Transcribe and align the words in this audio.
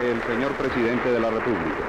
el 0.00 0.22
señor 0.22 0.52
presidente 0.52 1.10
de 1.10 1.20
la 1.20 1.30
República. 1.30 1.84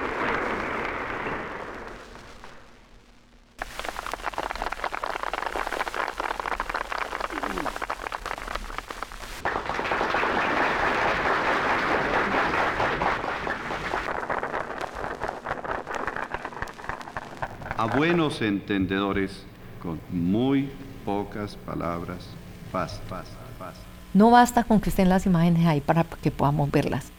A 17.77 17.85
buenos 17.97 18.41
entendedores, 18.41 19.43
con 19.81 19.99
muy 20.11 20.69
pocas 21.05 21.55
palabras, 21.55 22.27
paz, 22.71 23.01
paz, 23.09 23.25
paz. 23.57 23.75
No 24.13 24.29
basta 24.29 24.65
con 24.65 24.81
que 24.81 24.89
estén 24.89 25.07
las 25.07 25.25
imágenes 25.25 25.65
ahí 25.65 25.79
para 25.79 26.03
que 26.03 26.29
podamos 26.29 26.69
verlas, 26.69 27.10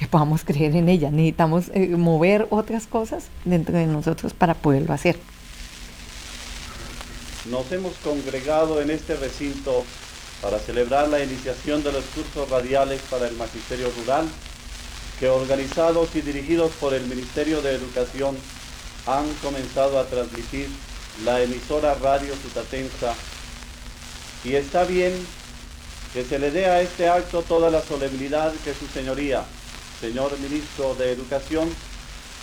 que 0.00 0.08
podamos 0.08 0.44
creer 0.44 0.74
en 0.76 0.88
ellas. 0.88 1.12
Necesitamos 1.12 1.66
eh, 1.74 1.88
mover 1.88 2.46
otras 2.48 2.86
cosas 2.86 3.24
dentro 3.44 3.76
de 3.76 3.84
nosotros 3.84 4.32
para 4.32 4.54
poderlo 4.54 4.94
hacer. 4.94 5.18
Nos 7.50 7.70
hemos 7.70 7.92
congregado 7.96 8.80
en 8.80 8.90
este 8.90 9.14
recinto 9.16 9.84
para 10.40 10.58
celebrar 10.58 11.08
la 11.08 11.22
iniciación 11.22 11.82
de 11.82 11.92
los 11.92 12.04
cursos 12.06 12.48
radiales 12.48 13.02
para 13.10 13.28
el 13.28 13.36
Magisterio 13.36 13.90
Rural, 14.00 14.26
que 15.18 15.28
organizados 15.28 16.16
y 16.16 16.22
dirigidos 16.22 16.72
por 16.80 16.94
el 16.94 17.06
Ministerio 17.06 17.60
de 17.60 17.74
Educación 17.74 18.38
han 19.06 19.26
comenzado 19.42 19.98
a 19.98 20.06
transmitir 20.06 20.68
la 21.26 21.42
emisora 21.42 21.92
Radio 22.00 22.32
Sutatensa. 22.42 23.12
Y 24.44 24.54
está 24.54 24.84
bien 24.84 25.12
que 26.14 26.24
se 26.24 26.38
le 26.38 26.50
dé 26.50 26.64
a 26.64 26.80
este 26.80 27.06
acto 27.06 27.42
toda 27.42 27.68
la 27.68 27.82
solemnidad 27.82 28.54
que 28.64 28.72
su 28.72 28.86
señoría, 28.86 29.44
señor 30.00 30.38
ministro 30.40 30.94
de 30.94 31.12
Educación, 31.12 31.68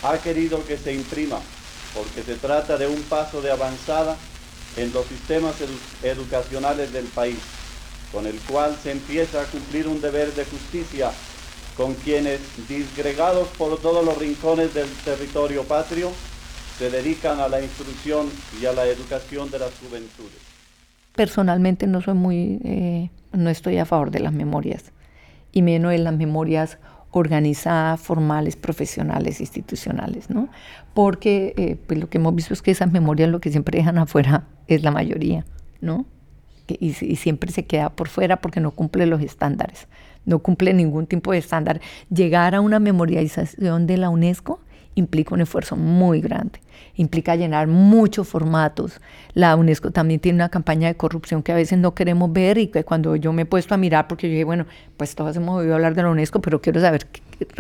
ha 0.04 0.18
querido 0.20 0.64
que 0.66 0.78
se 0.78 0.94
imprima, 0.94 1.40
porque 1.94 2.22
se 2.22 2.36
trata 2.36 2.78
de 2.78 2.88
un 2.88 3.02
paso 3.04 3.42
de 3.42 3.52
avanzada 3.52 4.16
en 4.78 4.94
los 4.94 5.08
sistemas 5.08 5.56
educacionales 6.04 6.94
del 6.94 7.06
país, 7.06 7.40
con 8.12 8.28
el 8.28 8.40
cual 8.42 8.78
se 8.82 8.92
empieza 8.92 9.42
a 9.42 9.46
cumplir 9.46 9.88
un 9.88 10.00
deber 10.00 10.34
de 10.34 10.46
justicia 10.46 11.12
con 11.76 11.94
quienes, 11.96 12.40
disgregados 12.68 13.48
por 13.50 13.80
todos 13.80 14.04
los 14.06 14.18
rincones 14.18 14.74
del 14.74 14.90
territorio 15.04 15.64
patrio, 15.64 16.12
se 16.78 16.90
dedican 16.90 17.40
a 17.40 17.48
la 17.48 17.62
instrucción 17.62 18.30
y 18.62 18.66
a 18.66 18.74
la 18.74 18.86
educación 18.86 19.50
de 19.50 19.60
las 19.60 19.72
juventudes. 19.80 20.42
Personalmente 21.16 21.88
no 21.88 22.02
soy 22.02 22.14
muy, 22.14 22.60
eh, 22.64 23.10
no 23.32 23.50
estoy 23.50 23.78
a 23.80 23.86
favor 23.86 24.12
de 24.12 24.20
las 24.20 24.34
memorias, 24.34 24.92
y 25.52 25.64
menos 25.64 25.92
de 25.92 25.98
las 25.98 26.16
memorias 26.16 26.78
organizadas, 27.12 28.00
formales, 28.00 28.56
profesionales, 28.56 29.40
institucionales, 29.40 30.30
¿no? 30.30 30.50
Porque 30.94 31.54
eh, 31.58 31.78
pues 31.88 32.00
lo 32.00 32.10
que 32.10 32.18
hemos 32.18 32.36
visto 32.36 32.54
es 32.54 32.62
que 32.62 32.72
esas 32.72 32.92
memorias 32.92 33.30
lo 33.30 33.40
que 33.40 33.52
siempre 33.52 33.80
dejan 33.80 33.98
afuera 33.98 34.46
es 34.68 34.84
la 34.84 34.92
mayoría, 34.92 35.46
¿no? 35.82 36.06
Y, 36.68 36.94
siempre 36.94 37.52
se 37.54 37.66
queda 37.66 37.92
por 37.92 38.10
fuera 38.10 38.42
porque 38.42 38.60
no 38.60 38.72
cumple 38.72 39.06
los 39.06 39.22
estándares, 39.22 39.88
no 40.26 40.40
cumple 40.40 40.74
ningún 40.74 41.08
tipo 41.08 41.32
de 41.32 41.38
estándar. 41.38 41.80
Llegar 42.10 42.56
a 42.56 42.62
una 42.62 42.80
memorialización 42.80 43.88
de 43.88 43.96
la 43.96 44.10
UNESCO 44.10 44.60
implica 44.98 45.34
un 45.36 45.42
esfuerzo 45.42 45.76
muy 45.76 46.22
grande, 46.22 46.60
implica 46.96 47.36
llenar 47.36 47.68
muchos 47.68 48.28
formatos. 48.28 49.00
La 49.34 49.56
UNESCO 49.56 49.92
también 49.92 50.20
tiene 50.20 50.38
una 50.38 50.50
campaña 50.50 50.88
de 50.88 50.96
corrupción 50.96 51.44
que 51.44 51.52
a 51.52 51.56
veces 51.56 51.78
no 51.78 51.94
queremos 51.94 52.34
ver 52.34 52.58
y 52.58 52.68
que 52.68 52.84
cuando 52.84 53.16
yo 53.16 53.32
me 53.32 53.44
he 53.44 53.46
puesto 53.46 53.76
a 53.76 53.78
mirar, 53.78 54.08
porque 54.08 54.28
yo 54.28 54.32
dije, 54.32 54.44
bueno, 54.44 54.66
pues 54.98 55.16
todos 55.16 55.36
hemos 55.36 55.60
oído 55.60 55.76
hablar 55.76 55.94
de 55.94 56.04
la 56.04 56.10
UNESCO, 56.10 56.42
pero 56.42 56.62
quiero 56.62 56.82
saber 56.82 57.08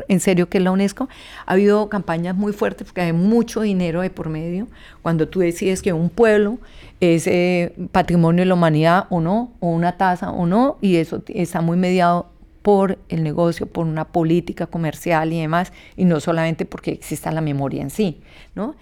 en 0.07 0.19
serio 0.19 0.49
qué 0.49 0.57
es 0.57 0.63
la 0.63 0.71
UNESCO, 0.71 1.07
ha 1.45 1.53
habido 1.53 1.87
campañas 1.89 2.35
muy 2.35 2.51
fuertes 2.51 2.87
porque 2.87 3.01
hay 3.01 3.13
mucho 3.13 3.61
dinero 3.61 4.01
de 4.01 4.09
por 4.09 4.29
medio. 4.29 4.67
Cuando 5.03 5.27
tú 5.27 5.39
decides 5.39 5.83
que 5.83 5.93
un 5.93 6.09
pueblo 6.09 6.57
es 6.99 7.27
eh, 7.27 7.75
patrimonio 7.91 8.41
de 8.41 8.47
la 8.47 8.55
humanidad 8.55 9.05
o 9.11 9.21
no, 9.21 9.51
o 9.59 9.69
una 9.69 9.97
tasa 9.97 10.31
o 10.31 10.47
no, 10.47 10.77
y 10.81 10.95
eso 10.95 11.21
está 11.27 11.61
muy 11.61 11.77
mediado 11.77 12.31
por 12.67 12.99
el 13.07 13.23
negocio, 13.23 13.65
por 13.65 13.85
una 13.85 14.09
política 14.09 14.67
comercial 14.67 15.31
y 15.31 15.39
demás, 15.39 15.71
y 15.95 16.03
no 16.03 16.19
solamente 16.19 16.65
porque 16.65 16.91
exista 16.91 17.31
la 17.31 17.39
memoria 17.39 17.81
en 17.81 17.89
sí, 17.89 18.19
¿no? 18.55 18.75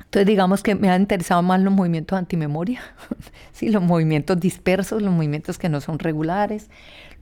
Entonces 0.00 0.26
digamos 0.26 0.62
que 0.62 0.74
me 0.74 0.90
han 0.90 1.00
interesado 1.00 1.40
más 1.40 1.58
los 1.62 1.72
movimientos 1.72 2.18
antimemoria, 2.18 2.82
¿sí? 3.54 3.70
los 3.70 3.82
movimientos 3.82 4.38
dispersos, 4.38 5.00
los 5.00 5.14
movimientos 5.14 5.56
que 5.56 5.70
no 5.70 5.80
son 5.80 5.98
regulares, 5.98 6.68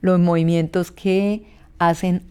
los 0.00 0.18
movimientos 0.18 0.90
que 0.90 1.44
hacen 1.78 2.24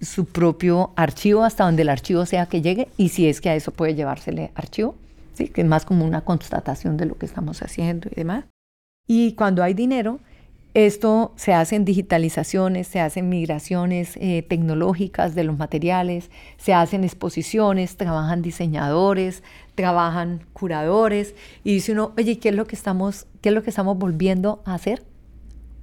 su 0.00 0.26
propio 0.26 0.92
archivo 0.94 1.42
hasta 1.42 1.64
donde 1.64 1.82
el 1.82 1.88
archivo 1.88 2.26
sea 2.26 2.46
que 2.46 2.62
llegue 2.62 2.86
y 2.96 3.08
si 3.08 3.28
es 3.28 3.40
que 3.40 3.50
a 3.50 3.56
eso 3.56 3.72
puede 3.72 3.96
llevársele 3.96 4.52
archivo, 4.54 4.94
¿sí? 5.34 5.48
que 5.48 5.62
es 5.62 5.66
más 5.66 5.84
como 5.84 6.04
una 6.04 6.20
constatación 6.20 6.96
de 6.96 7.06
lo 7.06 7.18
que 7.18 7.26
estamos 7.26 7.60
haciendo 7.60 8.08
y 8.08 8.14
demás. 8.14 8.44
Y 9.08 9.32
cuando 9.32 9.64
hay 9.64 9.74
dinero, 9.74 10.20
esto 10.76 11.32
se 11.36 11.54
hace 11.54 11.74
en 11.74 11.86
digitalizaciones, 11.86 12.86
se 12.86 13.00
hacen 13.00 13.30
migraciones 13.30 14.18
eh, 14.18 14.44
tecnológicas 14.46 15.34
de 15.34 15.42
los 15.42 15.56
materiales, 15.56 16.30
se 16.58 16.74
hacen 16.74 17.02
exposiciones, 17.02 17.96
trabajan 17.96 18.42
diseñadores, 18.42 19.42
trabajan 19.74 20.44
curadores 20.52 21.34
y 21.64 21.72
dice 21.72 21.92
uno, 21.92 22.12
oye, 22.18 22.38
¿qué 22.38 22.50
es 22.50 22.54
lo 22.54 22.66
que 22.66 22.76
estamos, 22.76 23.26
qué 23.40 23.48
es 23.48 23.54
lo 23.54 23.62
que 23.62 23.70
estamos 23.70 23.96
volviendo 23.96 24.62
a 24.66 24.74
hacer? 24.74 25.02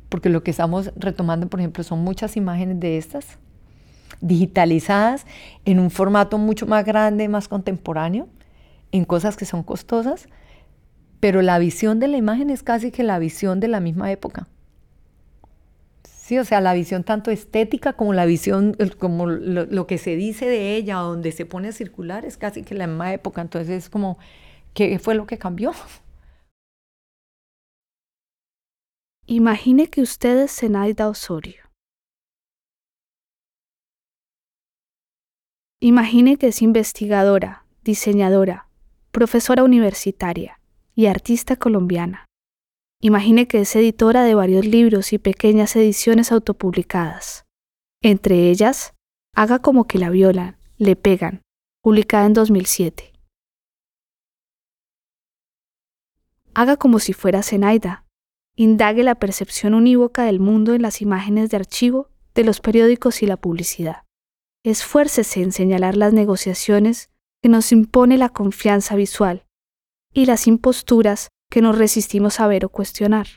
Porque 0.09 0.30
lo 0.30 0.44
que 0.44 0.52
estamos 0.52 0.92
retomando, 0.96 1.48
por 1.48 1.59
ejemplo, 1.59 1.84
son 1.84 2.03
muchas 2.03 2.38
imágenes 2.38 2.80
de 2.80 3.00
estas 3.00 3.40
digitalizadas 4.22 5.26
en 5.66 5.80
un 5.80 5.90
formato 5.90 6.38
mucho 6.38 6.68
más 6.68 6.86
grande, 6.86 7.28
más 7.30 7.48
contemporáneo, 7.48 8.28
en 8.92 9.06
cosas 9.06 9.38
que 9.38 9.46
son 9.46 9.64
costosas, 9.64 10.28
pero 11.20 11.42
la 11.42 11.58
visión 11.58 12.00
de 12.00 12.09
la 12.09 12.18
imagen 12.18 12.52
es 12.52 12.62
casi 12.62 12.92
que 12.92 13.02
la 13.02 13.18
visión 13.18 13.59
de 13.59 13.70
la 13.70 13.80
misma 13.80 14.12
época. 14.12 14.48
Sí, 16.23 16.39
o 16.39 16.45
sea, 16.45 16.61
la 16.61 16.73
visión 16.73 17.03
tanto 17.03 17.31
estética 17.31 17.97
como 17.97 18.13
la 18.13 18.25
visión, 18.25 18.78
como 18.97 19.28
lo, 19.28 19.88
que 19.88 19.97
se 19.97 20.16
dice 20.16 20.45
de 20.45 20.78
ella, 20.78 20.95
donde 21.00 21.34
se 21.34 21.45
pone 21.45 21.67
a 21.67 21.72
circular, 21.73 22.23
es 22.23 22.38
casi 22.38 22.63
que 22.63 22.75
la 22.75 22.88
misma 22.88 23.11
época. 23.11 23.41
Entonces 23.41 23.69
es 23.69 23.89
como, 23.89 24.17
¿qué 24.73 25.00
fue 25.00 25.16
lo 25.16 25.28
que 25.28 25.38
cambió? 25.38 25.73
Imagine 29.25 29.89
que 29.89 30.01
usted 30.01 30.38
es 30.39 30.56
Zenaida 30.57 31.09
Osorio. 31.09 31.61
Imagine 35.81 36.38
que 36.38 36.47
es 36.47 36.61
investigadora, 36.61 37.66
diseñadora, 37.84 38.69
profesora 39.11 39.66
universitaria 39.66 40.61
y 40.95 41.07
artista 41.07 41.57
colombiana. 41.57 42.28
Imagine 43.03 43.47
que 43.47 43.59
es 43.59 43.75
editora 43.75 44.24
de 44.24 44.34
varios 44.34 44.66
libros 44.66 45.14
y 45.14 45.19
pequeñas 45.19 45.75
ediciones 45.75 46.31
autopublicadas. 46.31 47.46
Entre 48.02 48.50
ellas, 48.50 48.94
Haga 49.36 49.58
como 49.59 49.88
que 49.88 49.97
la 49.97 50.12
violan, 50.12 50.58
le 50.78 50.96
pegan, 50.96 51.41
publicada 51.81 52.28
en 52.28 52.34
2007. 52.34 53.14
Haga 56.53 56.78
como 56.78 57.00
si 57.00 57.14
fuera 57.14 57.41
Zenaida. 57.41 58.06
Indague 58.56 59.02
la 59.02 59.16
percepción 59.16 59.74
unívoca 59.74 60.25
del 60.25 60.40
mundo 60.40 60.75
en 60.75 60.84
las 60.84 61.02
imágenes 61.02 61.50
de 61.50 61.58
archivo 61.58 62.09
de 62.35 62.44
los 62.44 62.59
periódicos 62.59 63.24
y 63.24 63.25
la 63.25 63.38
publicidad. 63.38 64.03
Esfuércese 64.64 65.41
en 65.41 65.52
señalar 65.52 65.97
las 65.97 66.14
negociaciones 66.14 67.09
que 67.41 67.50
nos 67.50 67.72
impone 67.72 68.20
la 68.20 68.30
confianza 68.30 68.96
visual 68.96 69.47
y 70.14 70.28
las 70.28 70.46
imposturas 70.46 71.30
que 71.53 71.62
nos 71.62 71.78
resistimos 71.78 72.40
a 72.40 72.47
ver 72.47 72.66
o 72.66 72.69
cuestionar. 72.69 73.28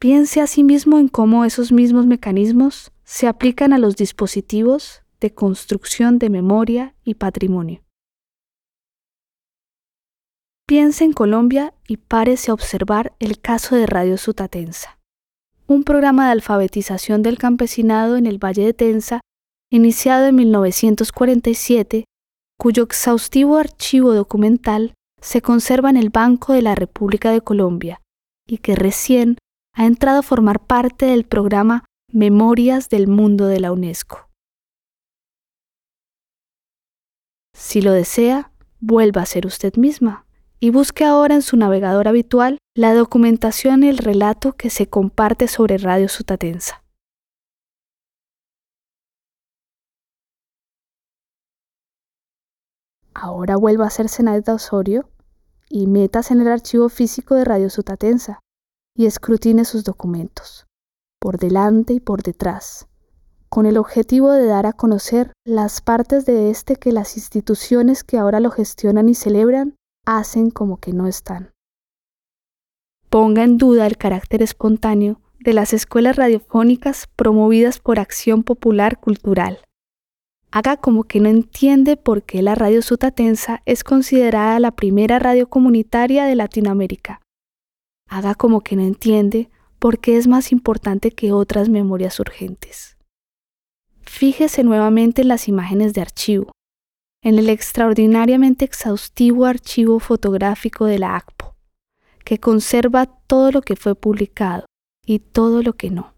Piense 0.00 0.40
asimismo 0.40 0.98
en 0.98 1.06
cómo 1.06 1.44
esos 1.44 1.70
mismos 1.70 2.06
mecanismos 2.06 2.90
se 3.04 3.28
aplican 3.28 3.72
a 3.72 3.78
los 3.78 3.94
dispositivos 3.94 5.04
de 5.20 5.32
construcción 5.32 6.18
de 6.18 6.30
memoria 6.30 6.96
y 7.04 7.14
patrimonio. 7.14 7.84
Piense 10.66 11.04
en 11.04 11.12
Colombia 11.12 11.74
y 11.86 11.98
párese 11.98 12.50
a 12.50 12.54
observar 12.54 13.14
el 13.20 13.40
caso 13.40 13.76
de 13.76 13.86
Radio 13.86 14.16
Sutatensa, 14.16 14.98
un 15.68 15.84
programa 15.84 16.26
de 16.26 16.32
alfabetización 16.32 17.22
del 17.22 17.38
campesinado 17.38 18.16
en 18.16 18.26
el 18.26 18.44
Valle 18.44 18.64
de 18.64 18.74
Tensa, 18.74 19.20
iniciado 19.70 20.26
en 20.26 20.34
1947, 20.34 22.04
cuyo 22.58 22.82
exhaustivo 22.82 23.58
archivo 23.58 24.12
documental 24.12 24.94
se 25.22 25.40
conserva 25.40 25.88
en 25.88 25.96
el 25.96 26.10
Banco 26.10 26.52
de 26.52 26.62
la 26.62 26.74
República 26.74 27.30
de 27.30 27.40
Colombia 27.40 28.02
y 28.46 28.58
que 28.58 28.74
recién 28.74 29.38
ha 29.74 29.86
entrado 29.86 30.18
a 30.18 30.22
formar 30.22 30.60
parte 30.66 31.06
del 31.06 31.24
programa 31.24 31.84
Memorias 32.12 32.90
del 32.90 33.08
Mundo 33.08 33.46
de 33.46 33.60
la 33.60 33.72
UNESCO. 33.72 34.28
Si 37.56 37.80
lo 37.80 37.92
desea, 37.92 38.52
vuelva 38.80 39.22
a 39.22 39.26
ser 39.26 39.46
usted 39.46 39.76
misma 39.76 40.26
y 40.58 40.70
busque 40.70 41.04
ahora 41.04 41.34
en 41.34 41.42
su 41.42 41.56
navegador 41.56 42.08
habitual 42.08 42.58
la 42.74 42.92
documentación 42.92 43.84
y 43.84 43.88
el 43.88 43.98
relato 43.98 44.52
que 44.52 44.70
se 44.70 44.88
comparte 44.88 45.48
sobre 45.48 45.78
Radio 45.78 46.08
Sutatensa. 46.08 46.81
Ahora 53.14 53.56
vuelva 53.56 53.86
a 53.86 53.90
ser 53.90 54.08
Zenaida 54.08 54.54
Osorio 54.54 55.08
y 55.68 55.86
metas 55.86 56.30
en 56.30 56.40
el 56.40 56.48
archivo 56.48 56.88
físico 56.88 57.34
de 57.34 57.44
Radio 57.44 57.70
Sutatensa 57.70 58.40
y 58.96 59.06
escrutine 59.06 59.64
sus 59.64 59.84
documentos, 59.84 60.66
por 61.20 61.38
delante 61.38 61.94
y 61.94 62.00
por 62.00 62.22
detrás, 62.22 62.88
con 63.48 63.66
el 63.66 63.76
objetivo 63.78 64.32
de 64.32 64.46
dar 64.46 64.66
a 64.66 64.72
conocer 64.72 65.32
las 65.44 65.80
partes 65.80 66.26
de 66.26 66.50
este 66.50 66.76
que 66.76 66.92
las 66.92 67.16
instituciones 67.16 68.04
que 68.04 68.18
ahora 68.18 68.40
lo 68.40 68.50
gestionan 68.50 69.08
y 69.08 69.14
celebran 69.14 69.76
hacen 70.06 70.50
como 70.50 70.78
que 70.78 70.92
no 70.92 71.06
están. 71.06 71.52
Ponga 73.08 73.44
en 73.44 73.58
duda 73.58 73.86
el 73.86 73.98
carácter 73.98 74.42
espontáneo 74.42 75.20
de 75.38 75.52
las 75.52 75.72
escuelas 75.72 76.16
radiofónicas 76.16 77.08
promovidas 77.14 77.78
por 77.78 77.98
Acción 77.98 78.42
Popular 78.42 79.00
Cultural. 79.00 79.58
Haga 80.52 80.76
como 80.76 81.04
que 81.04 81.18
no 81.18 81.28
entiende 81.28 81.96
por 81.96 82.22
qué 82.22 82.42
la 82.42 82.54
radio 82.54 82.82
sutatensa 82.82 83.62
es 83.66 83.82
considerada 83.82 84.60
la 84.60 84.70
primera 84.70 85.18
radio 85.18 85.48
comunitaria 85.48 86.24
de 86.24 86.36
Latinoamérica 86.36 87.22
haga 88.12 88.34
como 88.34 88.60
que 88.60 88.76
no 88.76 88.82
entiende 88.82 89.48
por 89.78 89.98
qué 89.98 90.18
es 90.18 90.28
más 90.28 90.52
importante 90.52 91.12
que 91.12 91.32
otras 91.32 91.70
memorias 91.70 92.20
urgentes. 92.20 92.98
Fíjese 94.02 94.64
nuevamente 94.64 95.22
en 95.22 95.28
las 95.28 95.48
imágenes 95.48 95.94
de 95.94 96.02
archivo, 96.02 96.52
en 97.22 97.38
el 97.38 97.48
extraordinariamente 97.48 98.66
exhaustivo 98.66 99.46
archivo 99.46 99.98
fotográfico 99.98 100.84
de 100.84 100.98
la 100.98 101.16
ACPO, 101.16 101.56
que 102.22 102.38
conserva 102.38 103.06
todo 103.06 103.50
lo 103.50 103.62
que 103.62 103.76
fue 103.76 103.94
publicado 103.94 104.66
y 105.06 105.20
todo 105.20 105.62
lo 105.62 105.72
que 105.72 105.90
no. 105.90 106.11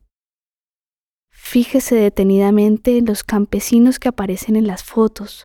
Fíjese 1.45 1.95
detenidamente 1.95 2.99
en 2.99 3.05
los 3.07 3.23
campesinos 3.23 3.99
que 3.99 4.09
aparecen 4.09 4.57
en 4.57 4.67
las 4.67 4.83
fotos, 4.83 5.45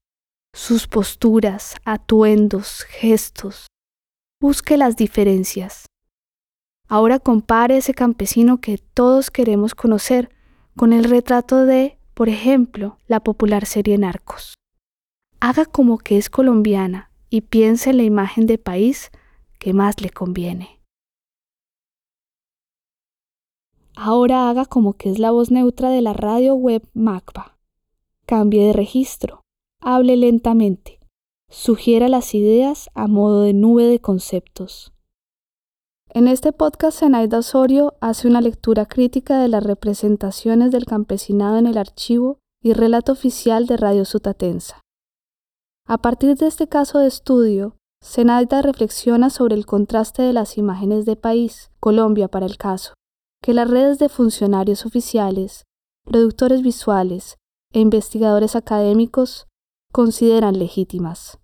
sus 0.56 0.88
posturas, 0.88 1.76
atuendos, 1.86 2.84
gestos. 2.84 3.68
Busque 4.42 4.78
las 4.78 4.96
diferencias, 4.96 5.86
Ahora 6.92 7.20
compare 7.20 7.78
ese 7.78 7.94
campesino 7.94 8.62
que 8.62 8.80
todos 8.80 9.30
queremos 9.30 9.76
conocer 9.76 10.32
con 10.76 10.92
el 10.92 11.04
retrato 11.04 11.68
de, 11.68 12.00
por 12.16 12.30
ejemplo, 12.30 12.98
la 13.08 13.20
popular 13.20 13.68
serie 13.68 13.96
Narcos. 14.00 14.56
Haga 15.40 15.66
como 15.66 16.00
que 16.00 16.18
es 16.18 16.32
colombiana 16.32 17.12
y 17.30 17.42
piense 17.42 17.92
en 17.92 17.98
la 17.98 18.04
imagen 18.04 18.48
de 18.48 18.58
país 18.58 19.12
que 19.60 19.72
más 19.72 20.02
le 20.02 20.10
conviene. 20.10 20.79
Ahora 24.02 24.50
haga 24.50 24.64
como 24.64 24.94
que 24.94 25.10
es 25.10 25.20
la 25.20 25.32
voz 25.32 25.52
neutra 25.52 25.90
de 25.90 26.02
la 26.02 26.14
radio 26.14 26.56
web 26.56 26.88
MACBA. 26.94 27.58
Cambie 28.26 28.66
de 28.66 28.72
registro, 28.72 29.44
hable 29.82 30.16
lentamente, 30.16 31.02
sugiera 31.50 32.08
las 32.08 32.34
ideas 32.34 32.90
a 32.94 33.08
modo 33.08 33.42
de 33.42 33.52
nube 33.52 33.88
de 33.88 34.00
conceptos. 34.00 34.94
En 36.12 36.30
este 36.30 36.54
podcast, 36.54 37.02
Zenaida 37.02 37.40
Osorio 37.40 37.96
hace 38.00 38.30
una 38.30 38.40
lectura 38.40 38.86
crítica 38.86 39.38
de 39.42 39.50
las 39.50 39.66
representaciones 39.66 40.72
del 40.72 40.86
campesinado 40.86 41.58
en 41.58 41.68
el 41.68 41.78
archivo 41.78 42.38
y 42.64 42.72
relato 42.72 43.12
oficial 43.12 43.68
de 43.68 43.76
Radio 43.76 44.06
Sutatensa. 44.06 44.80
A 45.86 45.98
partir 45.98 46.38
de 46.38 46.48
este 46.48 46.70
caso 46.70 47.00
de 47.00 47.08
estudio, 47.08 47.76
Zenaida 48.02 48.62
reflexiona 48.62 49.30
sobre 49.30 49.56
el 49.56 49.66
contraste 49.66 50.22
de 50.22 50.32
las 50.32 50.58
imágenes 50.58 51.06
de 51.06 51.18
país, 51.18 51.70
Colombia 51.82 52.30
para 52.30 52.46
el 52.46 52.56
caso, 52.56 52.94
que 53.42 53.54
las 53.54 53.70
redes 53.70 54.00
de 54.00 54.10
funcionarios 54.10 54.86
oficiales, 54.86 55.66
productores 56.04 56.62
visuales 56.62 57.38
e 57.72 57.80
investigadores 57.80 58.56
académicos 58.56 59.48
consideran 59.92 60.60
legítimas. 60.60 61.40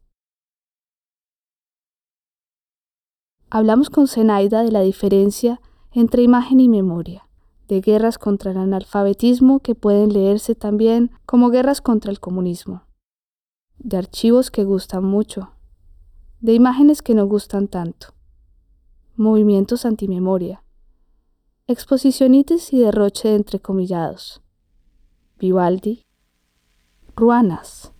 Hablamos 3.50 3.90
con 3.90 4.08
Zenaida 4.08 4.64
de 4.64 4.72
la 4.72 4.82
diferencia 4.82 5.62
entre 5.92 6.24
imagen 6.24 6.60
y 6.60 6.68
memoria, 6.68 7.30
de 7.70 7.80
guerras 7.80 8.18
contra 8.18 8.52
el 8.52 8.58
analfabetismo 8.58 9.60
que 9.60 9.76
pueden 9.76 10.12
leerse 10.12 10.56
también 10.56 11.12
como 11.26 11.50
guerras 11.50 11.82
contra 11.82 12.12
el 12.12 12.20
comunismo, 12.20 12.84
de 13.78 13.98
archivos 13.98 14.52
que 14.52 14.66
gustan 14.66 15.06
mucho, 15.06 15.54
de 16.42 16.54
imágenes 16.54 17.02
que 17.02 17.14
no 17.14 17.26
gustan 17.28 17.70
tanto, 17.70 18.08
movimientos 19.16 19.86
antimemoria, 19.86 20.65
exposiciones 21.68 22.72
y 22.74 22.80
derroche 22.80 23.30
de 23.30 23.38
entrecomillados, 23.38 24.40
Vivaldi, 25.40 26.04
ruanas, 27.16 27.92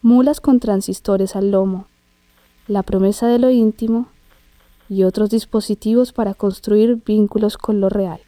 mulas 0.00 0.40
con 0.40 0.58
transistores 0.58 1.36
al 1.36 1.52
lomo, 1.52 1.86
la 2.66 2.82
promesa 2.82 3.28
de 3.28 3.38
lo 3.38 3.50
íntimo 3.50 4.08
y 4.88 5.04
otros 5.04 5.30
dispositivos 5.30 6.12
para 6.12 6.34
construir 6.34 6.96
vínculos 7.06 7.56
con 7.56 7.80
lo 7.80 7.88
real. 7.88 8.20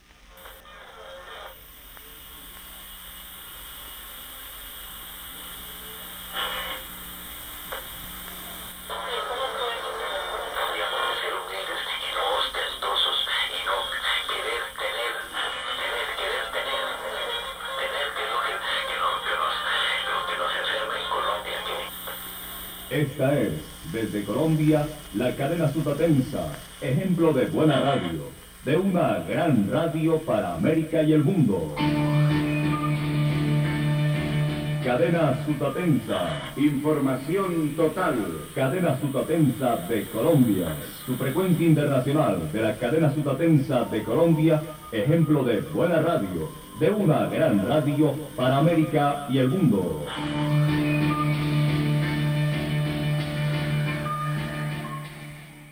La 25.15 25.31
cadena 25.37 25.73
Sutatensa, 25.73 26.53
ejemplo 26.81 27.33
de 27.33 27.47
buena 27.47 27.81
radio, 27.81 28.31
de 28.65 28.77
una 28.77 29.25
gran 29.29 29.71
radio 29.71 30.19
para 30.19 30.55
América 30.55 31.03
y 31.03 31.13
el 31.13 31.25
mundo. 31.25 31.75
Cadena 34.85 35.43
Sutatensa. 35.47 36.53
Información 36.59 37.75
total. 37.75 38.17
Cadena 38.55 39.01
Sutatensa 39.01 39.77
de 39.89 40.05
Colombia. 40.05 40.77
Su 41.07 41.17
frecuencia 41.17 41.67
internacional 41.67 42.53
de 42.53 42.61
la 42.61 42.77
cadena 42.77 43.13
Sutatensa 43.15 43.85
de 43.85 44.03
Colombia, 44.03 44.63
ejemplo 44.93 45.43
de 45.43 45.63
buena 45.73 46.03
radio, 46.03 46.51
de 46.79 46.91
una 46.91 47.27
gran 47.27 47.67
radio 47.67 48.15
para 48.37 48.59
América 48.59 49.27
y 49.31 49.39
el 49.39 49.49
mundo. 49.49 50.05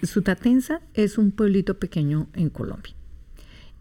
Sutatensa 0.03 0.81
es 0.95 1.19
un 1.19 1.31
pueblito 1.31 1.79
pequeño 1.79 2.29
en 2.35 2.51
Colombia 2.51 2.95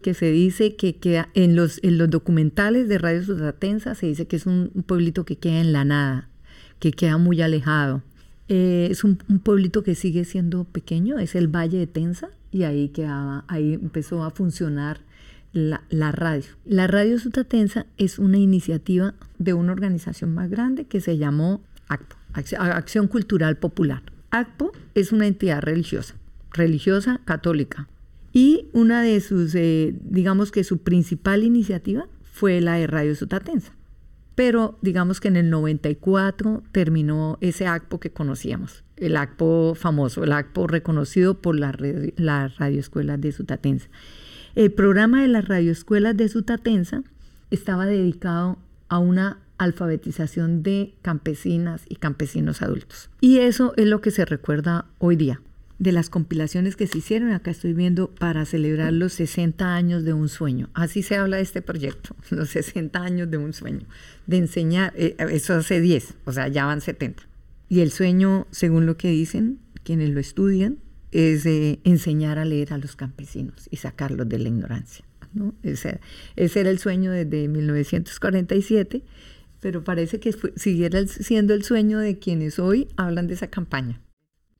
que 0.02 0.12
se 0.12 0.30
dice 0.30 0.76
que 0.76 0.96
queda 0.96 1.30
en 1.32 1.56
los, 1.56 1.80
en 1.82 1.96
los 1.96 2.10
documentales 2.10 2.88
de 2.88 2.98
Radio 2.98 3.24
Sutatensa 3.24 3.94
se 3.94 4.06
dice 4.06 4.26
que 4.26 4.36
es 4.36 4.44
un, 4.44 4.70
pueblito 4.86 5.24
que 5.24 5.36
queda 5.36 5.60
en 5.60 5.72
la 5.72 5.84
nada, 5.84 6.28
que 6.78 6.92
queda 6.92 7.16
muy 7.16 7.40
alejado. 7.40 8.02
Eh, 8.48 8.88
es 8.90 9.04
un, 9.04 9.16
pueblito 9.16 9.82
que 9.82 9.94
sigue 9.94 10.24
siendo 10.24 10.64
pequeño, 10.64 11.18
es 11.18 11.34
el 11.34 11.48
Valle 11.48 11.78
de 11.78 11.86
Tensa 11.86 12.28
y 12.50 12.64
ahí 12.64 12.88
quedaba, 12.88 13.44
ahí 13.48 13.74
empezó 13.74 14.24
a 14.24 14.30
funcionar 14.30 15.00
la, 15.52 15.82
la, 15.88 16.12
radio. 16.12 16.50
La 16.66 16.86
Radio 16.86 17.18
Sutatensa 17.18 17.86
es 17.96 18.18
una 18.18 18.38
iniciativa 18.38 19.14
de 19.38 19.54
una 19.54 19.72
organización 19.72 20.34
más 20.34 20.50
grande 20.50 20.84
que 20.84 21.00
se 21.00 21.16
llamó 21.16 21.62
Acción 22.34 23.06
Cultural 23.06 23.56
Popular. 23.56 24.02
ACPO 24.32 24.72
es 24.94 25.12
una 25.12 25.26
entidad 25.26 25.60
religiosa, 25.60 26.14
religiosa 26.52 27.20
católica. 27.24 27.88
Y 28.32 28.68
una 28.72 29.02
de 29.02 29.20
sus, 29.20 29.54
eh, 29.54 29.94
digamos 30.02 30.50
que 30.50 30.64
su 30.64 30.78
principal 30.78 31.44
iniciativa 31.44 32.06
fue 32.22 32.62
la 32.62 32.76
de 32.76 32.86
Radio 32.86 33.14
Sutatensa. 33.14 33.74
Pero 34.34 34.78
digamos 34.80 35.20
que 35.20 35.28
en 35.28 35.36
el 35.36 35.50
94 35.50 36.62
terminó 36.72 37.36
ese 37.42 37.66
ACPO 37.66 38.00
que 38.00 38.10
conocíamos, 38.10 38.84
el 38.96 39.18
ACPO 39.18 39.74
famoso, 39.74 40.24
el 40.24 40.32
ACPO 40.32 40.66
reconocido 40.66 41.42
por 41.42 41.60
las 41.60 41.76
la 42.16 42.48
radioescuelas 42.48 43.20
de 43.20 43.32
Sutatensa. 43.32 43.90
El 44.54 44.72
programa 44.72 45.20
de 45.20 45.28
las 45.28 45.46
radioescuelas 45.46 46.16
de 46.16 46.30
Sutatensa 46.30 47.02
estaba 47.50 47.84
dedicado 47.84 48.58
a 48.88 48.98
una 48.98 49.38
alfabetización 49.62 50.62
de 50.62 50.94
campesinas 51.02 51.82
y 51.88 51.96
campesinos 51.96 52.62
adultos. 52.62 53.10
Y 53.20 53.38
eso 53.38 53.74
es 53.76 53.86
lo 53.86 54.00
que 54.00 54.10
se 54.10 54.24
recuerda 54.24 54.86
hoy 54.98 55.16
día. 55.16 55.40
De 55.78 55.90
las 55.90 56.10
compilaciones 56.10 56.76
que 56.76 56.86
se 56.86 56.98
hicieron, 56.98 57.32
acá 57.32 57.50
estoy 57.50 57.72
viendo 57.72 58.08
para 58.08 58.44
celebrar 58.44 58.92
los 58.92 59.14
60 59.14 59.74
años 59.74 60.04
de 60.04 60.12
un 60.12 60.28
sueño. 60.28 60.70
Así 60.74 61.02
se 61.02 61.16
habla 61.16 61.38
de 61.38 61.42
este 61.42 61.60
proyecto, 61.60 62.14
los 62.30 62.50
60 62.50 63.02
años 63.02 63.30
de 63.30 63.38
un 63.38 63.52
sueño, 63.52 63.86
de 64.26 64.36
enseñar, 64.36 64.92
eh, 64.96 65.16
eso 65.30 65.54
hace 65.54 65.80
10, 65.80 66.14
o 66.24 66.32
sea, 66.32 66.48
ya 66.48 66.66
van 66.66 66.80
70. 66.80 67.24
Y 67.68 67.80
el 67.80 67.90
sueño, 67.90 68.46
según 68.50 68.86
lo 68.86 68.96
que 68.96 69.08
dicen 69.08 69.58
quienes 69.82 70.10
lo 70.10 70.20
estudian, 70.20 70.78
es 71.10 71.44
enseñar 71.46 72.38
a 72.38 72.44
leer 72.44 72.72
a 72.72 72.78
los 72.78 72.96
campesinos 72.96 73.68
y 73.70 73.76
sacarlos 73.76 74.28
de 74.28 74.38
la 74.38 74.48
ignorancia. 74.48 75.04
Ese, 75.62 76.00
ese, 76.36 76.60
era 76.60 76.70
el 76.70 76.78
sueño 76.78 77.10
desde 77.10 77.48
1947 77.48 79.02
pero 79.62 79.84
parece 79.84 80.18
que 80.18 80.34
siguiera 80.56 81.06
siendo 81.06 81.54
el 81.54 81.62
sueño 81.62 82.00
de 82.00 82.18
quienes 82.18 82.58
hoy 82.58 82.88
hablan 82.96 83.28
de 83.28 83.34
esa 83.34 83.46
campaña. 83.46 84.00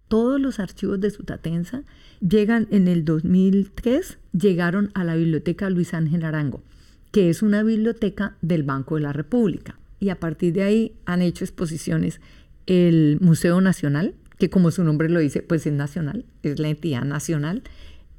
Todos 0.06 0.40
los 0.40 0.60
archivos 0.60 1.00
de 1.00 1.10
Sutatensa 1.10 1.82
llegan 2.20 2.68
en 2.70 2.86
el 2.86 3.04
2003, 3.04 4.18
llegaron 4.32 4.92
a 4.94 5.02
la 5.02 5.16
biblioteca 5.16 5.70
Luis 5.70 5.92
Ángel 5.92 6.24
Arango, 6.24 6.62
que 7.10 7.30
es 7.30 7.42
una 7.42 7.64
biblioteca 7.64 8.36
del 8.42 8.62
Banco 8.62 8.94
de 8.94 9.00
la 9.00 9.12
República. 9.12 9.76
Y 9.98 10.10
a 10.10 10.20
partir 10.20 10.52
de 10.52 10.62
ahí 10.62 10.92
han 11.04 11.20
hecho 11.20 11.44
exposiciones 11.44 12.20
el 12.66 13.18
Museo 13.20 13.60
Nacional, 13.60 14.14
que 14.38 14.50
como 14.50 14.70
su 14.70 14.84
nombre 14.84 15.08
lo 15.08 15.18
dice, 15.18 15.42
pues 15.42 15.66
es 15.66 15.72
nacional, 15.72 16.26
es 16.44 16.60
la 16.60 16.68
entidad 16.68 17.02
nacional, 17.04 17.64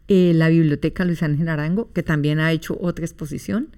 eh, 0.10 0.34
la 0.36 0.50
Biblioteca 0.50 1.06
Luis 1.06 1.24
Ángel 1.24 1.48
Arango, 1.48 1.94
que 1.94 2.04
también 2.04 2.42
ha 2.42 2.52
hecho 2.52 2.78
otra 2.82 3.06
exposición, 3.06 3.70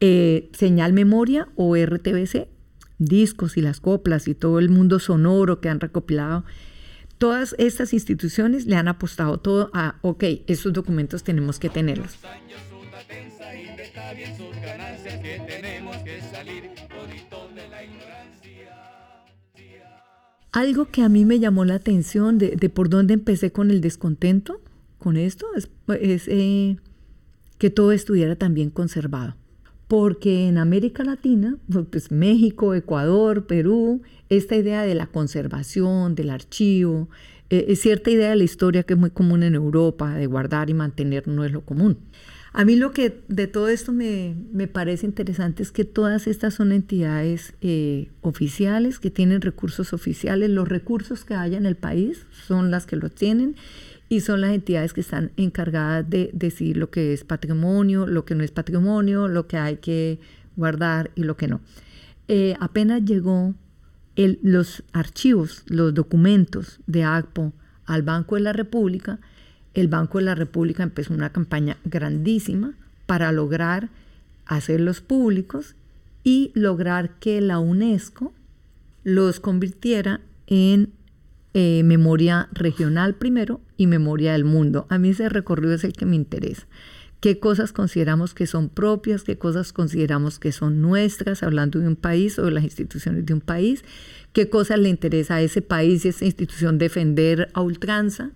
eh, 0.00 0.50
Señal 0.52 0.92
Memoria 0.92 1.48
o 1.56 1.76
RTBC, 1.76 2.48
discos 2.98 3.56
y 3.56 3.62
las 3.62 3.80
coplas 3.80 4.28
y 4.28 4.34
todo 4.34 4.58
el 4.58 4.68
mundo 4.68 4.98
sonoro 4.98 5.60
que 5.60 5.68
han 5.68 5.80
recopilado. 5.80 6.44
Todas 7.18 7.54
estas 7.58 7.92
instituciones 7.92 8.66
le 8.66 8.76
han 8.76 8.88
apostado 8.88 9.38
todo 9.38 9.70
a, 9.74 9.98
ok, 10.02 10.24
esos 10.46 10.72
documentos 10.72 11.22
tenemos 11.22 11.58
que 11.58 11.68
tenerlos. 11.68 12.18
Algo 20.52 20.86
que 20.86 21.02
a 21.02 21.08
mí 21.08 21.24
me 21.24 21.38
llamó 21.38 21.64
la 21.64 21.74
atención 21.74 22.38
de, 22.38 22.56
por 22.70 22.88
dónde 22.88 23.14
empecé 23.14 23.52
con 23.52 23.70
el 23.70 23.80
descontento 23.80 24.60
con 24.98 25.16
esto 25.16 25.46
es, 25.54 25.70
eh, 26.28 26.76
que 27.58 27.70
todo 27.70 27.92
estuviera 27.92 28.36
también 28.36 28.70
conservado. 28.70 29.36
Porque 29.90 30.46
en 30.46 30.56
América 30.56 31.02
Latina, 31.02 31.56
pues 31.90 32.12
México, 32.12 32.76
Ecuador, 32.76 33.48
Perú, 33.48 34.02
esta 34.28 34.54
idea 34.54 34.82
de 34.82 34.94
la 34.94 35.08
conservación, 35.08 36.14
del 36.14 36.30
archivo, 36.30 37.08
eh, 37.50 37.64
es 37.66 37.80
cierta 37.80 38.08
idea 38.08 38.30
de 38.30 38.36
la 38.36 38.44
historia 38.44 38.84
que 38.84 38.94
es 38.94 39.00
muy 39.00 39.10
común 39.10 39.42
en 39.42 39.56
Europa, 39.56 40.14
de 40.14 40.26
guardar 40.26 40.70
y 40.70 40.74
mantener 40.74 41.26
no 41.26 41.42
es 41.42 41.50
lo 41.50 41.62
común. 41.62 41.98
A 42.52 42.64
mí 42.64 42.76
lo 42.76 42.92
que 42.92 43.20
de 43.26 43.48
todo 43.48 43.66
esto 43.68 43.92
me, 43.92 44.36
parece 44.72 45.06
interesante 45.06 45.64
es 45.64 45.72
que 45.72 45.84
todas 45.84 46.28
estas 46.28 46.54
son 46.54 46.70
entidades 46.70 47.54
eh, 47.60 48.10
oficiales 48.20 49.00
que 49.00 49.10
tienen 49.10 49.40
recursos 49.40 49.92
oficiales. 49.92 50.50
Los 50.50 50.68
recursos 50.68 51.24
que 51.24 51.34
haya 51.34 51.58
en 51.58 51.66
el 51.66 51.76
país 51.76 52.26
son 52.46 52.70
las 52.70 52.86
que 52.86 52.94
los 52.94 53.12
tienen 53.12 53.56
y 54.10 54.20
son 54.20 54.40
las 54.40 54.50
entidades 54.50 54.92
que 54.92 55.00
están 55.00 55.30
encargadas 55.36 56.10
de 56.10 56.30
decir 56.32 56.76
lo 56.76 56.90
que 56.90 57.12
es 57.12 57.22
patrimonio, 57.22 58.08
lo 58.08 58.24
que 58.24 58.34
no 58.34 58.42
es 58.42 58.50
patrimonio, 58.50 59.28
lo 59.28 59.46
que 59.46 59.56
hay 59.56 59.76
que 59.76 60.18
guardar 60.56 61.12
y 61.14 61.22
lo 61.22 61.36
que 61.36 61.46
no. 61.46 61.60
Eh, 62.26 62.56
apenas 62.58 63.04
llegó 63.04 63.54
los 64.42 64.82
archivos, 64.92 65.62
los 65.66 65.94
documentos 65.94 66.80
de 66.88 67.04
ACPO 67.04 67.52
al 67.86 68.02
Banco 68.02 68.34
de 68.34 68.40
la 68.42 68.52
República, 68.52 69.20
el 69.74 69.86
Banco 69.86 70.18
de 70.18 70.24
la 70.24 70.34
República 70.34 70.82
empezó 70.82 71.14
una 71.14 71.30
campaña 71.30 71.76
grandísima 71.84 72.74
para 73.06 73.30
lograr 73.30 73.90
hacerlos 74.44 75.00
públicos 75.00 75.76
y 76.24 76.50
lograr 76.54 77.10
que 77.20 77.40
la 77.40 77.60
UNESCO 77.60 78.32
los 79.04 79.38
convirtiera 79.38 80.20
en 80.48 80.92
eh, 81.54 81.82
memoria 81.84 82.48
regional 82.52 83.14
primero 83.14 83.60
y 83.76 83.86
memoria 83.86 84.32
del 84.32 84.44
mundo. 84.44 84.86
A 84.88 84.98
mí 84.98 85.10
ese 85.10 85.28
recorrido 85.28 85.74
es 85.74 85.84
el 85.84 85.92
que 85.92 86.06
me 86.06 86.16
interesa. 86.16 86.66
¿Qué 87.20 87.38
cosas 87.38 87.72
consideramos 87.72 88.32
que 88.32 88.46
son 88.46 88.70
propias? 88.70 89.24
¿Qué 89.24 89.36
cosas 89.36 89.72
consideramos 89.72 90.38
que 90.38 90.52
son 90.52 90.80
nuestras, 90.80 91.42
hablando 91.42 91.78
de 91.78 91.88
un 91.88 91.96
país 91.96 92.38
o 92.38 92.46
de 92.46 92.50
las 92.50 92.64
instituciones 92.64 93.26
de 93.26 93.34
un 93.34 93.42
país? 93.42 93.84
¿Qué 94.32 94.48
cosas 94.48 94.78
le 94.78 94.88
interesa 94.88 95.34
a 95.34 95.42
ese 95.42 95.60
país 95.60 96.04
y 96.04 96.08
esa 96.08 96.24
institución 96.24 96.78
defender 96.78 97.50
a 97.52 97.60
ultranza? 97.60 98.32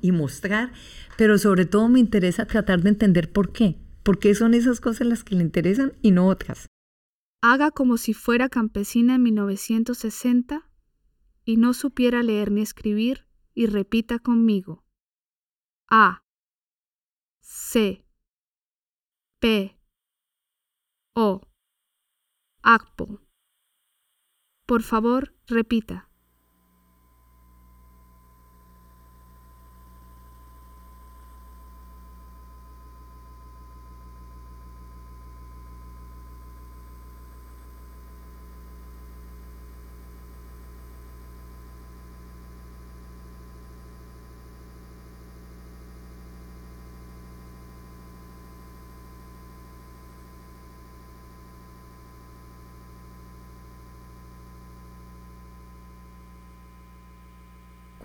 Y 0.00 0.12
mostrar, 0.12 0.72
pero 1.16 1.36
sobre 1.36 1.66
todo 1.66 1.88
me 1.88 2.00
interesa 2.00 2.46
tratar 2.46 2.82
de 2.82 2.88
entender 2.88 3.30
por 3.30 3.52
qué. 3.52 3.76
¿Por 4.02 4.18
qué 4.18 4.34
son 4.34 4.54
esas 4.54 4.80
cosas 4.80 5.06
las 5.06 5.24
que 5.24 5.34
le 5.34 5.42
interesan 5.42 5.92
y 6.00 6.10
no 6.10 6.26
otras? 6.26 6.66
Haga 7.42 7.70
como 7.70 7.98
si 7.98 8.14
fuera 8.14 8.48
campesina 8.48 9.16
en 9.16 9.22
1960 9.24 10.67
y 11.48 11.56
no 11.56 11.72
supiera 11.72 12.22
leer 12.22 12.50
ni 12.50 12.60
escribir 12.60 13.26
y 13.54 13.68
repita 13.68 14.18
conmigo. 14.18 14.84
A. 15.88 16.22
C. 17.40 18.04
P. 19.40 19.80
O. 21.14 21.40
ACPO. 22.60 23.22
Por 24.66 24.82
favor, 24.82 25.34
repita. 25.46 26.07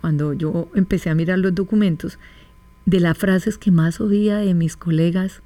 Cuando 0.04 0.34
yo 0.34 0.68
empecé 0.74 1.08
a 1.08 1.14
mirar 1.14 1.38
los 1.38 1.54
documentos, 1.54 2.18
de 2.84 3.00
las 3.00 3.16
frases 3.16 3.56
que 3.56 3.70
más 3.70 4.02
oía 4.02 4.36
de 4.36 4.52
mis 4.52 4.76
colegas, 4.76 5.40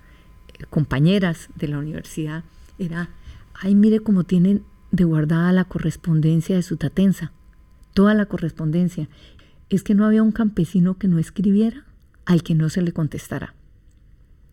eh, 0.48 0.64
compañeras 0.68 1.48
de 1.54 1.68
la 1.68 1.78
universidad, 1.78 2.42
era, 2.76 3.08
ay, 3.54 3.76
mire 3.76 4.00
cómo 4.00 4.24
tienen 4.24 4.64
de 4.90 5.04
guardada 5.04 5.52
la 5.52 5.62
correspondencia 5.62 6.56
de 6.56 6.64
su 6.64 6.76
tatenza, 6.76 7.30
toda 7.94 8.14
la 8.14 8.26
correspondencia. 8.26 9.08
Es 9.70 9.84
que 9.84 9.94
no 9.94 10.04
había 10.04 10.24
un 10.24 10.32
campesino 10.32 10.98
que 10.98 11.06
no 11.06 11.20
escribiera 11.20 11.84
al 12.24 12.42
que 12.42 12.56
no 12.56 12.68
se 12.68 12.82
le 12.82 12.90
contestara. 12.90 13.54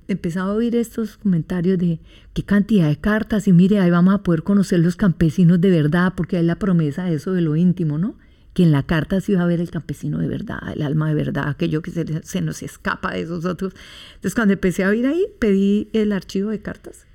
Empezaba 0.07 0.51
a 0.51 0.53
oír 0.53 0.75
estos 0.75 1.17
comentarios 1.17 1.79
de 1.79 2.00
qué 2.35 2.43
cantidad 2.43 2.89
de 2.89 2.97
cartas 2.97 3.47
y 3.47 3.53
mire, 3.53 3.79
ahí 3.79 3.89
vamos 3.89 4.13
a 4.13 4.21
poder 4.21 4.43
conocer 4.43 4.81
los 4.81 4.97
campesinos 4.97 5.59
de 5.59 5.71
verdad, 5.71 6.13
porque 6.15 6.38
hay 6.38 6.43
la 6.43 6.59
promesa 6.59 7.05
de 7.05 7.15
eso 7.15 7.33
de 7.33 7.41
lo 7.41 7.55
íntimo, 7.55 7.97
¿no? 7.97 8.13
Que 8.55 8.63
en 8.63 8.71
la 8.71 8.83
carta 8.83 9.19
se 9.19 9.33
iba 9.33 9.41
a 9.41 9.45
ver 9.45 9.59
el 9.59 9.69
campesino 9.69 10.17
de 10.17 10.29
verdad, 10.29 10.59
el 10.74 10.81
alma 10.81 11.09
de 11.09 11.13
verdad, 11.13 11.50
aquello 11.50 11.81
que 11.81 11.91
se, 11.91 12.41
nos 12.41 12.63
escapa 12.63 13.12
de 13.12 13.19
esos 13.19 13.43
otros. 13.43 13.74
Entonces 14.15 14.33
cuando 14.33 14.53
empecé 14.53 14.85
a 14.85 14.89
oír 14.89 15.05
ahí, 15.05 15.27
pedí 15.39 15.89
el 15.91 16.13
archivo 16.13 16.51
de 16.51 16.62
cartas 16.62 17.05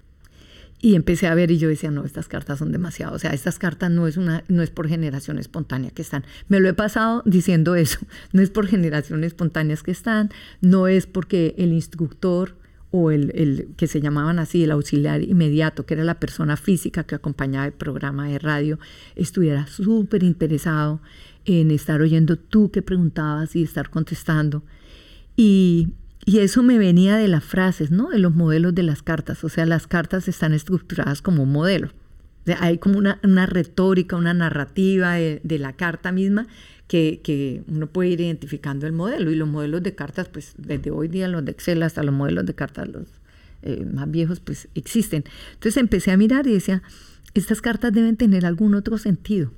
y 0.82 0.97
empecé 0.97 1.28
a 1.28 1.35
ver 1.35 1.50
y 1.50 1.56
yo 1.56 1.70
decía, 1.70 1.90
no, 1.90 2.04
estas 2.04 2.28
cartas 2.28 2.59
son 2.59 2.73
demasiado, 2.73 3.14
o 3.14 3.18
sea, 3.18 3.32
estas 3.32 3.59
cartas 3.59 3.90
no 3.90 4.06
es, 4.06 4.18
una, 4.18 4.44
no 4.49 4.62
es 4.62 4.68
por 4.68 4.87
generación 4.87 5.38
espontánea 5.38 5.90
que 5.92 6.02
están. 6.02 6.25
Me 6.49 6.61
lo 6.61 6.68
he 6.68 6.75
pasado 6.75 7.23
diciendo 7.25 7.75
eso, 7.75 8.00
no 8.35 8.42
es 8.42 8.50
por 8.50 8.66
generación 8.66 9.25
espontáneas 9.25 9.82
que 9.82 9.92
están, 9.92 10.28
no 10.61 10.88
es 10.88 11.06
porque 11.06 11.54
el 11.56 11.73
instructor 11.73 12.54
o 12.90 13.11
el, 13.11 13.32
el, 13.35 13.68
que 13.78 13.87
se 13.87 14.02
llamaban 14.02 14.38
así, 14.38 14.64
el 14.64 14.73
auxiliar 14.73 15.23
inmediato, 15.23 15.87
que 15.87 15.94
era 15.94 16.04
la 16.04 16.20
persona 16.20 16.59
física 16.59 17.04
que 17.04 17.14
acompañaba 17.14 17.64
el 17.64 17.73
programa 17.73 18.28
de 18.28 18.38
radio, 18.38 18.78
estuviera 19.16 19.66
súper 19.68 20.23
interesado 20.23 21.00
en 21.59 21.71
estar 21.71 22.00
oyendo 22.00 22.37
tú 22.37 22.71
que 22.71 22.83
preguntabas 22.83 23.57
y 23.57 23.62
estar 23.62 23.90
contestando. 23.90 24.62
Y, 25.37 25.95
eso 26.26 26.62
me 26.62 26.78
venía 26.78 27.16
de 27.16 27.26
las 27.26 27.42
frases, 27.42 27.90
¿no? 27.90 28.11
De 28.11 28.19
los 28.19 28.35
modelos 28.35 28.75
de 28.75 28.85
las 28.85 29.02
cartas. 29.02 29.42
O 29.42 29.49
sea, 29.49 29.66
las 29.66 29.87
cartas 29.88 30.28
están 30.28 30.52
estructuradas 30.52 31.23
como 31.23 31.42
un 31.42 31.50
modelo. 31.50 31.90
hay 32.59 32.78
como 32.78 32.99
una, 32.99 33.47
retórica, 33.47 34.16
una 34.16 34.35
narrativa 34.35 35.14
de, 35.14 35.59
la 35.59 35.73
carta 35.73 36.12
misma 36.12 36.47
que, 36.87 37.62
uno 37.66 37.87
puede 37.88 38.11
ir 38.11 38.21
identificando 38.21 38.87
el 38.87 38.92
modelo. 38.92 39.30
Y 39.30 39.35
los 39.35 39.49
modelos 39.49 39.83
de 39.83 39.95
cartas, 39.95 40.28
pues 40.28 40.52
desde 40.59 40.90
hoy 40.90 41.09
día 41.09 41.26
los 41.26 41.45
de 41.45 41.52
Excel 41.52 41.83
hasta 41.83 42.02
los 42.02 42.14
modelos 42.14 42.47
de 42.47 42.54
cartas 42.54 42.88
los 42.88 43.09
eh, 43.62 43.85
más 43.90 44.09
viejos, 44.11 44.40
pues 44.40 44.69
existen. 44.75 45.25
Entonces 45.54 45.78
empecé 45.78 46.12
a 46.12 46.16
mirar 46.16 46.47
y 46.47 46.52
decía, 46.52 46.83
estas 47.35 47.61
cartas 47.61 47.92
deben 47.92 48.16
tener 48.16 48.47
algún 48.47 48.75
otro 48.75 48.99
sentido. 48.99 49.52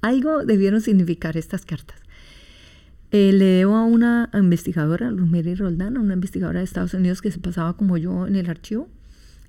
Algo 0.00 0.44
debieron 0.44 0.80
significar 0.80 1.36
estas 1.36 1.64
cartas. 1.64 1.98
Eh, 3.10 3.32
le 3.32 3.44
debo 3.44 3.76
a 3.76 3.84
una 3.84 4.28
investigadora, 4.34 5.10
Mary 5.10 5.54
Roldán, 5.54 5.96
una 5.96 6.14
investigadora 6.14 6.58
de 6.58 6.64
Estados 6.64 6.92
Unidos 6.92 7.22
que 7.22 7.30
se 7.30 7.38
pasaba 7.38 7.76
como 7.76 7.96
yo 7.96 8.26
en 8.26 8.36
el 8.36 8.50
archivo. 8.50 8.88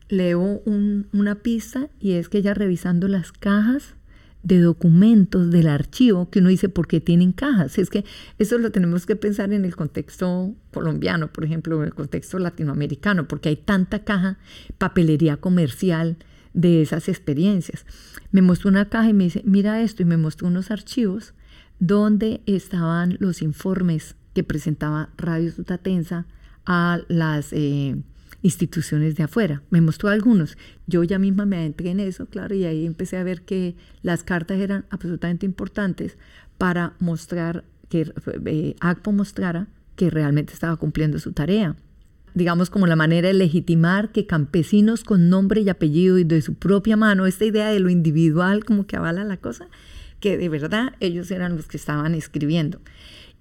Le 0.08 0.24
debo 0.24 0.64
una 0.66 1.36
pista 1.36 1.90
y 2.00 2.14
es 2.14 2.30
que 2.30 2.40
ella 2.40 2.54
revisando 2.54 3.08
las 3.08 3.32
cajas 3.32 3.96
de 4.42 4.62
documentos 4.62 5.52
del 5.52 5.68
archivo 5.68 6.30
que 6.30 6.40
uno 6.40 6.50
dice 6.50 6.70
por 6.70 6.88
qué 6.88 7.02
tienen 7.02 7.34
cajas. 7.34 7.78
Es 7.78 7.90
que 7.90 8.06
eso 8.38 8.58
lo 8.58 8.72
tenemos 8.72 9.06
que 9.06 9.16
pensar 9.16 9.52
en 9.52 9.66
el 9.66 9.76
contexto 9.76 10.56
colombiano, 10.74 11.32
por 11.32 11.44
ejemplo, 11.44 11.78
en 11.80 11.86
el 11.86 11.94
contexto 11.94 12.40
latinoamericano, 12.40 13.28
porque 13.28 13.50
hay 13.50 13.58
tanta 13.58 14.00
caja, 14.04 14.38
papelería 14.78 15.38
comercial, 15.38 16.18
de 16.54 16.82
esas 16.82 17.10
experiencias. 17.10 17.86
Me 18.32 18.42
mostró 18.42 18.70
una 18.70 18.90
caja 18.90 19.10
y 19.10 19.14
me 19.14 19.26
dice, 19.26 19.42
mira 19.46 19.82
esto, 19.82 20.02
y 20.02 20.06
me 20.06 20.18
mostró 20.18 20.48
unos 20.48 20.72
archivos 20.72 21.34
donde 21.80 22.42
estaban 22.46 23.18
los 23.20 23.42
informes 23.42 24.16
que 24.34 24.44
presentaba 24.44 25.10
Radio 25.18 25.52
Sutatensa 25.52 26.26
a 26.66 27.00
las 27.08 27.52
eh, 27.54 27.96
instituciones 28.42 29.16
de 29.16 29.24
afuera. 29.24 29.64
Me 29.70 29.82
mostró 29.82 30.10
algunos. 30.10 30.58
Yo 30.88 31.04
ya 31.04 31.20
misma 31.20 31.46
me 31.46 31.58
adentré 31.58 31.90
en 31.92 32.00
eso, 32.00 32.26
claro, 32.26 32.56
y 32.56 32.66
ahí 32.66 32.86
empecé 32.86 33.18
a 33.18 33.24
ver 33.24 33.42
que 33.42 33.76
las 34.02 34.24
cartas 34.24 34.60
eran 34.60 34.86
absolutamente 34.90 35.46
importantes 35.46 36.18
para 36.58 36.94
mostrar 37.00 37.64
que 37.90 38.12
eh, 38.46 38.76
ACPO 38.80 39.12
mostrara 39.12 39.68
que 39.96 40.10
realmente 40.10 40.54
estaba 40.54 40.76
cumpliendo 40.78 41.20
su 41.20 41.32
tarea. 41.34 41.76
Digamos 42.40 42.70
como 42.70 42.88
la 42.88 42.96
manera 42.96 43.28
de 43.28 43.34
legitimar 43.34 44.14
que 44.14 44.26
campesinos 44.26 45.04
con 45.04 45.30
nombre 45.30 45.60
y 45.60 45.68
apellido 45.68 46.18
y 46.18 46.24
de 46.24 46.42
su 46.42 46.54
propia 46.54 46.96
mano, 46.96 47.26
esta 47.26 47.44
idea 47.44 47.68
de 47.68 47.82
lo 47.82 47.90
individual 47.90 48.64
como 48.64 48.88
que 48.88 48.96
avala 48.96 49.26
la 49.26 49.36
cosa, 49.36 49.68
que 50.22 50.38
de 50.38 50.48
verdad 50.48 50.94
ellos 51.02 51.32
eran 51.32 51.58
los 51.58 51.68
que 51.68 51.76
estaban 51.76 52.16
escribiendo 52.16 52.80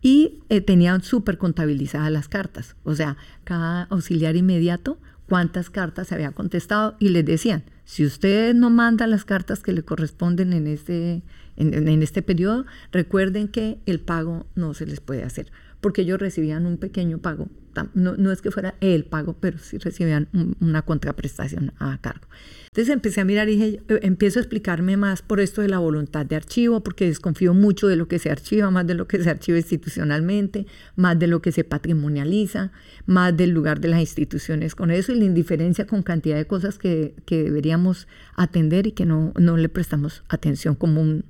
y 0.03 0.41
eh, 0.49 0.61
tenían 0.61 1.05
súper 1.05 1.39
contabilizadas 1.39 2.11
las 2.11 2.27
cartas. 2.27 2.75
O 2.83 2.93
sea, 2.97 3.17
cada 3.45 3.85
auxiliar 3.85 4.35
inmediato, 4.35 4.99
cuántas 5.29 5.71
cartas 5.71 6.09
se 6.09 6.17
había 6.17 6.33
contestado 6.33 6.97
y 6.99 7.11
les 7.11 7.25
decían, 7.25 7.63
si 7.85 8.05
usted 8.05 8.53
no 8.53 8.69
manda 8.69 9.07
las 9.07 9.25
cartas 9.25 9.63
que 9.63 9.73
le 9.73 9.85
corresponden 9.85 10.53
en 10.53 10.67
este, 10.67 11.23
en 11.55 12.03
este 12.03 12.23
periodo, 12.23 12.67
recuerden 12.91 13.47
que 13.47 13.79
el 13.87 14.01
pago 14.01 14.49
no 14.57 14.75
se 14.75 14.87
les 14.87 14.99
puede 14.99 15.23
hacer, 15.23 15.53
porque 15.81 16.03
ellos 16.03 16.19
recibían 16.19 16.67
un 16.67 16.79
pequeño 16.79 17.19
pago 17.19 17.49
no, 17.95 18.33
es 18.33 18.43
que 18.43 18.51
fuera 18.51 18.75
el 18.81 19.05
pago, 19.05 19.37
pero 19.41 19.59
sí 19.59 19.79
recibían 19.79 20.29
una 20.61 20.83
contraprestación 20.83 21.73
a 21.79 21.99
cargo. 22.01 22.27
Entonces 22.69 22.93
empecé 22.93 23.21
a 23.21 23.25
mirar 23.25 23.49
y 23.49 23.57
dije, 23.57 23.83
eh, 23.89 24.01
empiezo 24.03 24.39
a 24.39 24.43
explicarme 24.43 24.97
más 24.97 25.23
por 25.23 25.41
esto 25.41 25.63
de 25.63 25.69
la 25.69 25.79
voluntad 25.79 26.27
de 26.27 26.37
archivo, 26.37 26.83
porque 26.83 27.07
desconfío 27.07 27.55
mucho 27.55 27.89
de 27.89 27.97
lo 27.97 28.09
que 28.09 28.19
se 28.19 28.31
archiva, 28.31 28.71
más 28.71 28.87
de 28.87 28.95
lo 28.95 29.09
que 29.09 29.23
se 29.23 29.31
archiva 29.31 29.59
institucionalmente, 29.59 30.67
más 30.95 31.19
de 31.19 31.27
lo 31.27 31.41
que 31.43 31.51
se 31.51 31.65
patrimonializa, 31.65 32.71
más 33.07 33.37
del 33.37 33.51
lugar 33.51 33.81
de 33.81 33.89
las 33.89 34.01
instituciones 34.01 34.75
con 34.75 34.91
eso 34.91 35.13
y 35.13 35.19
la 35.19 35.25
indiferencia 35.25 35.87
con 35.87 36.03
cantidad 36.03 36.37
de 36.37 36.47
cosas 36.47 36.79
que, 36.79 37.15
deberíamos 37.29 38.07
atender 38.37 38.87
y 38.87 38.93
que 38.93 39.07
no, 39.07 39.33
no 39.39 39.57
le 39.57 39.69
prestamos 39.69 40.23
atención 40.29 40.75
común, 40.75 41.25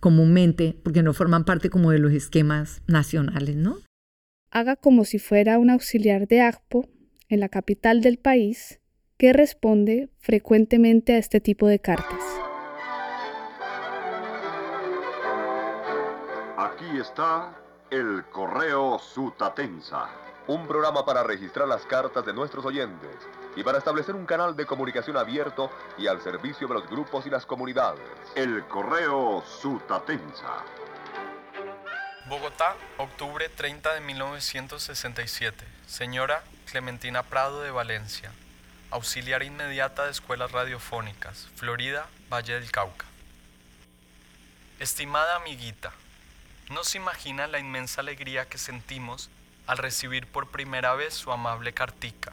comúnmente, 0.00 0.76
porque 0.82 1.02
no 1.02 1.14
forman 1.14 1.44
parte 1.44 1.70
como 1.70 1.92
de 1.92 1.98
los 1.98 2.12
esquemas 2.12 2.82
nacionales, 2.86 3.56
¿no? 3.56 3.78
Haga 4.54 4.76
como 4.76 5.04
si 5.04 5.18
fuera 5.18 5.58
un 5.58 5.68
auxiliar 5.68 6.28
de 6.28 6.40
ACPO 6.40 6.88
en 7.28 7.40
la 7.40 7.48
capital 7.48 8.00
del 8.00 8.18
país 8.18 8.80
que 9.18 9.32
responde 9.32 10.10
frecuentemente 10.20 11.14
a 11.14 11.18
este 11.18 11.40
tipo 11.40 11.66
de 11.66 11.80
cartas. 11.80 12.22
Aquí 16.56 16.98
está 17.00 17.58
el 17.90 18.24
correo 18.30 19.00
Sutatensa, 19.00 20.08
un 20.46 20.68
programa 20.68 21.04
para 21.04 21.24
registrar 21.24 21.66
las 21.66 21.84
cartas 21.84 22.24
de 22.24 22.32
nuestros 22.32 22.64
oyentes 22.64 23.16
y 23.56 23.64
para 23.64 23.78
establecer 23.78 24.14
un 24.14 24.24
canal 24.24 24.54
de 24.54 24.66
comunicación 24.66 25.16
abierto 25.16 25.68
y 25.98 26.06
al 26.06 26.20
servicio 26.20 26.68
de 26.68 26.74
los 26.74 26.88
grupos 26.88 27.26
y 27.26 27.30
las 27.30 27.44
comunidades. 27.44 28.06
El 28.36 28.64
correo 28.66 29.42
Sutatensa. 29.44 30.62
Bogotá, 32.26 32.74
octubre 32.96 33.50
30 33.50 33.92
de 33.92 34.00
1967. 34.00 35.62
Señora 35.86 36.42
Clementina 36.64 37.22
Prado 37.22 37.60
de 37.60 37.70
Valencia, 37.70 38.32
auxiliar 38.90 39.42
inmediata 39.42 40.06
de 40.06 40.12
escuelas 40.12 40.50
radiofónicas, 40.50 41.48
Florida, 41.54 42.08
Valle 42.32 42.54
del 42.54 42.70
Cauca. 42.70 43.04
Estimada 44.80 45.36
amiguita, 45.36 45.92
no 46.70 46.82
se 46.82 46.96
imagina 46.96 47.46
la 47.46 47.58
inmensa 47.58 48.00
alegría 48.00 48.48
que 48.48 48.56
sentimos 48.56 49.28
al 49.66 49.76
recibir 49.76 50.26
por 50.26 50.48
primera 50.48 50.94
vez 50.94 51.12
su 51.12 51.30
amable 51.30 51.74
cartica, 51.74 52.32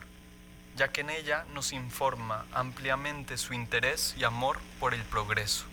ya 0.77 0.87
que 0.87 1.01
en 1.01 1.09
ella 1.09 1.45
nos 1.53 1.73
informa 1.73 2.45
ampliamente 2.53 3.37
su 3.37 3.53
interés 3.53 4.15
y 4.17 4.23
amor 4.23 4.57
por 4.79 4.93
el 4.93 5.03
progreso. 5.03 5.65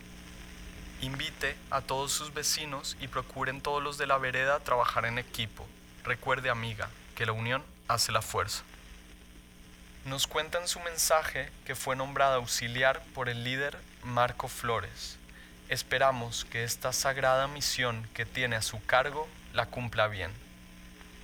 Invite 1.00 1.56
a 1.70 1.80
todos 1.80 2.10
sus 2.10 2.34
vecinos 2.34 2.96
y 3.00 3.06
procuren 3.06 3.60
todos 3.60 3.80
los 3.80 3.98
de 3.98 4.08
la 4.08 4.18
vereda 4.18 4.58
trabajar 4.58 5.04
en 5.04 5.18
equipo. 5.18 5.64
Recuerde, 6.02 6.50
amiga, 6.50 6.90
que 7.14 7.24
la 7.24 7.30
unión 7.30 7.62
hace 7.86 8.10
la 8.10 8.20
fuerza. 8.20 8.64
Nos 10.04 10.26
cuenta 10.26 10.58
en 10.58 10.66
su 10.66 10.80
mensaje 10.80 11.50
que 11.64 11.76
fue 11.76 11.94
nombrada 11.94 12.36
auxiliar 12.36 13.00
por 13.14 13.28
el 13.28 13.44
líder 13.44 13.78
Marco 14.02 14.48
Flores. 14.48 15.18
Esperamos 15.68 16.44
que 16.44 16.64
esta 16.64 16.92
sagrada 16.92 17.46
misión 17.46 18.08
que 18.12 18.26
tiene 18.26 18.56
a 18.56 18.62
su 18.62 18.84
cargo 18.84 19.28
la 19.52 19.66
cumpla 19.66 20.08
bien. 20.08 20.32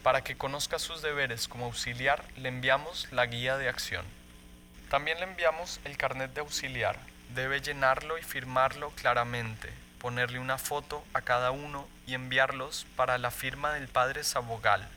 Para 0.04 0.22
que 0.22 0.37
conozca 0.37 0.78
sus 0.78 1.02
deberes 1.02 1.48
como 1.48 1.64
auxiliar, 1.64 2.24
le 2.37 2.48
enviamos 2.48 3.08
la 3.10 3.26
guía 3.26 3.56
de 3.56 3.68
acción. 3.68 4.04
También 4.88 5.18
le 5.18 5.24
enviamos 5.24 5.80
el 5.84 5.96
carnet 5.96 6.32
de 6.32 6.42
auxiliar 6.42 7.13
Debe 7.34 7.60
llenarlo 7.60 8.18
y 8.18 8.22
firmarlo 8.22 8.90
claramente, 8.90 9.70
ponerle 10.00 10.38
una 10.38 10.58
foto 10.58 11.04
a 11.12 11.22
cada 11.22 11.50
uno 11.50 11.87
y 12.06 12.14
enviarlos 12.14 12.87
para 12.96 13.18
la 13.18 13.30
firma 13.30 13.72
del 13.72 13.88
padre 13.88 14.24
Sabogal. 14.24 14.88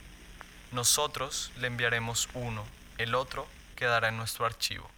Nosotros 0.72 1.52
le 1.60 1.68
enviaremos 1.68 2.30
uno, 2.34 2.64
el 2.98 3.16
otro 3.16 3.48
quedará 3.76 4.10
en 4.10 4.18
nuestro 4.18 4.46
archivo. 4.46 4.90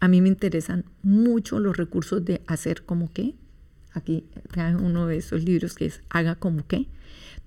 A 0.00 0.08
mí 0.08 0.20
me 0.20 0.28
interesan 0.28 0.84
mucho 1.02 1.60
los 1.60 1.76
recursos 1.76 2.24
de 2.24 2.42
hacer 2.46 2.84
como 2.84 3.12
qué. 3.12 3.34
Aquí 3.92 4.26
trae 4.50 4.74
uno 4.74 5.06
de 5.06 5.18
esos 5.18 5.44
libros 5.44 5.74
que 5.74 5.86
es 5.86 6.02
Haga 6.10 6.34
como 6.34 6.66
qué 6.66 6.86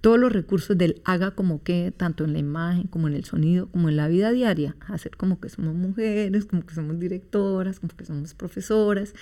todos 0.03 0.19
los 0.19 0.33
recursos 0.33 0.77
del 0.77 1.01
haga 1.05 1.31
como 1.31 1.63
que, 1.63 1.93
tanto 1.95 2.25
en 2.25 2.33
la 2.33 2.39
imagen 2.39 2.87
como 2.87 3.07
en 3.07 3.13
el 3.13 3.23
sonido, 3.23 3.67
como 3.67 3.87
en 3.87 3.95
la 3.95 4.09
vida 4.09 4.33
diaria, 4.33 4.75
hacer 4.89 5.15
como 5.15 5.39
que 5.39 5.47
somos 5.47 5.75
mujeres, 5.75 6.43
como 6.43 6.65
que 6.65 6.75
somos 6.75 6.99
directoras, 6.99 7.79
como 7.79 7.95
que 7.95 8.03
somos 8.03 8.33
profesoras, 8.33 9.13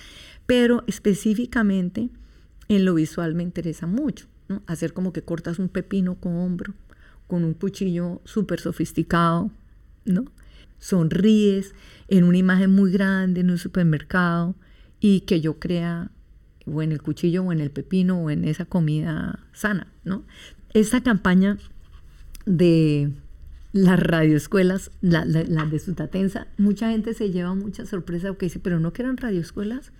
pero 0.44 0.82
específicamente 0.88 2.08
en 2.66 2.84
lo 2.84 2.94
visual 2.94 3.36
me 3.36 3.44
interesa 3.44 3.86
mucho, 3.86 4.26
¿no? 4.48 4.64
hacer 4.66 4.92
como 4.92 5.12
que 5.12 5.22
cortas 5.22 5.60
un 5.60 5.68
pepino 5.68 6.16
con 6.16 6.34
hombro, 6.34 6.74
con 7.28 7.44
un 7.44 7.54
cuchillo 7.54 8.20
súper 8.24 8.58
sofisticado, 8.58 9.52
¿no? 10.04 10.24
sonríes 10.80 11.76
en 12.08 12.24
una 12.24 12.38
imagen 12.38 12.74
muy 12.74 12.90
grande 12.90 13.42
en 13.42 13.50
un 13.50 13.58
supermercado 13.58 14.56
y 14.98 15.20
que 15.20 15.40
yo 15.40 15.60
crea 15.60 16.10
o 16.66 16.82
en 16.82 16.92
el 16.92 17.02
cuchillo 17.02 17.44
o 17.44 17.52
en 17.52 17.60
el 17.60 17.70
pepino 17.70 18.20
o 18.20 18.30
en 18.30 18.44
esa 18.44 18.64
comida 18.64 19.40
sana, 19.52 19.88
¿no? 20.04 20.24
Esta 20.74 21.02
campaña 21.02 21.58
de 22.46 23.10
las 23.72 24.00
radioescuelas, 24.00 24.90
la, 25.00 25.24
la, 25.24 25.66
de 25.66 25.78
Sutatensa, 25.78 26.46
mucha 26.58 26.90
gente 26.90 27.14
se 27.14 27.30
lleva 27.30 27.54
mucha 27.54 27.86
sorpresa 27.86 28.28
porque 28.28 28.46
dice, 28.46 28.58
pero 28.58 28.80
no 28.80 28.92
que 28.92 29.02
eran 29.02 29.16
radioescuelas, 29.16 29.92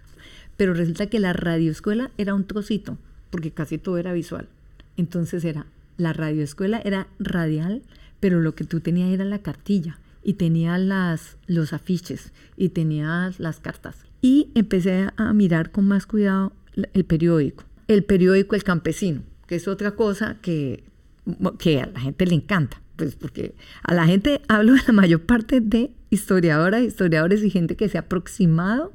pero 0.56 0.74
resulta 0.74 1.06
que 1.06 1.20
la 1.20 1.32
radioescuela 1.32 2.10
era 2.18 2.34
un 2.34 2.44
trocito, 2.46 2.98
porque 3.30 3.50
casi 3.50 3.78
todo 3.78 3.98
era 3.98 4.12
visual. 4.12 4.48
Entonces 4.96 5.44
era, 5.44 5.66
la 5.96 6.12
radioescuela 6.12 6.80
era 6.84 7.08
radial, 7.18 7.82
pero 8.20 8.40
lo 8.40 8.54
que 8.54 8.64
tú 8.64 8.80
tenías 8.80 9.10
era 9.10 9.24
la 9.24 9.40
cartilla 9.40 9.98
y 10.22 10.34
tenía 10.34 10.78
las, 10.78 11.36
los 11.46 11.72
afiches 11.72 12.32
y 12.56 12.70
tenías 12.70 13.40
las 13.40 13.60
cartas. 13.60 13.96
Y 14.20 14.50
empecé 14.54 15.08
a 15.16 15.32
mirar 15.32 15.70
con 15.70 15.88
más 15.88 16.06
cuidado 16.06 16.52
el 16.92 17.04
periódico, 17.04 17.64
el 17.88 18.04
periódico 18.04 18.54
El 18.54 18.64
Campesino 18.64 19.22
que 19.52 19.56
es 19.56 19.68
otra 19.68 19.90
cosa 19.90 20.38
que, 20.40 20.82
que 21.58 21.82
a 21.82 21.84
la 21.84 22.00
gente 22.00 22.24
le 22.24 22.34
encanta, 22.36 22.80
pues 22.96 23.16
porque 23.16 23.54
a 23.82 23.92
la 23.92 24.06
gente 24.06 24.40
hablo 24.48 24.72
de 24.72 24.80
la 24.86 24.94
mayor 24.94 25.26
parte 25.26 25.60
de 25.60 25.90
historiadoras, 26.08 26.82
historiadores 26.82 27.44
y 27.44 27.50
gente 27.50 27.76
que 27.76 27.90
se 27.90 27.98
ha 27.98 28.00
aproximado, 28.00 28.94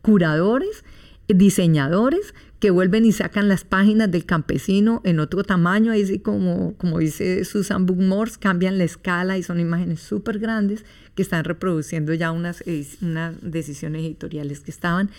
curadores, 0.00 0.82
diseñadores 1.28 2.32
que 2.58 2.70
vuelven 2.70 3.04
y 3.04 3.12
sacan 3.12 3.48
las 3.48 3.64
páginas 3.64 4.10
del 4.10 4.24
campesino 4.24 5.02
en 5.04 5.20
otro 5.20 5.44
tamaño, 5.44 5.92
ahí 5.92 6.06
sí 6.06 6.20
como, 6.20 6.72
como 6.78 7.00
dice 7.00 7.44
Susan 7.44 7.84
Bookmore, 7.84 8.30
cambian 8.40 8.78
la 8.78 8.84
escala 8.84 9.36
y 9.36 9.42
son 9.42 9.60
imágenes 9.60 10.00
súper 10.00 10.38
grandes 10.38 10.86
que 11.16 11.20
están 11.20 11.44
reproduciendo 11.44 12.14
ya 12.14 12.32
unas, 12.32 12.64
unas 13.02 13.34
decisiones 13.42 14.06
editoriales 14.06 14.60
que 14.60 14.70
estaban. 14.70 15.10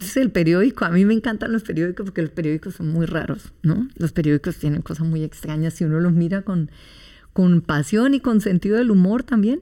Entonces 0.00 0.16
el 0.16 0.30
periódico, 0.30 0.86
a 0.86 0.90
mí 0.90 1.04
me 1.04 1.12
encantan 1.12 1.52
los 1.52 1.62
periódicos 1.62 2.06
porque 2.06 2.22
los 2.22 2.30
periódicos 2.30 2.76
son 2.76 2.88
muy 2.88 3.04
raros, 3.04 3.52
¿no? 3.62 3.86
Los 3.96 4.12
periódicos 4.12 4.56
tienen 4.56 4.80
cosas 4.80 5.06
muy 5.06 5.22
extrañas 5.22 5.74
si 5.74 5.84
uno 5.84 6.00
los 6.00 6.14
mira 6.14 6.40
con, 6.40 6.70
con 7.34 7.60
pasión 7.60 8.14
y 8.14 8.20
con 8.20 8.40
sentido 8.40 8.78
del 8.78 8.90
humor 8.90 9.24
también. 9.24 9.60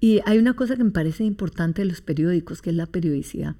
Y 0.00 0.22
hay 0.24 0.38
una 0.38 0.54
cosa 0.54 0.76
que 0.76 0.84
me 0.84 0.92
parece 0.92 1.24
importante 1.24 1.82
de 1.82 1.88
los 1.88 2.00
periódicos, 2.00 2.62
que 2.62 2.70
es 2.70 2.76
la 2.76 2.86
periodicidad, 2.86 3.54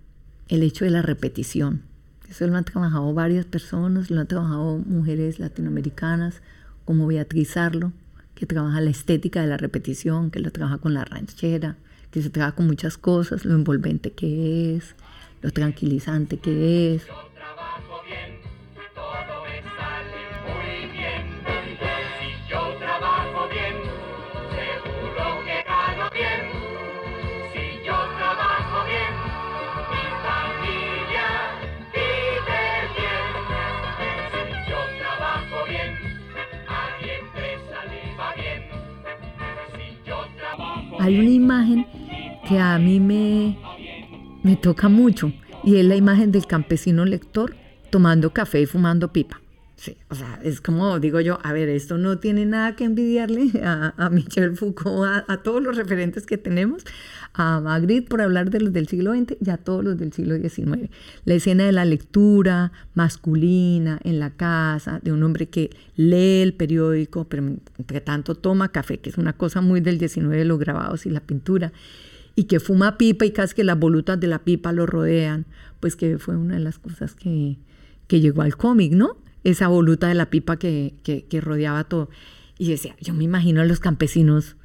el 0.49 0.63
hecho 0.63 0.87
de 0.87 0.91
la 0.91 1.03
repetición. 1.03 1.83
Eso 2.31 2.47
lo 2.47 2.57
han 2.57 2.65
trabajado 2.65 3.13
varias 3.13 3.45
personas, 3.45 4.11
lo 4.11 4.23
han 4.23 4.27
trabajado 4.27 4.79
mujeres 4.79 5.39
latinoamericanas, 5.39 6.41
como 6.87 7.07
Beatriz 7.07 7.59
Arlo, 7.59 7.93
que 8.35 8.47
trabaja 8.47 8.81
la 8.81 8.89
estética 8.89 9.43
de 9.43 9.49
la 9.49 9.59
repetición, 9.59 10.31
que 10.31 10.41
lo 10.41 10.51
trabaja 10.51 10.79
con 10.79 10.95
la 10.95 11.05
ranchera, 11.05 11.77
que 12.11 12.23
se 12.23 12.31
trabaja 12.31 12.57
con 12.57 12.69
muchas 12.69 12.97
cosas, 12.97 13.45
lo 13.45 13.55
envolvente 13.55 14.13
que 14.13 14.77
es, 14.77 14.95
lo 15.45 15.51
tranquilizante 15.51 16.39
que 16.39 16.95
es. 16.95 17.07
hay 41.01 41.21
una 41.21 41.31
imagen 41.31 41.87
que 42.49 42.59
a 42.59 42.79
mí 42.79 42.99
me, 42.99 43.59
me 44.45 44.57
toca 44.57 44.89
mucho 44.89 45.33
y 45.65 45.77
es 45.77 45.85
la 45.85 45.97
imagen 45.97 46.31
del 46.31 46.47
campesino 46.47 47.05
lector 47.05 47.57
tomando 47.91 48.33
café 48.33 48.61
y 48.61 48.67
fumando 48.67 49.13
pipa. 49.13 49.41
Sí, 49.77 49.97
o 50.09 50.15
sea, 50.15 50.39
es 50.45 50.61
como 50.61 51.01
digo 51.01 51.21
yo, 51.21 51.39
a 51.43 51.53
ver, 51.53 51.69
esto 51.69 51.99
no 51.99 52.19
tiene 52.19 52.47
nada 52.47 52.77
que 52.77 52.85
envidiarle 52.85 53.51
a, 53.65 54.09
Michel 54.11 54.57
Foucault, 54.57 55.25
a, 55.27 55.43
todos 55.43 55.63
los 55.63 55.77
referentes 55.77 56.27
que 56.27 56.39
tenemos, 56.39 56.85
a 57.33 57.61
Magritte 57.61 58.09
por 58.09 58.21
hablar 58.21 58.51
de 58.51 58.61
los 58.61 58.73
del 58.73 58.87
siglo 58.87 59.13
XX 59.15 59.37
y 59.45 59.51
a 59.51 59.57
todos 59.57 59.83
los 59.83 59.99
del 59.99 60.13
siglo 60.13 60.37
XIX. 60.37 60.91
La 61.25 61.35
escena 61.35 61.65
de 61.65 61.73
la 61.73 61.85
lectura 61.85 62.71
masculina 62.95 63.99
en 64.05 64.21
la 64.21 64.31
casa, 64.31 65.01
de 65.03 65.11
un 65.11 65.23
hombre 65.23 65.49
que 65.49 65.71
lee 65.97 66.43
el 66.43 66.55
periódico, 66.55 67.25
pero 67.25 67.43
entre 67.79 68.01
tanto 68.01 68.37
toma 68.37 68.71
café, 68.71 68.99
que 68.99 69.11
es 69.11 69.19
una 69.19 69.33
cosa 69.33 69.61
muy 69.61 69.81
del 69.81 69.99
XIX, 69.99 70.45
los 70.45 70.59
grabados 70.59 71.05
y 71.07 71.11
la 71.11 71.21
pintura, 71.21 71.73
y 72.37 72.45
que 72.45 72.61
fuma 72.61 72.99
pipa 72.99 73.25
y 73.25 73.31
casi 73.31 73.55
que 73.55 73.65
las 73.65 73.79
volutas 73.79 74.19
de 74.19 74.27
la 74.27 74.41
pipa 74.41 74.73
lo 74.73 74.87
rodean, 74.87 75.47
pues 75.81 75.97
que 75.97 76.19
fue 76.19 76.37
una 76.37 76.55
de 76.55 76.61
las 76.61 76.79
cosas 76.79 77.15
que, 77.15 77.59
que 78.09 78.21
llegó 78.21 78.43
al 78.43 78.57
cómic, 78.57 78.93
¿no? 78.93 79.19
esa 79.45 79.69
voluta 79.69 80.09
de 80.09 80.15
la 80.15 80.31
pipa 80.31 80.59
que, 80.59 80.95
rodeaba 81.43 81.85
todo. 81.85 82.09
Y 82.59 82.71
decía, 82.71 82.97
yo 83.01 83.15
me 83.15 83.25
imagino 83.25 83.61
a 83.61 83.65
los 83.65 83.79
campesinos, 83.79 84.57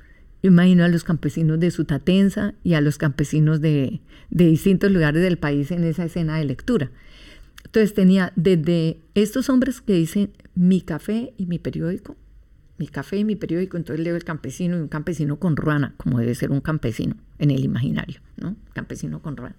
yo 0.41 0.49
imagino 0.49 0.85
a 0.85 0.87
los 0.87 1.03
campesinos 1.03 1.59
de 1.59 1.69
Sutatensa 1.69 2.55
y 2.63 2.73
a 2.73 2.81
los 2.81 2.97
campesinos 2.97 3.61
de, 3.61 3.99
distintos 4.29 4.91
lugares 4.91 5.21
del 5.21 5.37
país 5.37 5.71
en 5.71 5.83
esa 5.83 6.05
escena 6.05 6.37
de 6.37 6.45
lectura. 6.45 6.91
Entonces 7.65 7.93
tenía 7.93 8.31
desde 8.35 8.99
estos 9.15 9.49
hombres 9.49 9.81
que 9.81 9.93
dicen 9.93 10.31
mi 10.55 10.81
café 10.81 11.33
y 11.37 11.45
mi 11.45 11.59
periódico, 11.59 12.15
mi 12.79 12.87
café 12.87 13.17
y 13.17 13.25
mi 13.25 13.35
periódico, 13.35 13.77
entonces 13.77 14.03
leo 14.03 14.15
el 14.15 14.23
campesino 14.23 14.77
y 14.77 14.79
un 14.79 14.87
campesino 14.87 15.37
con 15.37 15.57
ruana, 15.57 15.93
como 15.97 16.17
debe 16.17 16.33
ser 16.33 16.49
un 16.49 16.61
campesino 16.61 17.15
en 17.37 17.51
el 17.51 17.63
imaginario, 17.63 18.21
¿no? 18.37 18.55
Campesino 18.73 19.21
con 19.21 19.37
ruana. 19.37 19.55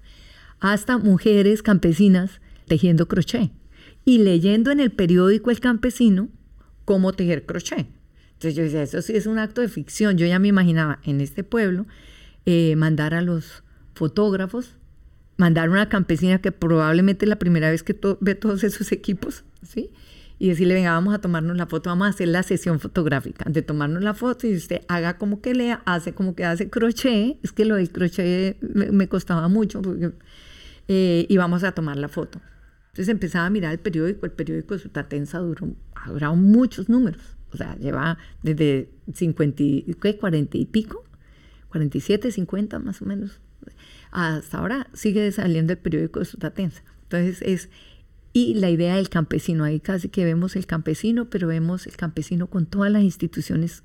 Hasta 0.58 0.98
mujeres 0.98 1.62
campesinas 1.62 2.40
tejiendo 2.66 3.08
crochet 3.08 3.50
y 4.04 4.18
leyendo 4.18 4.70
en 4.70 4.80
el 4.80 4.90
periódico 4.90 5.50
El 5.50 5.60
Campesino 5.60 6.28
cómo 6.84 7.12
tejer 7.12 7.44
crochet. 7.46 7.86
Entonces 8.32 8.54
yo 8.54 8.62
decía, 8.62 8.82
eso 8.82 9.02
sí 9.02 9.14
es 9.14 9.26
un 9.26 9.38
acto 9.38 9.60
de 9.60 9.68
ficción. 9.68 10.16
Yo 10.16 10.26
ya 10.26 10.38
me 10.38 10.48
imaginaba 10.48 10.98
en 11.04 11.20
este 11.20 11.44
pueblo 11.44 11.86
eh, 12.46 12.74
mandar 12.76 13.12
a 13.12 13.20
los 13.20 13.62
fotógrafos, 13.94 14.76
mandar 15.36 15.68
una 15.68 15.90
campesina 15.90 16.40
que 16.40 16.52
probablemente 16.52 17.26
es 17.26 17.28
la 17.28 17.38
primera 17.38 17.70
vez 17.70 17.82
que 17.82 17.98
ve 18.20 18.34
todos 18.34 18.64
esos 18.64 18.92
equipos, 18.92 19.44
¿sí? 19.62 19.90
Y 20.40 20.48
decirle, 20.48 20.72
venga, 20.72 20.92
vamos 20.92 21.12
a 21.14 21.20
tomarnos 21.20 21.54
la 21.58 21.66
foto, 21.66 21.90
vamos 21.90 22.06
a 22.06 22.10
hacer 22.10 22.28
la 22.28 22.42
sesión 22.42 22.80
fotográfica, 22.80 23.44
de 23.48 23.60
tomarnos 23.60 24.02
la 24.02 24.14
foto 24.14 24.46
y 24.46 24.56
usted 24.56 24.80
haga 24.88 25.18
como 25.18 25.42
que 25.42 25.54
lea, 25.54 25.82
hace 25.84 26.14
como 26.14 26.34
que 26.34 26.46
hace 26.46 26.70
crochet, 26.70 27.38
es 27.42 27.52
que 27.52 27.66
lo 27.66 27.76
del 27.76 27.92
crochet 27.92 28.58
me, 28.62 29.06
costaba 29.06 29.48
mucho, 29.48 29.82
eh, 30.88 31.26
y 31.28 31.36
vamos 31.36 31.62
a 31.62 31.72
tomar 31.72 31.98
la 31.98 32.08
foto. 32.08 32.40
Entonces 32.86 33.08
empezaba 33.08 33.44
a 33.44 33.50
mirar 33.50 33.72
el 33.72 33.80
periódico, 33.80 34.24
el 34.24 34.32
periódico 34.32 34.72
de 34.72 34.80
Sutatensa 34.80 35.40
duró, 35.40 35.74
ha 35.94 36.10
durado 36.10 36.34
muchos 36.36 36.88
números, 36.88 37.36
o 37.52 37.58
sea, 37.58 37.76
lleva 37.76 38.16
desde 38.42 38.88
50 39.12 39.62
y, 39.62 39.94
40 39.94 40.56
y 40.56 40.64
pico, 40.64 41.04
47, 41.68 42.32
50 42.32 42.78
más 42.78 43.02
o 43.02 43.04
menos, 43.04 43.40
hasta 44.10 44.56
ahora 44.56 44.88
sigue 44.94 45.30
saliendo 45.32 45.74
el 45.74 45.78
periódico 45.78 46.20
de 46.20 46.24
Sutatensa. 46.24 46.82
Entonces 47.02 47.42
es, 47.42 47.68
y 48.32 48.54
la 48.54 48.70
idea 48.70 48.96
del 48.96 49.08
campesino, 49.08 49.64
ahí 49.64 49.80
casi 49.80 50.08
que 50.08 50.24
vemos 50.24 50.54
el 50.56 50.66
campesino, 50.66 51.28
pero 51.28 51.48
vemos 51.48 51.86
el 51.86 51.96
campesino 51.96 52.46
con 52.46 52.66
todas 52.66 52.92
las 52.92 53.02
instituciones 53.02 53.82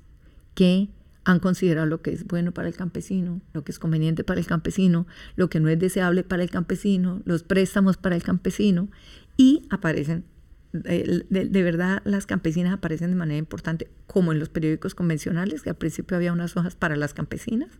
que 0.54 0.88
han 1.24 1.40
considerado 1.40 1.86
lo 1.86 2.02
que 2.02 2.12
es 2.12 2.24
bueno 2.24 2.52
para 2.52 2.68
el 2.68 2.76
campesino, 2.76 3.40
lo 3.52 3.64
que 3.64 3.72
es 3.72 3.80
conveniente 3.80 4.22
para 4.22 4.38
el 4.38 4.46
campesino, 4.46 5.08
lo 5.34 5.50
que 5.50 5.58
no 5.58 5.68
es 5.68 5.78
deseable 5.78 6.22
para 6.22 6.44
el 6.44 6.50
campesino, 6.50 7.20
los 7.24 7.42
préstamos 7.42 7.96
para 7.96 8.14
el 8.14 8.22
campesino 8.22 8.88
y 9.36 9.66
aparecen, 9.68 10.24
de, 10.72 11.62
verdad 11.64 12.00
las 12.04 12.26
campesinas 12.26 12.72
aparecen 12.72 13.10
de 13.10 13.16
manera 13.16 13.38
importante, 13.38 13.90
como 14.06 14.30
en 14.30 14.38
los 14.38 14.48
periódicos 14.48 14.94
convencionales, 14.94 15.62
que 15.62 15.70
al 15.70 15.76
principio 15.76 16.16
había 16.16 16.32
unas 16.32 16.56
hojas 16.56 16.76
para 16.76 16.94
las 16.94 17.12
campesinas, 17.12 17.70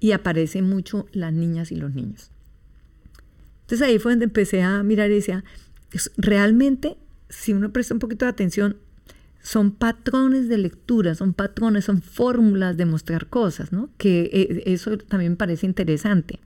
y 0.00 0.10
aparecen 0.10 0.68
mucho 0.68 1.06
las 1.12 1.32
niñas 1.32 1.70
y 1.70 1.76
los 1.76 1.94
niños. 1.94 2.32
Entonces 3.62 3.86
ahí 3.86 3.98
fue 3.98 4.12
donde 4.12 4.26
empecé 4.26 4.62
a 4.62 4.82
mirar 4.82 5.10
y 5.10 5.14
decía, 5.14 5.44
realmente, 6.16 6.96
si 7.28 7.52
uno 7.52 7.72
presta 7.72 7.94
un 7.94 8.00
poquito 8.00 8.24
de 8.24 8.30
atención, 8.30 8.76
son 9.44 9.72
patrones 9.72 10.48
de 10.48 10.56
lectura, 10.56 11.14
son 11.14 11.34
patrones, 11.34 11.84
son 11.84 12.00
fórmulas 12.00 12.78
de 12.78 12.86
mostrar 12.86 13.26
cosas, 13.26 13.72
¿no? 13.72 13.90
Que 13.98 14.30
eh, 14.32 14.62
eso 14.66 14.96
también 14.96 15.32
me 15.32 15.36
parece 15.36 15.66
interesante. 15.66 16.40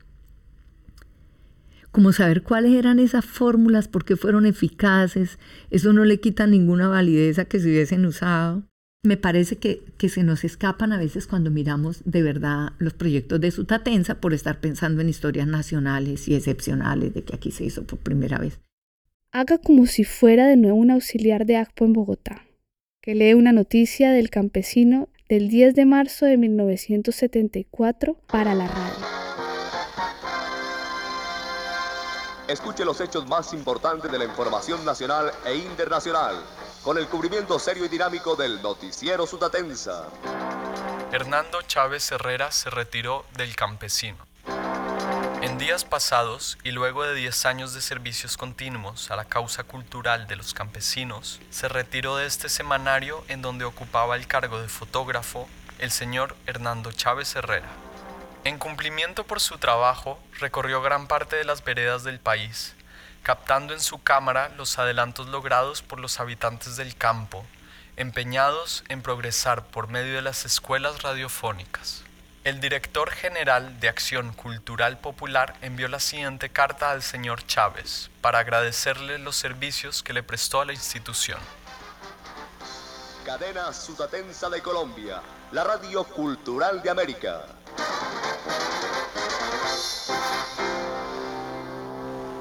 Como 1.92 2.12
saber 2.12 2.42
cuáles 2.42 2.72
eran 2.72 2.98
esas 2.98 3.24
fórmulas, 3.24 3.86
por 3.86 4.04
qué 4.04 4.16
fueron 4.16 4.46
eficaces, 4.46 5.38
eso 5.70 5.92
no 5.92 6.04
le 6.04 6.18
quita 6.18 6.48
ninguna 6.48 6.88
validez 6.88 7.38
a 7.38 7.44
que 7.44 7.60
se 7.60 7.68
hubiesen 7.68 8.04
usado. 8.04 8.64
Me 9.04 9.16
parece 9.16 9.56
que, 9.56 9.84
que 9.96 10.08
se 10.08 10.24
nos 10.24 10.42
escapan 10.42 10.92
a 10.92 10.98
veces 10.98 11.28
cuando 11.28 11.52
miramos 11.52 12.02
de 12.04 12.22
verdad 12.24 12.72
los 12.78 12.94
proyectos 12.94 13.40
de 13.40 13.52
Sutatensa 13.52 14.20
por 14.20 14.34
estar 14.34 14.60
pensando 14.60 15.02
en 15.02 15.08
historias 15.08 15.46
nacionales 15.46 16.26
y 16.26 16.34
excepcionales 16.34 17.14
de 17.14 17.22
que 17.22 17.36
aquí 17.36 17.52
se 17.52 17.64
hizo 17.64 17.84
por 17.84 18.00
primera 18.00 18.38
vez. 18.38 18.58
Haga 19.38 19.58
como 19.58 19.86
si 19.86 20.02
fuera 20.02 20.48
de 20.48 20.56
nuevo 20.56 20.76
un 20.76 20.90
auxiliar 20.90 21.46
de 21.46 21.58
ACPO 21.58 21.84
en 21.84 21.92
Bogotá 21.92 22.44
que 23.00 23.14
lee 23.14 23.34
una 23.34 23.52
noticia 23.52 24.10
del 24.10 24.30
campesino 24.30 25.08
del 25.28 25.48
10 25.48 25.76
de 25.76 25.86
marzo 25.86 26.26
de 26.26 26.36
1974 26.36 28.16
para 28.26 28.52
la 28.56 28.66
radio. 28.66 29.06
Escuche 32.48 32.84
los 32.84 33.00
hechos 33.00 33.28
más 33.28 33.52
importantes 33.52 34.10
de 34.10 34.18
la 34.18 34.24
información 34.24 34.84
nacional 34.84 35.30
e 35.46 35.54
internacional 35.54 36.34
con 36.82 36.98
el 36.98 37.06
cubrimiento 37.06 37.60
serio 37.60 37.84
y 37.84 37.88
dinámico 37.88 38.34
del 38.34 38.60
noticiero 38.60 39.24
Sutatensa. 39.24 40.08
Hernando 41.12 41.62
Chávez 41.62 42.10
Herrera 42.10 42.50
se 42.50 42.70
retiró 42.70 43.24
del 43.36 43.54
campesino. 43.54 44.18
Días 45.58 45.84
pasados, 45.84 46.56
y 46.62 46.70
luego 46.70 47.02
de 47.02 47.16
10 47.16 47.46
años 47.46 47.74
de 47.74 47.80
servicios 47.80 48.36
continuos 48.36 49.10
a 49.10 49.16
la 49.16 49.24
causa 49.24 49.64
cultural 49.64 50.28
de 50.28 50.36
los 50.36 50.54
campesinos, 50.54 51.40
se 51.50 51.68
retiró 51.68 52.16
de 52.16 52.26
este 52.26 52.48
semanario 52.48 53.24
en 53.26 53.42
donde 53.42 53.64
ocupaba 53.64 54.14
el 54.14 54.28
cargo 54.28 54.62
de 54.62 54.68
fotógrafo 54.68 55.48
el 55.80 55.90
señor 55.90 56.36
Hernando 56.46 56.92
Chávez 56.92 57.34
Herrera. 57.34 57.66
En 58.44 58.58
cumplimiento 58.58 59.24
por 59.24 59.40
su 59.40 59.58
trabajo, 59.58 60.20
recorrió 60.38 60.80
gran 60.80 61.08
parte 61.08 61.34
de 61.34 61.44
las 61.44 61.64
veredas 61.64 62.04
del 62.04 62.20
país, 62.20 62.76
captando 63.24 63.74
en 63.74 63.80
su 63.80 64.00
cámara 64.00 64.50
los 64.56 64.78
adelantos 64.78 65.26
logrados 65.26 65.82
por 65.82 65.98
los 65.98 66.20
habitantes 66.20 66.76
del 66.76 66.94
campo, 66.94 67.44
empeñados 67.96 68.84
en 68.88 69.02
progresar 69.02 69.64
por 69.64 69.88
medio 69.88 70.14
de 70.14 70.22
las 70.22 70.44
escuelas 70.44 71.02
radiofónicas. 71.02 72.04
El 72.48 72.60
director 72.60 73.10
general 73.10 73.78
de 73.78 73.90
Acción 73.90 74.32
Cultural 74.32 74.96
Popular 74.96 75.54
envió 75.60 75.86
la 75.86 76.00
siguiente 76.00 76.48
carta 76.48 76.92
al 76.92 77.02
señor 77.02 77.46
Chávez 77.46 78.08
para 78.22 78.38
agradecerle 78.38 79.18
los 79.18 79.36
servicios 79.36 80.02
que 80.02 80.14
le 80.14 80.22
prestó 80.22 80.62
a 80.62 80.64
la 80.64 80.72
institución. 80.72 81.38
Cadena 83.26 83.70
Sutatensa 83.74 84.48
de 84.48 84.62
Colombia, 84.62 85.20
la 85.52 85.62
radio 85.62 86.04
cultural 86.04 86.80
de 86.82 86.88
América. 86.88 87.44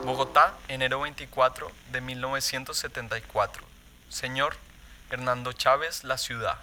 Bogotá, 0.05 0.53
enero 0.69 1.01
24 1.01 1.69
de 1.91 1.99
1974. 1.99 3.65
Señor 4.07 4.55
Hernando 5.09 5.51
Chávez, 5.51 6.05
La 6.05 6.17
Ciudad. 6.17 6.59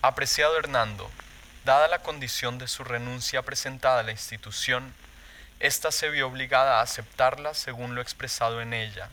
Apreciado 0.00 0.56
Hernando, 0.56 1.10
dada 1.64 1.88
la 1.88 2.02
condición 2.02 2.56
de 2.58 2.68
su 2.68 2.84
renuncia 2.84 3.42
presentada 3.42 3.98
a 3.98 4.02
la 4.04 4.12
institución, 4.12 4.94
ésta 5.58 5.90
se 5.90 6.08
vio 6.08 6.28
obligada 6.28 6.78
a 6.78 6.82
aceptarla 6.82 7.52
según 7.52 7.96
lo 7.96 8.00
expresado 8.00 8.60
en 8.60 8.74
ella 8.74 9.08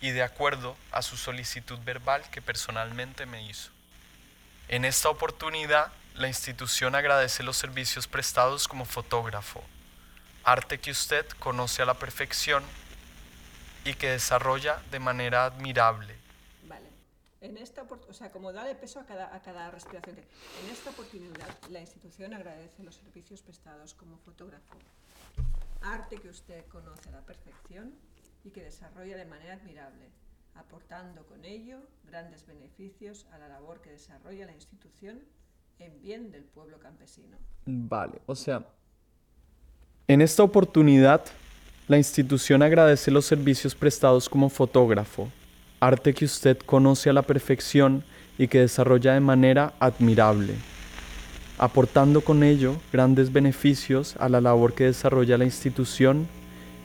y 0.00 0.10
de 0.10 0.22
acuerdo 0.22 0.76
a 0.92 1.02
su 1.02 1.16
solicitud 1.16 1.80
verbal 1.80 2.22
que 2.30 2.40
personalmente 2.40 3.26
me 3.26 3.42
hizo. 3.42 3.72
En 4.68 4.84
esta 4.84 5.08
oportunidad 5.08 5.90
la 6.14 6.28
institución 6.28 6.94
agradece 6.94 7.42
los 7.42 7.56
servicios 7.56 8.06
prestados 8.06 8.68
como 8.68 8.84
fotógrafo, 8.84 9.64
arte 10.44 10.78
que 10.78 10.92
usted 10.92 11.26
conoce 11.40 11.82
a 11.82 11.86
la 11.86 11.94
perfección 11.94 12.62
y 13.84 13.94
que 13.94 14.10
desarrolla 14.10 14.80
de 14.92 15.00
manera 15.00 15.46
admirable. 15.46 16.15
En 17.40 17.56
esta, 17.58 17.82
o 17.82 18.12
sea, 18.12 18.32
como 18.32 18.52
darle 18.52 18.74
peso 18.74 18.98
a 18.98 19.04
cada, 19.04 19.34
a 19.34 19.40
cada 19.42 19.70
respiración. 19.70 20.16
En 20.16 20.70
esta 20.70 20.90
oportunidad, 20.90 21.48
la 21.70 21.80
institución 21.80 22.32
agradece 22.32 22.82
los 22.82 22.94
servicios 22.94 23.42
prestados 23.42 23.94
como 23.94 24.16
fotógrafo, 24.18 24.76
arte 25.82 26.16
que 26.16 26.28
usted 26.28 26.64
conoce 26.66 27.08
a 27.10 27.12
la 27.12 27.20
perfección 27.20 27.94
y 28.44 28.50
que 28.50 28.62
desarrolla 28.62 29.16
de 29.16 29.26
manera 29.26 29.54
admirable, 29.54 30.08
aportando 30.54 31.26
con 31.26 31.44
ello 31.44 31.78
grandes 32.04 32.46
beneficios 32.46 33.26
a 33.32 33.38
la 33.38 33.48
labor 33.48 33.80
que 33.82 33.90
desarrolla 33.90 34.46
la 34.46 34.54
institución 34.54 35.20
en 35.78 36.00
bien 36.00 36.30
del 36.30 36.44
pueblo 36.44 36.78
campesino. 36.78 37.36
Vale, 37.66 38.20
o 38.26 38.34
sea, 38.34 38.66
en 40.08 40.22
esta 40.22 40.42
oportunidad 40.42 41.24
la 41.88 41.98
institución 41.98 42.62
agradece 42.62 43.10
los 43.10 43.26
servicios 43.26 43.74
prestados 43.74 44.28
como 44.28 44.48
fotógrafo, 44.48 45.30
arte 45.80 46.14
que 46.14 46.24
usted 46.24 46.58
conoce 46.58 47.10
a 47.10 47.12
la 47.12 47.22
perfección 47.22 48.04
y 48.38 48.48
que 48.48 48.60
desarrolla 48.60 49.14
de 49.14 49.20
manera 49.20 49.74
admirable, 49.78 50.54
aportando 51.58 52.20
con 52.20 52.42
ello 52.42 52.76
grandes 52.92 53.32
beneficios 53.32 54.16
a 54.18 54.28
la 54.28 54.40
labor 54.40 54.74
que 54.74 54.84
desarrolla 54.84 55.38
la 55.38 55.44
institución 55.44 56.28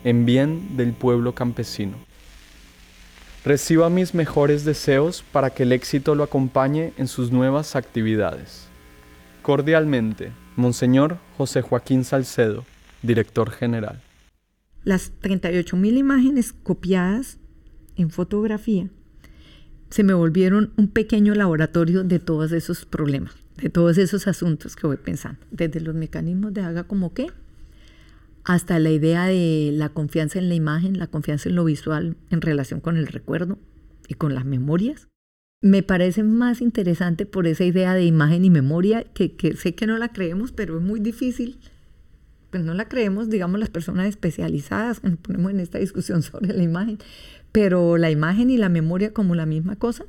en 0.03 0.25
bien 0.25 0.77
del 0.77 0.93
pueblo 0.93 1.35
campesino. 1.35 1.97
Reciba 3.43 3.89
mis 3.89 4.13
mejores 4.13 4.65
deseos 4.65 5.23
para 5.31 5.49
que 5.49 5.63
el 5.63 5.71
éxito 5.71 6.13
lo 6.13 6.23
acompañe 6.23 6.93
en 6.97 7.07
sus 7.07 7.31
nuevas 7.31 7.75
actividades. 7.75 8.67
Cordialmente, 9.41 10.31
Monseñor 10.55 11.17
José 11.37 11.61
Joaquín 11.61 12.03
Salcedo, 12.03 12.65
Director 13.01 13.49
General. 13.49 13.99
Las 14.83 15.11
38.000 15.21 15.97
imágenes 15.97 16.53
copiadas 16.53 17.39
en 18.01 18.09
fotografía 18.09 18.89
se 19.91 20.03
me 20.03 20.13
volvieron 20.13 20.71
un 20.77 20.87
pequeño 20.87 21.35
laboratorio 21.35 22.03
de 22.03 22.19
todos 22.19 22.53
esos 22.53 22.85
problemas, 22.85 23.35
de 23.57 23.69
todos 23.69 23.97
esos 23.97 24.25
asuntos 24.25 24.75
que 24.75 24.87
voy 24.87 24.97
pensando, 24.97 25.39
desde 25.51 25.81
los 25.81 25.93
mecanismos 25.93 26.53
de 26.53 26.61
haga 26.61 26.85
como 26.85 27.13
qué, 27.13 27.27
hasta 28.45 28.79
la 28.79 28.89
idea 28.89 29.25
de 29.25 29.71
la 29.73 29.89
confianza 29.89 30.39
en 30.39 30.47
la 30.47 30.55
imagen, 30.55 30.97
la 30.97 31.07
confianza 31.07 31.49
en 31.49 31.55
lo 31.55 31.65
visual 31.65 32.15
en 32.29 32.41
relación 32.41 32.79
con 32.79 32.95
el 32.95 33.07
recuerdo 33.07 33.59
y 34.07 34.13
con 34.13 34.33
las 34.33 34.45
memorias. 34.45 35.09
Me 35.61 35.83
parece 35.83 36.23
más 36.23 36.61
interesante 36.61 37.25
por 37.25 37.45
esa 37.45 37.65
idea 37.65 37.93
de 37.93 38.05
imagen 38.05 38.45
y 38.45 38.49
memoria, 38.49 39.03
que, 39.03 39.35
que 39.35 39.55
sé 39.55 39.75
que 39.75 39.87
no 39.87 39.97
la 39.97 40.13
creemos, 40.13 40.53
pero 40.53 40.77
es 40.77 40.83
muy 40.83 41.01
difícil 41.01 41.59
pues 42.51 42.63
no 42.63 42.73
la 42.73 42.87
creemos, 42.87 43.29
digamos, 43.29 43.59
las 43.59 43.69
personas 43.69 44.07
especializadas, 44.07 45.03
nos 45.03 45.17
ponemos 45.17 45.51
en 45.51 45.59
esta 45.61 45.79
discusión 45.79 46.21
sobre 46.21 46.53
la 46.53 46.61
imagen, 46.61 46.99
pero 47.51 47.97
la 47.97 48.11
imagen 48.11 48.49
y 48.49 48.57
la 48.57 48.69
memoria 48.69 49.13
como 49.13 49.33
la 49.33 49.45
misma 49.45 49.75
cosa 49.77 50.05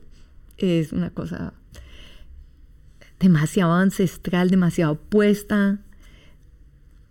es 0.59 0.93
una 0.93 1.11
cosa 1.11 1.55
demasiado 3.19 3.73
ancestral, 3.73 4.51
demasiado 4.51 4.97
puesta, 4.97 5.79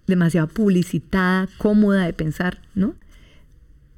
demasiado 0.08 0.48
publicitada, 0.48 1.48
cómoda 1.58 2.06
de 2.06 2.14
pensar, 2.14 2.62
¿no? 2.76 2.96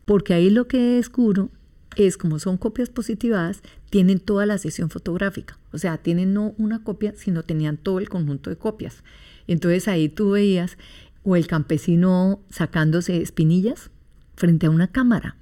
Porque 0.06 0.34
ahí 0.36 0.50
lo 0.50 0.68
que 0.68 0.78
descubro 0.78 1.50
es 1.96 2.18
como 2.18 2.40
son 2.40 2.58
copias 2.58 2.90
positivadas, 2.90 3.62
tienen 3.90 4.20
toda 4.20 4.46
la 4.46 4.58
sesión 4.60 4.90
fotográfica, 4.90 5.58
o 5.72 5.78
sea, 5.80 5.98
tienen 5.98 6.34
no 6.34 6.54
una 6.58 6.84
copia, 6.84 7.14
sino 7.16 7.44
tenían 7.44 7.78
todo 7.78 8.00
el 8.00 8.10
conjunto 8.10 8.50
de 8.50 8.58
copias. 8.58 9.04
Entonces 9.48 9.88
ahí 9.88 10.10
tú 10.10 10.32
veías 10.32 10.78
o 11.24 11.36
el 11.36 11.48
campesino 11.48 12.42
sacándose 12.50 13.22
espinillas 13.22 13.92
frente 14.36 14.68
a 14.68 14.70
una 14.70 14.88
cámara. 14.88 15.38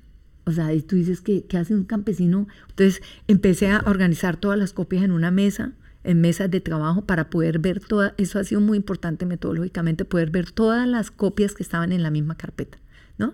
O 0.46 0.52
sea, 0.52 0.74
y 0.74 0.82
tú 0.82 0.96
dices, 0.96 1.22
¿qué, 1.22 1.46
¿qué 1.46 1.58
hace 1.58 1.74
un 1.74 1.84
campesino? 1.84 2.48
Entonces 2.70 3.02
empecé 3.28 3.70
a 3.70 3.84
organizar 3.86 4.38
todas 4.38 4.58
las 4.58 4.74
copias 4.74 5.04
en 5.04 5.12
una 5.12 5.32
mesa, 5.32 5.74
en 6.04 6.20
mesas 6.20 6.50
de 6.50 6.62
trabajo, 6.62 7.06
para 7.06 7.30
poder 7.30 7.60
ver 7.60 7.80
todas, 7.80 8.14
eso 8.18 8.40
ha 8.40 8.44
sido 8.44 8.62
muy 8.62 8.78
importante 8.78 9.26
metodológicamente, 9.26 10.06
poder 10.06 10.32
ver 10.32 10.52
todas 10.52 10.88
las 10.88 11.12
copias 11.12 11.54
que 11.54 11.64
estaban 11.64 11.92
en 11.92 12.02
la 12.02 12.10
misma 12.10 12.38
carpeta, 12.38 12.80
¿no? 13.18 13.34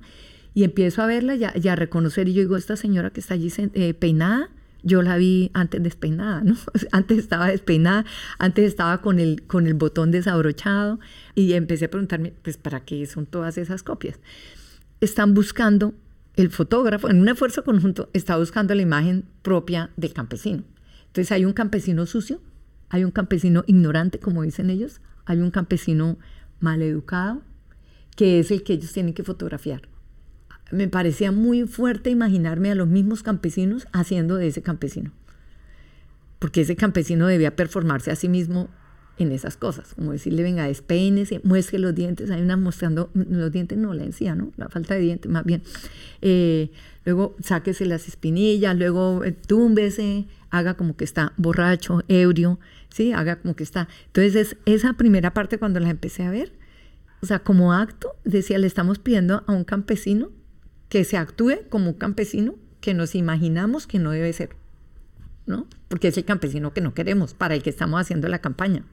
Y 0.53 0.63
empiezo 0.63 1.01
a 1.01 1.05
verla 1.05 1.36
y 1.36 1.67
a, 1.67 1.75
reconocer, 1.75 2.27
y 2.27 2.33
yo 2.33 2.41
digo, 2.41 2.57
esta 2.57 2.75
señora 2.75 3.12
que 3.12 3.19
está 3.19 3.36
allí 3.36 3.51
eh, 3.57 3.93
peinada, 3.93 4.49
yo 4.88 5.02
la 5.02 5.17
vi 5.17 5.52
antes 5.54 5.84
despeinada, 5.84 6.41
¿no? 6.41 6.56
Antes 6.91 7.17
estaba 7.19 7.47
despeinada, 7.47 8.06
antes 8.39 8.65
estaba 8.65 9.02
con 9.02 9.19
el, 9.19 9.43
con 9.43 9.67
el 9.67 9.73
botón 9.73 10.12
desabrochado 10.12 11.00
y 11.36 11.54
empecé 11.54 11.86
a 11.86 11.91
preguntarme, 11.91 12.34
pues, 12.41 12.58
¿para 12.58 12.80
qué 12.80 13.06
son 13.06 13.26
todas 13.26 13.58
esas 13.58 13.84
copias? 13.84 14.19
Están 15.02 15.34
buscando, 15.34 15.93
el 16.36 16.50
fotógrafo, 16.50 17.10
en 17.10 17.19
un 17.19 17.28
esfuerzo 17.30 17.63
conjunto, 17.63 18.10
está 18.13 18.38
buscando 18.38 18.73
la 18.76 18.82
imagen 18.82 19.26
propia 19.41 19.91
del 19.97 20.13
campesino. 20.13 20.63
Entonces 21.08 21.32
hay 21.32 21.45
un 21.45 21.54
campesino 21.54 22.06
sucio, 22.06 22.41
hay 22.89 23.04
un 23.04 23.12
campesino 23.12 23.63
ignorante, 23.67 24.19
como 24.19 24.43
dicen 24.43 24.69
ellos, 24.69 25.02
hay 25.26 25.39
un 25.39 25.52
campesino 25.52 26.17
mal 26.60 26.82
educado, 26.82 27.41
que 28.15 28.39
es 28.39 28.52
el 28.52 28.63
que 28.63 28.73
ellos 28.73 28.93
tienen 28.93 29.13
que 29.13 29.23
fotografiar 29.23 29.82
me 30.71 30.88
parecía 30.88 31.32
muy 31.32 31.65
fuerte 31.65 32.10
imaginarme 32.10 32.71
a 32.71 32.75
los 32.75 32.88
mismos 32.88 33.23
campesinos 33.23 33.88
haciendo 33.93 34.36
de 34.36 34.47
ese 34.47 34.62
campesino. 34.62 35.12
Porque 36.39 36.62
ese 36.62 36.75
campesino 36.75 37.27
debía 37.27 37.56
performarse 37.56 38.12
a 38.12 38.15
sí 38.15 38.30
mismo 38.30 38.69
en 39.17 39.32
esas 39.32 39.58
cosas, 39.58 39.95
como 39.95 40.12
decirle, 40.12 40.43
venga, 40.43 40.67
despeínese, 40.67 41.41
muestre 41.43 41.80
los 41.80 41.95
dientes, 41.95 42.30
hay 42.30 42.41
una 42.41 42.56
mostrando 42.56 43.10
los 43.15 43.51
dientes, 43.51 43.77
no, 43.77 43.93
la 43.93 44.03
encía, 44.03 44.36
¿no? 44.36 44.51
La 44.58 44.69
falta 44.69 44.93
de 44.93 45.01
dientes, 45.01 45.32
más 45.32 45.43
bien. 45.43 45.63
Eh, 46.21 46.69
luego 47.03 47.36
sáquese 47.43 47.86
las 47.86 48.08
espinillas, 48.08 48.77
luego 48.77 49.23
eh, 49.23 49.32
túmbese, 49.32 50.27
haga 50.51 50.75
como 50.75 50.95
que 50.95 51.03
está 51.03 51.34
borracho, 51.38 52.03
ebrio, 52.08 52.60
¿sí? 52.89 53.12
Haga 53.12 53.38
como 53.38 53.56
que 53.56 53.63
está. 53.63 53.88
Entonces, 54.08 54.56
esa 54.65 54.93
primera 54.93 55.34
parte 55.34 55.58
cuando 55.58 55.80
la 55.80 55.89
empecé 55.89 56.23
a 56.23 56.30
ver, 56.30 56.51
o 57.21 57.25
sea, 57.25 57.39
como 57.39 57.73
acto, 57.73 58.15
decía, 58.23 58.60
le 58.60 58.67
estamos 58.67 58.99
pidiendo 58.99 59.43
a 59.47 59.51
un 59.51 59.63
campesino 59.63 60.30
que 60.89 61.04
se 61.04 61.17
actúe 61.17 61.62
como 61.69 61.89
un 61.89 61.97
campesino 61.97 62.56
que 62.82 62.93
nos 62.93 63.15
imaginamos 63.15 63.88
que 63.88 64.00
no 64.00 64.12
debe 64.12 64.32
ser, 64.34 64.50
¿no? 65.45 65.67
Porque 65.88 66.10
es 66.10 66.17
el 66.17 66.26
campesino 66.26 66.73
que 66.73 66.82
no 66.82 66.93
queremos, 66.93 67.34
para 67.34 67.56
el 67.56 67.63
que 67.63 67.69
estamos 67.69 68.00
haciendo 68.00 68.28
la 68.28 68.39
campaña. 68.39 68.84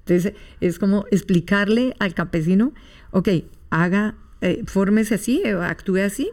Entonces, 0.00 0.34
es 0.60 0.78
como 0.78 1.06
explicarle 1.10 1.94
al 1.98 2.14
campesino, 2.14 2.72
ok, 3.10 3.28
haga, 3.70 4.16
eh, 4.40 4.62
fórmese 4.66 5.16
así, 5.16 5.42
eh, 5.44 5.52
actúe 5.52 5.98
así, 5.98 6.30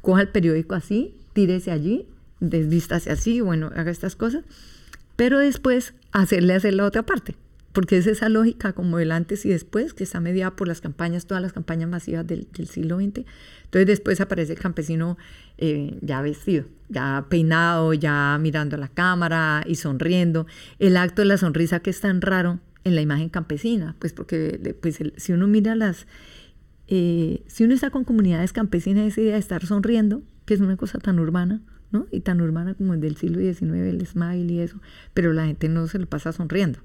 coja 0.00 0.20
el 0.20 0.28
periódico 0.28 0.74
así, 0.74 1.14
tírese 1.32 1.70
allí, 1.70 2.06
desvístase 2.40 3.10
así, 3.10 3.40
bueno, 3.40 3.70
haga 3.74 3.90
estas 3.90 4.16
cosas, 4.16 4.44
pero 5.16 5.38
después 5.38 5.94
hacerle 6.12 6.54
hacer 6.54 6.74
la 6.74 6.84
otra 6.84 7.04
parte 7.04 7.36
porque 7.72 7.96
es 7.96 8.06
esa 8.06 8.28
lógica 8.28 8.74
como 8.74 8.98
del 8.98 9.12
antes 9.12 9.44
y 9.46 9.48
después, 9.48 9.94
que 9.94 10.04
está 10.04 10.20
mediada 10.20 10.54
por 10.56 10.68
las 10.68 10.80
campañas, 10.80 11.26
todas 11.26 11.42
las 11.42 11.52
campañas 11.52 11.88
masivas 11.88 12.26
del, 12.26 12.46
siglo 12.68 12.96
XX. 12.98 13.24
Entonces 13.64 13.86
después 13.86 14.20
aparece 14.20 14.52
el 14.52 14.58
campesino 14.58 15.16
eh, 15.58 15.98
ya 16.02 16.20
vestido, 16.20 16.66
ya 16.88 17.26
peinado, 17.28 17.94
ya 17.94 18.38
mirando 18.40 18.76
a 18.76 18.78
la 18.78 18.88
cámara 18.88 19.64
y 19.66 19.76
sonriendo. 19.76 20.46
El 20.78 20.96
acto 20.96 21.22
de 21.22 21.26
la 21.26 21.38
sonrisa 21.38 21.80
que 21.80 21.90
es 21.90 22.00
tan 22.00 22.20
raro 22.20 22.60
en 22.84 22.94
la 22.94 23.00
imagen 23.00 23.30
campesina, 23.30 23.96
pues 23.98 24.12
porque 24.12 24.76
pues 24.80 24.98
si 25.16 25.32
uno 25.32 25.46
mira 25.46 25.74
las... 25.74 26.06
Eh, 26.88 27.42
si 27.46 27.64
uno 27.64 27.72
está 27.72 27.88
con 27.88 28.04
comunidades 28.04 28.52
campesinas, 28.52 29.06
esa 29.06 29.20
idea 29.22 29.34
de 29.34 29.38
estar 29.38 29.64
sonriendo, 29.64 30.22
que 30.44 30.52
es 30.52 30.60
una 30.60 30.76
cosa 30.76 30.98
tan 30.98 31.18
urbana, 31.20 31.62
¿no? 31.90 32.06
Y 32.10 32.20
tan 32.20 32.40
urbana 32.42 32.74
como 32.74 32.92
el 32.92 33.00
del 33.00 33.16
siglo 33.16 33.40
XIX, 33.40 33.72
el 33.72 34.06
smile 34.06 34.52
y 34.52 34.60
eso, 34.60 34.78
pero 35.14 35.32
la 35.32 35.46
gente 35.46 35.70
no 35.70 35.86
se 35.86 35.98
lo 35.98 36.06
pasa 36.06 36.32
sonriendo 36.32 36.80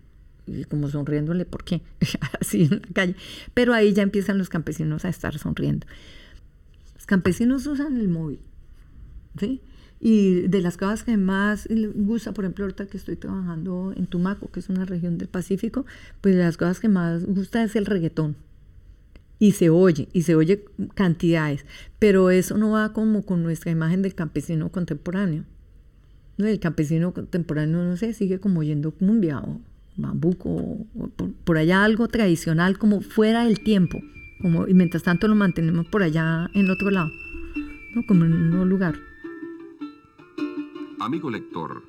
como 0.69 0.89
sonriéndole, 0.89 1.45
¿por 1.45 1.63
qué? 1.63 1.81
Así 2.41 2.63
en 2.63 2.81
la 2.81 2.93
calle. 2.93 3.15
Pero 3.53 3.73
ahí 3.73 3.93
ya 3.93 4.03
empiezan 4.03 4.37
los 4.37 4.49
campesinos 4.49 5.05
a 5.05 5.09
estar 5.09 5.37
sonriendo. 5.37 5.87
Los 6.95 7.05
campesinos 7.05 7.65
usan 7.67 7.97
el 7.97 8.07
móvil, 8.07 8.39
¿sí? 9.39 9.61
Y 9.99 10.47
de 10.47 10.61
las 10.61 10.77
cosas 10.77 11.03
que 11.03 11.17
más 11.17 11.67
gusta, 11.95 12.33
por 12.33 12.45
ejemplo, 12.45 12.65
ahorita 12.65 12.85
que 12.85 12.97
estoy 12.97 13.15
trabajando 13.15 13.93
en 13.95 14.05
Tumaco, 14.05 14.51
que 14.51 14.59
es 14.59 14.69
una 14.69 14.85
región 14.85 15.17
del 15.17 15.27
Pacífico, 15.27 15.85
pues 16.21 16.35
de 16.35 16.43
las 16.43 16.57
cosas 16.57 16.79
que 16.79 16.87
más 16.87 17.25
gusta 17.25 17.63
es 17.63 17.75
el 17.75 17.85
reggaetón. 17.85 18.35
Y 19.39 19.51
se 19.51 19.69
oye, 19.69 20.07
y 20.13 20.23
se 20.23 20.35
oye 20.35 20.65
cantidades, 20.95 21.65
pero 21.99 22.29
eso 22.29 22.57
no 22.57 22.71
va 22.71 22.93
como 22.93 23.23
con 23.23 23.43
nuestra 23.43 23.71
imagen 23.71 24.01
del 24.01 24.15
campesino 24.15 24.71
contemporáneo. 24.71 25.45
El 26.37 26.59
campesino 26.59 27.13
contemporáneo, 27.13 27.83
no 27.83 27.97
sé, 27.97 28.13
sigue 28.13 28.39
como 28.39 28.59
oyendo 28.59 28.91
cumbia 28.91 29.39
o 29.39 29.61
bambuco, 29.97 30.85
por, 31.43 31.57
allá 31.57 31.83
algo 31.83 32.07
tradicional 32.07 32.77
como 32.77 33.01
fuera 33.01 33.43
del 33.43 33.59
tiempo, 33.59 33.99
como, 34.41 34.67
y 34.67 34.73
mientras 34.73 35.03
tanto 35.03 35.27
lo 35.27 35.35
mantenemos 35.35 35.87
por 35.87 36.03
allá 36.03 36.49
en 36.53 36.69
otro 36.69 36.89
lado, 36.91 37.09
¿no? 37.93 38.03
como 38.07 38.25
en 38.25 38.33
un 38.33 38.69
lugar. 38.69 38.95
Amigo 40.99 41.29
lector, 41.29 41.83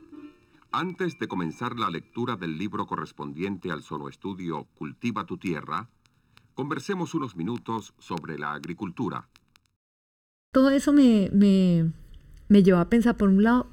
Antes 0.71 1.19
de 1.19 1.29
comenzar 1.29 1.79
la 1.79 1.89
lectura 1.89 2.37
del 2.37 2.59
libro 2.59 2.87
correspondiente 2.87 3.73
al 3.73 3.83
estudio 4.11 4.69
Cultiva 4.75 5.25
tu 5.25 5.39
tierra, 5.39 5.89
conversemos 6.53 7.15
unos 7.15 7.37
minutos 7.37 7.95
sobre 7.99 8.39
la 8.39 8.53
agricultura. 8.53 9.31
Todo 10.53 10.69
eso 10.69 10.93
me, 10.93 11.31
me, 11.33 11.91
me 12.49 12.63
llevó 12.63 12.81
a 12.81 12.91
pensar, 12.91 13.17
por 13.17 13.31
un 13.31 13.43
lado, 13.43 13.67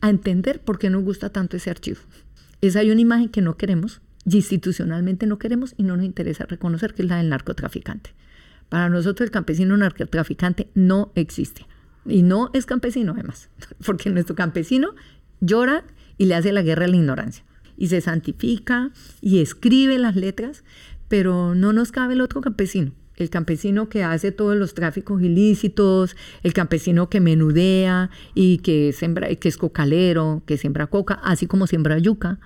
a 0.00 0.10
entender 0.10 0.60
por 0.64 0.80
qué 0.80 0.90
nos 0.90 1.04
gusta 1.04 1.30
tanto 1.30 1.56
ese 1.56 1.70
archivo. 1.70 2.00
Esa 2.60 2.80
hay 2.80 2.90
una 2.90 3.00
imagen 3.00 3.28
que 3.28 3.42
no 3.42 3.56
queremos, 3.56 4.00
y 4.26 4.36
institucionalmente 4.36 5.26
no 5.26 5.38
queremos 5.38 5.74
y 5.76 5.82
no 5.82 5.96
nos 5.96 6.04
interesa 6.04 6.44
reconocer 6.46 6.94
que 6.94 7.02
es 7.02 7.08
la 7.08 7.16
del 7.16 7.28
narcotraficante. 7.28 8.10
Para 8.68 8.88
nosotros 8.88 9.26
el 9.26 9.30
campesino 9.30 9.76
narcotraficante 9.76 10.68
no 10.74 11.12
existe. 11.14 11.66
Y 12.06 12.22
no 12.22 12.50
es 12.54 12.66
campesino 12.66 13.12
además, 13.12 13.48
porque 13.84 14.10
nuestro 14.10 14.34
campesino 14.34 14.94
llora 15.40 15.84
y 16.18 16.26
le 16.26 16.34
hace 16.34 16.52
la 16.52 16.62
guerra 16.62 16.84
a 16.84 16.88
la 16.88 16.96
ignorancia. 16.96 17.44
Y 17.76 17.88
se 17.88 18.00
santifica 18.00 18.90
y 19.20 19.40
escribe 19.40 19.98
las 19.98 20.16
letras, 20.16 20.64
pero 21.08 21.54
no 21.54 21.72
nos 21.72 21.92
cabe 21.92 22.14
el 22.14 22.20
otro 22.20 22.40
campesino. 22.40 22.92
El 23.20 23.30
campesino 23.30 23.88
que 23.88 24.02
hace 24.02 24.32
todos 24.32 24.56
los 24.56 24.74
tráficos 24.74 25.22
ilícitos, 25.22 26.16
el 26.42 26.52
campesino 26.52 27.08
que 27.10 27.20
menudea 27.20 28.10
y 28.34 28.58
que, 28.58 28.92
sembra, 28.92 29.34
que 29.34 29.48
es 29.48 29.56
cocalero, 29.56 30.42
que 30.46 30.56
siembra 30.56 30.86
coca, 30.86 31.20
así 31.22 31.46
como 31.46 31.66
siembra 31.66 31.98
yuca. 31.98 32.38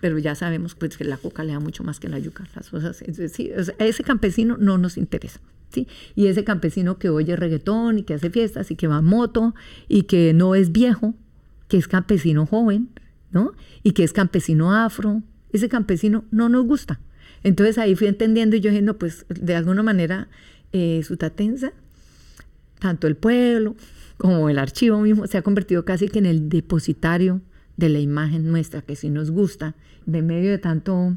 Pero 0.00 0.18
ya 0.18 0.34
sabemos 0.34 0.74
pues, 0.74 0.96
que 0.96 1.04
la 1.04 1.16
coca 1.16 1.44
le 1.44 1.52
da 1.52 1.60
mucho 1.60 1.82
más 1.82 1.98
que 1.98 2.08
la 2.08 2.18
yuca. 2.18 2.46
Las 2.54 2.70
cosas, 2.70 3.02
decir, 3.06 3.54
ese 3.78 4.04
campesino 4.04 4.56
no 4.58 4.76
nos 4.76 4.98
interesa. 4.98 5.40
¿sí? 5.70 5.88
Y 6.14 6.26
ese 6.26 6.44
campesino 6.44 6.98
que 6.98 7.08
oye 7.08 7.36
reggaetón 7.36 7.98
y 7.98 8.02
que 8.02 8.14
hace 8.14 8.30
fiestas 8.30 8.70
y 8.70 8.76
que 8.76 8.86
va 8.86 8.96
a 8.96 9.02
moto 9.02 9.54
y 9.88 10.02
que 10.02 10.34
no 10.34 10.54
es 10.54 10.72
viejo, 10.72 11.14
que 11.68 11.78
es 11.78 11.88
campesino 11.88 12.44
joven, 12.46 12.90
¿no? 13.30 13.54
Y 13.82 13.92
que 13.92 14.04
es 14.04 14.12
campesino 14.12 14.74
afro, 14.74 15.22
ese 15.52 15.68
campesino 15.68 16.24
no 16.30 16.48
nos 16.48 16.64
gusta. 16.66 17.00
Entonces 17.44 17.78
ahí 17.78 17.94
fui 17.96 18.06
entendiendo 18.06 18.56
y 18.56 18.60
yo 18.60 18.70
dije, 18.70 18.82
no, 18.82 18.98
pues 18.98 19.26
de 19.28 19.54
alguna 19.54 19.82
manera 19.82 20.28
eh, 20.72 21.02
Sutatensa, 21.02 21.72
tanto 22.78 23.06
el 23.06 23.16
pueblo 23.16 23.76
como 24.16 24.48
el 24.48 24.58
archivo 24.58 25.00
mismo, 25.00 25.26
se 25.26 25.38
ha 25.38 25.42
convertido 25.42 25.84
casi 25.84 26.08
que 26.08 26.20
en 26.20 26.26
el 26.26 26.48
depositario 26.48 27.40
de 27.76 27.88
la 27.88 27.98
imagen 27.98 28.48
nuestra, 28.50 28.82
que 28.82 28.94
si 28.94 29.10
nos 29.10 29.30
gusta, 29.30 29.74
de 30.06 30.22
medio 30.22 30.50
de 30.50 30.58
tanto 30.58 31.16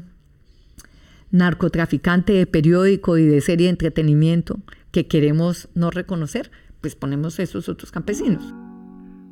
narcotraficante 1.30 2.32
de 2.32 2.46
periódico 2.46 3.18
y 3.18 3.26
de 3.26 3.40
serie 3.40 3.66
de 3.66 3.70
entretenimiento 3.70 4.58
que 4.90 5.06
queremos 5.06 5.68
no 5.74 5.90
reconocer, 5.90 6.50
pues 6.80 6.96
ponemos 6.96 7.38
esos 7.38 7.68
otros 7.68 7.90
campesinos. 7.90 8.42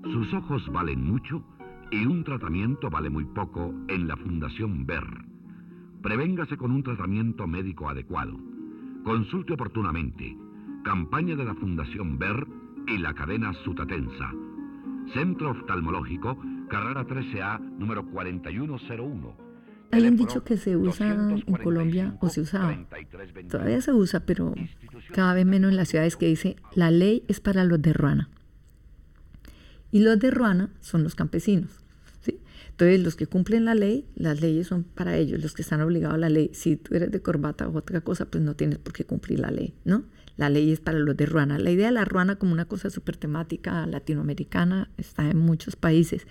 Sus 0.04 0.32
ojos 0.34 0.62
valen 0.70 1.02
mucho 1.02 1.44
y 1.90 2.04
un 2.06 2.24
tratamiento 2.24 2.90
vale 2.90 3.10
muy 3.10 3.24
poco 3.24 3.74
en 3.88 4.06
la 4.06 4.16
Fundación 4.16 4.86
BER. 4.86 5.33
Prevéngase 6.04 6.58
con 6.58 6.70
un 6.70 6.82
tratamiento 6.82 7.46
médico 7.46 7.88
adecuado. 7.88 8.38
Consulte 9.04 9.54
oportunamente. 9.54 10.36
Campaña 10.84 11.34
de 11.34 11.46
la 11.46 11.54
Fundación 11.54 12.18
BER 12.18 12.46
y 12.88 12.98
la 12.98 13.14
cadena 13.14 13.54
Sutatensa. 13.64 14.30
Centro 15.14 15.52
Oftalmológico, 15.52 16.38
carrera 16.68 17.06
13A, 17.06 17.58
número 17.78 18.04
4101. 18.04 19.36
Hay 19.92 20.06
un 20.06 20.16
dicho 20.18 20.44
que 20.44 20.58
se 20.58 20.76
usa 20.76 21.10
en 21.10 21.40
Colombia 21.40 22.18
o 22.20 22.28
se 22.28 22.42
usaba. 22.42 22.76
Todavía 23.48 23.80
se 23.80 23.94
usa, 23.94 24.26
pero 24.26 24.52
cada 25.14 25.32
vez 25.32 25.46
menos 25.46 25.70
en 25.70 25.78
las 25.78 25.88
ciudades 25.88 26.18
que 26.18 26.26
dice, 26.26 26.56
la 26.74 26.90
ley 26.90 27.24
es 27.28 27.40
para 27.40 27.64
los 27.64 27.80
de 27.80 27.94
Ruana. 27.94 28.28
Y 29.90 30.00
los 30.00 30.18
de 30.18 30.30
Ruana 30.30 30.68
son 30.80 31.02
los 31.02 31.14
campesinos. 31.14 31.83
Entonces, 32.74 33.00
los 33.04 33.14
que 33.14 33.28
cumplen 33.28 33.64
la 33.66 33.76
ley, 33.76 34.04
las 34.16 34.40
leyes 34.40 34.66
son 34.66 34.82
para 34.82 35.16
ellos, 35.16 35.40
los 35.40 35.54
que 35.54 35.62
están 35.62 35.80
obligados 35.80 36.16
a 36.16 36.18
la 36.18 36.28
ley. 36.28 36.50
Si 36.54 36.74
tú 36.74 36.96
eres 36.96 37.12
de 37.12 37.22
corbata 37.22 37.68
o 37.68 37.78
otra 37.78 38.00
cosa, 38.00 38.24
pues 38.24 38.42
no 38.42 38.56
tienes 38.56 38.78
por 38.78 38.92
qué 38.92 39.04
cumplir 39.04 39.38
la 39.38 39.52
ley, 39.52 39.74
¿no? 39.84 40.02
La 40.36 40.50
ley 40.50 40.72
es 40.72 40.80
para 40.80 40.98
los 40.98 41.16
de 41.16 41.26
Ruana. 41.26 41.60
La 41.60 41.70
idea 41.70 41.86
de 41.86 41.92
la 41.92 42.04
Ruana 42.04 42.34
como 42.34 42.52
una 42.52 42.64
cosa 42.64 42.90
súper 42.90 43.16
temática 43.16 43.86
latinoamericana 43.86 44.90
está 44.98 45.30
en 45.30 45.38
muchos 45.38 45.76
países. 45.76 46.26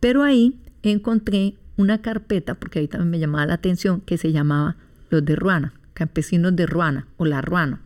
Pero 0.00 0.24
ahí 0.24 0.58
encontré 0.82 1.54
una 1.76 2.02
carpeta, 2.02 2.56
porque 2.56 2.80
ahí 2.80 2.88
también 2.88 3.10
me 3.10 3.20
llamaba 3.20 3.46
la 3.46 3.54
atención, 3.54 4.00
que 4.00 4.18
se 4.18 4.32
llamaba 4.32 4.76
Los 5.10 5.24
de 5.24 5.36
Ruana, 5.36 5.74
campesinos 5.92 6.56
de 6.56 6.66
Ruana 6.66 7.06
o 7.18 7.24
la 7.24 7.40
Ruana. 7.40 7.82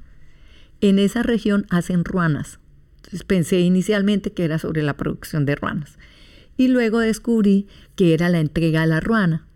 En 0.81 0.99
esa 0.99 1.23
región 1.23 1.66
hacen 1.68 2.07
ruanas, 2.07 2.59
entonces 2.97 3.25
pensé 3.25 3.61
inicialmente 3.61 4.33
que 4.33 4.44
era 4.44 4.59
sobre 4.59 4.83
la 4.83 4.97
producción 4.97 5.44
de 5.44 5.57
ruanas. 5.57 5.99
Y 6.59 6.68
luego 6.68 6.99
descubrí 6.99 7.66
que 7.97 8.12
era 8.12 8.29
la 8.29 8.40
entrega 8.40 8.83
de 8.83 8.88
la 8.88 9.01
ruana. 9.01 9.47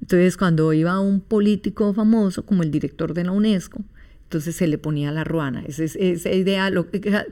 Entonces 0.00 0.36
cuando 0.36 0.72
iba 0.72 1.00
un 1.00 1.20
político 1.20 1.92
famoso 1.92 2.46
como 2.46 2.62
el 2.62 2.70
director 2.70 3.14
de 3.14 3.24
la 3.24 3.32
UNESCO, 3.32 3.82
entonces 4.30 4.54
se 4.54 4.68
le 4.68 4.78
ponía 4.78 5.10
la 5.10 5.24
ruana. 5.24 5.64
Esa, 5.66 5.82
esa 5.82 6.30
idea, 6.30 6.70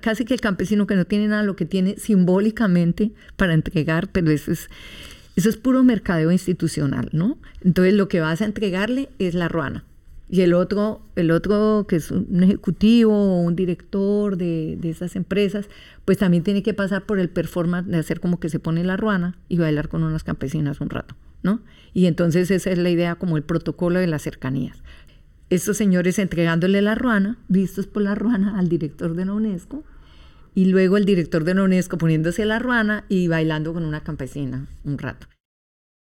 casi 0.01 0.25
que 0.25 0.35
el 0.35 0.41
campesino 0.41 0.88
que 0.88 0.97
no 0.97 1.05
tiene 1.05 1.29
nada, 1.29 1.45
lo 1.45 1.55
que 1.55 1.64
tiene 1.64 1.97
simbólicamente 1.97 3.12
para 3.37 3.55
entregar, 3.55 4.11
pero 4.11 4.33
eso 4.33 4.51
es, 4.51 4.69
eso 5.37 5.49
es 5.49 5.57
puro 5.57 5.85
mercadeo 5.85 6.33
institucional, 6.33 7.09
¿no? 7.12 7.38
Entonces 7.62 7.95
lo 7.95 8.09
que 8.09 8.19
vas 8.19 8.43
a 8.43 8.47
entregarle 8.47 9.11
es 9.21 9.35
la 9.35 9.47
ruana. 9.47 9.85
Y 10.31 10.43
el 10.43 10.53
otro, 10.53 11.01
el 11.17 11.31
otro 11.31 11.87
que 11.88 11.97
es 11.97 12.11
un 12.11 12.43
ejecutivo 12.43 13.14
o 13.14 13.41
un 13.41 13.57
director 13.57 14.37
de, 14.37 14.77
de 14.79 14.91
esas 14.91 15.17
empresas, 15.17 15.69
pues 16.05 16.19
también 16.19 16.43
tiene 16.43 16.62
que 16.62 16.75
pasar 16.75 17.07
por 17.07 17.19
el 17.19 17.31
performance 17.31 17.88
de 17.88 17.97
hacer 17.97 18.21
como 18.21 18.38
que 18.38 18.51
se 18.51 18.59
pone 18.59 18.85
la 18.85 18.97
ruana 18.97 19.38
y 19.49 19.57
bailar 19.57 19.88
con 19.88 20.03
unas 20.03 20.25
campesinas 20.25 20.81
un 20.81 20.91
rato, 20.91 21.14
¿no? 21.43 21.62
Y 21.95 22.07
entonces 22.07 22.51
esa 22.51 22.71
es 22.71 22.79
la 22.79 22.91
idea 22.91 23.14
como 23.14 23.37
el 23.38 23.43
protocolo 23.43 24.01
de 24.01 24.07
las 24.07 24.23
cercanías. 24.23 24.83
Estos 25.51 25.79
señores 25.79 26.19
entregándole 26.19 26.83
la 26.83 26.95
ruana, 26.95 27.38
vistos 27.49 27.87
por 27.87 28.03
la 28.03 28.14
ruana 28.14 28.59
al 28.59 28.69
director 28.69 29.14
de 29.14 29.25
la 29.25 29.33
UNESCO, 29.33 29.83
y 30.55 30.67
luego 30.67 30.97
el 30.97 31.05
director 31.05 31.45
de 31.45 31.55
la 31.55 31.62
UNESCO 31.62 31.97
poniéndose 31.97 32.45
la 32.45 32.59
ruana 32.59 33.05
y 33.09 33.29
bailando 33.29 33.73
con 33.73 33.85
una 33.85 34.03
campesina 34.03 34.67
un 34.85 34.99
rato. 34.99 35.27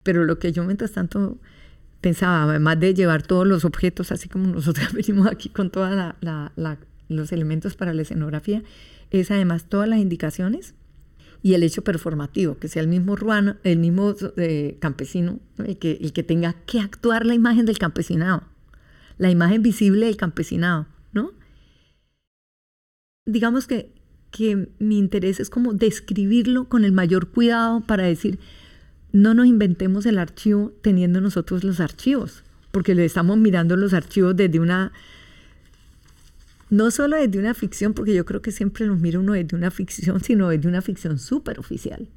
Pero 0.03 0.25
lo 0.25 0.39
que 0.39 0.53
yo 0.53 0.65
mientras 0.65 0.93
tanto 0.93 1.39
pensaba, 2.03 2.43
además 2.43 2.79
de 2.81 2.93
llevar 2.93 3.23
todos 3.23 3.47
los 3.47 3.65
objetos, 3.65 4.13
así 4.13 4.29
como 4.29 4.49
nosotros 4.49 4.93
venimos 4.93 5.27
aquí 5.29 5.49
con 5.49 5.71
todos 5.71 6.15
los 7.09 7.33
elementos 7.33 7.77
para 7.77 7.95
la 7.95 8.03
escenografía, 8.03 8.63
es 9.11 9.31
además 9.31 9.65
todas 9.65 9.89
las 9.89 10.01
indicaciones 10.01 10.75
y 11.43 11.55
el 11.55 11.63
hecho 11.63 11.83
performativo, 11.83 12.59
que 12.59 12.69
sea 12.69 12.83
el 12.83 12.89
mismo 12.89 13.17
ruano, 13.17 13.57
el 13.65 13.79
mismo 13.79 14.15
eh, 14.37 14.77
campesino, 14.81 15.41
el, 15.59 15.79
que, 15.79 15.99
el 16.01 16.13
que 16.13 16.23
tenga 16.23 16.53
que 16.67 16.81
actuar 16.81 17.25
la 17.25 17.35
imagen 17.35 17.67
del 17.67 17.79
campesinado, 17.79 18.45
la 19.19 19.31
imagen 19.31 19.63
visible 19.63 20.07
del 20.07 20.17
campesinado, 20.17 20.87
¿no? 21.13 21.33
Digamos 23.27 23.67
que, 23.67 23.93
que 24.31 24.69
mi 24.79 24.99
interés 24.99 25.41
es 25.41 25.51
como 25.51 25.73
describirlo 25.73 26.69
con 26.69 26.85
el 26.85 26.93
mayor 26.93 27.31
cuidado 27.31 27.81
para 27.81 28.05
decir, 28.05 28.39
no 29.13 29.35
nos 29.35 29.47
inventemos 29.47 30.07
el 30.07 30.19
archivo 30.19 30.73
teniendo 30.81 31.21
nosotros 31.21 31.65
los 31.65 31.81
archivos, 31.81 32.43
porque 32.71 32.95
le 32.95 33.05
estamos 33.05 33.37
mirando 33.37 33.77
los 33.77 33.93
archivos 33.93 34.35
desde 34.35 34.59
una, 34.59 34.93
no 36.71 36.91
solo 36.91 37.17
desde 37.17 37.39
una 37.39 37.53
ficción, 37.55 37.93
porque 37.93 38.15
yo 38.15 38.25
creo 38.25 38.41
que 38.41 38.53
siempre 38.53 38.87
los 38.87 38.99
mira 38.99 39.19
uno 39.19 39.35
desde 39.35 39.55
una 39.55 39.71
ficción, 39.71 40.21
sino 40.25 40.49
desde 40.49 40.67
una 40.67 40.81
ficción 40.81 41.19
súper 41.19 41.61
oficial, 41.61 42.09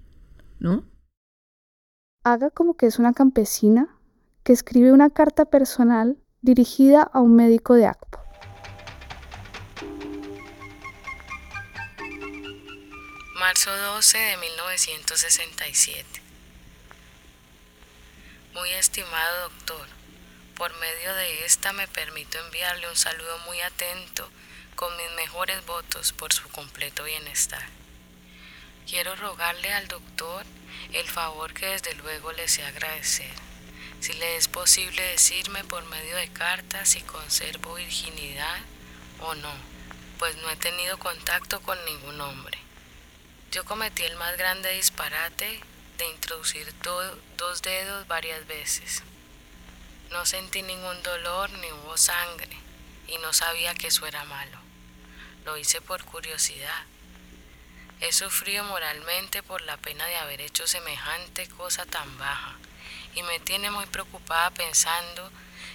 ¿no? 0.60 0.86
Haga 2.24 2.50
como 2.50 2.76
que 2.76 2.88
es 2.88 2.98
una 2.98 3.14
campesina 3.14 3.90
que 4.44 4.54
escribe 4.54 4.92
una 4.92 5.10
carta 5.10 5.46
personal 5.46 6.18
dirigida 6.42 7.04
a 7.04 7.20
un 7.20 7.36
médico 7.36 7.76
de 7.76 7.88
ACPO. 7.88 8.20
Marzo 13.38 13.70
12 13.96 14.18
de 14.18 14.38
1967 14.38 16.25
muy 18.56 18.72
estimado 18.72 19.50
doctor, 19.50 19.86
por 20.56 20.74
medio 20.80 21.14
de 21.14 21.44
esta 21.44 21.74
me 21.74 21.90
permito 21.90 22.40
enviarle 22.40 22.88
un 22.88 22.96
saludo 22.96 23.38
muy 23.40 23.60
atento 23.60 24.30
con 24.76 24.96
mis 24.96 25.12
mejores 25.18 25.66
votos 25.66 26.14
por 26.14 26.32
su 26.32 26.48
completo 26.48 27.04
bienestar. 27.04 27.68
Quiero 28.90 29.14
rogarle 29.18 29.74
al 29.74 29.90
doctor 29.90 30.46
el 30.94 31.06
favor 31.06 31.54
que 31.54 31.66
desde 31.66 31.96
luego 31.96 32.32
le 32.32 32.48
sé 32.48 32.64
agradecer. 32.64 33.34
Si 34.00 34.14
le 34.14 34.38
es 34.38 34.48
posible 34.48 35.02
decirme 35.02 35.66
por 35.66 35.84
medio 35.88 36.16
de 36.16 36.30
cartas 36.30 36.88
si 36.88 37.02
conservo 37.02 37.74
virginidad 37.74 38.62
o 39.20 39.36
no, 39.36 39.54
pues 40.18 40.38
no 40.38 40.50
he 40.50 40.56
tenido 40.56 40.98
contacto 40.98 41.62
con 41.62 41.78
ningún 41.84 42.22
hombre. 42.22 42.58
Yo 43.52 43.66
cometí 43.66 44.04
el 44.04 44.16
más 44.16 44.38
grande 44.38 44.72
disparate 44.72 45.60
de 45.98 46.06
introducir 46.08 46.74
dos 47.38 47.62
dedos 47.62 48.08
varias 48.08 48.46
veces. 48.48 49.04
No 50.12 50.26
sentí 50.26 50.62
ningún 50.62 51.02
dolor 51.04 51.50
ni 51.52 51.72
hubo 51.72 51.98
sangre 51.98 52.58
y 53.08 53.18
no 53.20 53.34
sabía 53.34 53.76
que 53.76 53.88
eso 53.88 54.06
era 54.06 54.24
malo. 54.26 54.58
Lo 55.46 55.58
hice 55.58 55.82
por 55.82 56.04
curiosidad. 56.06 56.84
He 58.02 58.12
sufrido 58.12 58.64
moralmente 58.64 59.42
por 59.44 59.62
la 59.62 59.78
pena 59.78 60.06
de 60.06 60.18
haber 60.18 60.42
hecho 60.42 60.68
semejante 60.68 61.48
cosa 61.48 61.86
tan 61.86 62.18
baja, 62.18 62.56
y 63.14 63.24
me 63.24 63.40
tiene 63.40 63.72
muy 63.72 63.86
preocupada 63.86 64.50
pensando 64.52 65.32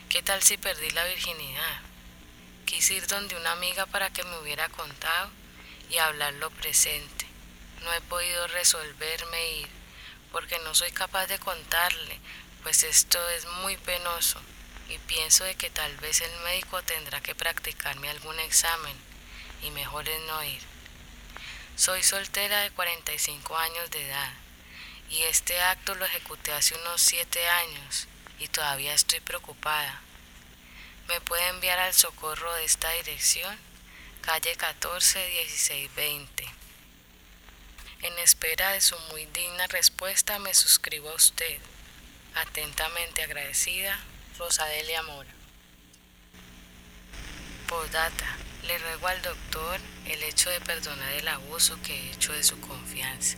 qué 0.08 0.22
tal 0.22 0.42
si 0.42 0.58
perdí 0.58 0.90
la 0.90 1.04
virginidad. 1.04 1.80
Quise 2.66 2.94
ir 2.94 3.06
donde 3.06 3.36
una 3.36 3.52
amiga 3.52 3.86
para 3.86 4.10
que 4.10 4.22
me 4.24 4.38
hubiera 4.38 4.68
contado 4.68 5.30
y 5.88 5.98
hablar 5.98 6.34
lo 6.34 6.50
presente. 6.50 7.26
No 7.82 7.92
he 7.92 8.00
podido 8.02 8.46
resolverme 8.48 9.52
ir 9.60 9.79
porque 10.32 10.58
no 10.60 10.74
soy 10.74 10.92
capaz 10.92 11.26
de 11.26 11.38
contarle, 11.38 12.18
pues 12.62 12.82
esto 12.82 13.18
es 13.30 13.46
muy 13.62 13.76
penoso 13.76 14.40
y 14.88 14.98
pienso 14.98 15.44
de 15.44 15.54
que 15.54 15.70
tal 15.70 15.96
vez 15.98 16.20
el 16.20 16.40
médico 16.40 16.82
tendrá 16.82 17.20
que 17.20 17.34
practicarme 17.34 18.10
algún 18.10 18.38
examen 18.40 18.96
y 19.62 19.70
mejor 19.70 20.08
es 20.08 20.20
no 20.22 20.42
ir. 20.44 20.62
Soy 21.76 22.02
soltera 22.02 22.60
de 22.60 22.70
45 22.70 23.56
años 23.56 23.90
de 23.90 24.06
edad 24.06 24.32
y 25.08 25.22
este 25.22 25.60
acto 25.60 25.94
lo 25.94 26.04
ejecuté 26.04 26.52
hace 26.52 26.74
unos 26.74 27.00
7 27.00 27.48
años 27.48 28.06
y 28.38 28.48
todavía 28.48 28.94
estoy 28.94 29.20
preocupada. 29.20 30.00
¿Me 31.08 31.20
puede 31.20 31.48
enviar 31.48 31.78
al 31.78 31.94
socorro 31.94 32.52
de 32.54 32.64
esta 32.64 32.90
dirección? 32.92 33.56
Calle 34.22 34.54
14 34.56 35.26
16 35.26 35.94
20. 35.94 36.59
En 38.02 38.18
espera 38.18 38.70
de 38.72 38.80
su 38.80 38.96
muy 39.10 39.26
digna 39.26 39.66
respuesta 39.66 40.38
me 40.38 40.54
suscribo 40.54 41.10
a 41.10 41.14
usted. 41.14 41.58
Atentamente 42.34 43.22
agradecida, 43.22 43.98
Rosadelia 44.38 45.02
Mora. 45.02 45.28
Podata. 47.68 48.36
Le 48.66 48.78
ruego 48.78 49.06
al 49.06 49.20
doctor 49.20 49.80
el 50.06 50.22
hecho 50.22 50.48
de 50.48 50.60
perdonar 50.60 51.12
el 51.12 51.28
abuso 51.28 51.76
que 51.82 51.92
he 51.92 52.12
hecho 52.12 52.32
de 52.32 52.42
su 52.42 52.58
confianza. 52.60 53.36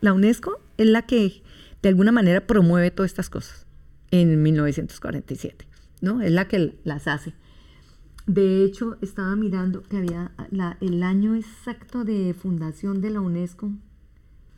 La 0.00 0.12
UNESCO 0.12 0.60
es 0.76 0.86
la 0.86 1.02
que 1.02 1.42
de 1.82 1.88
alguna 1.88 2.10
manera 2.10 2.46
promueve 2.48 2.90
todas 2.90 3.12
estas 3.12 3.30
cosas 3.30 3.66
en 4.10 4.42
1947, 4.42 5.68
¿no? 6.00 6.20
Es 6.20 6.32
la 6.32 6.48
que 6.48 6.74
las 6.82 7.06
hace. 7.06 7.32
De 8.28 8.62
hecho, 8.62 8.98
estaba 9.00 9.34
mirando 9.36 9.82
que 9.82 9.96
había 9.96 10.32
el 10.82 11.02
año 11.02 11.34
exacto 11.34 12.04
de 12.04 12.34
fundación 12.34 13.00
de 13.00 13.08
la 13.08 13.22
UNESCO. 13.22 13.72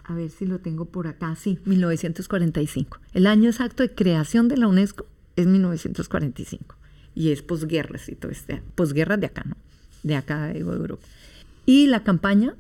A 0.02 0.12
ver 0.12 0.28
si 0.30 0.44
lo 0.44 0.58
tengo 0.58 0.86
por 0.86 1.06
acá. 1.06 1.36
Sí, 1.36 1.60
1945. 1.66 2.98
El 3.14 3.28
año 3.28 3.48
exacto 3.48 3.84
de 3.84 3.94
creación 3.94 4.48
de 4.48 4.56
la 4.56 4.66
UNESCO 4.66 5.06
es 5.36 5.46
1945 5.46 6.74
y 7.14 7.30
es 7.30 7.42
posguerra, 7.42 7.96
y 8.08 8.16
todo 8.16 8.32
este, 8.32 8.60
posguerra 8.74 9.16
de 9.16 9.26
acá, 9.26 9.44
¿no? 9.46 9.56
De 10.02 10.16
acá, 10.16 10.48
de 10.48 10.58
Europa. 10.58 11.06
Y 11.64 11.86
la 11.86 12.02
campaña, 12.02 12.56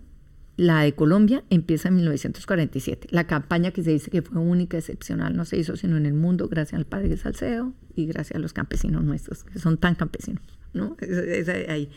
la 0.56 0.82
de 0.82 0.94
Colombia, 0.94 1.42
empieza 1.50 1.88
en 1.88 1.96
1947. 1.96 3.08
La 3.10 3.26
campaña 3.26 3.72
que 3.72 3.82
se 3.82 3.90
dice 3.90 4.12
que 4.12 4.22
fue 4.22 4.40
única, 4.40 4.78
excepcional, 4.78 5.36
no 5.36 5.44
se 5.44 5.56
hizo 5.56 5.74
sino 5.74 5.96
en 5.96 6.06
el 6.06 6.14
mundo 6.14 6.48
gracias 6.48 6.78
al 6.78 6.86
padre 6.86 7.16
Salcedo 7.16 7.72
y 7.96 8.06
gracias 8.06 8.36
a 8.36 8.38
los 8.38 8.52
campesinos 8.52 9.02
nuestros, 9.02 9.42
que 9.42 9.58
son 9.58 9.76
tan 9.76 9.96
campesinos, 9.96 10.42
¿no? 10.72 10.96
ahí. 11.68 11.90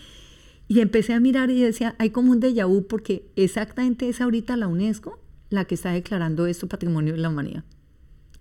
Y 0.67 0.79
empecé 0.79 1.13
a 1.13 1.19
mirar 1.19 1.51
y 1.51 1.61
decía, 1.61 1.95
hay 1.99 2.09
como 2.09 2.31
un 2.31 2.41
déjà 2.41 2.65
vu 2.65 2.87
porque 2.87 3.25
exactamente 3.35 4.07
es 4.09 4.21
ahorita 4.21 4.57
la 4.57 4.67
UNESCO 4.67 5.19
la 5.49 5.65
que 5.65 5.75
está 5.75 5.91
declarando 5.91 6.47
esto 6.47 6.67
patrimonio 6.67 7.13
de 7.13 7.19
la 7.19 7.29
humanidad. 7.29 7.63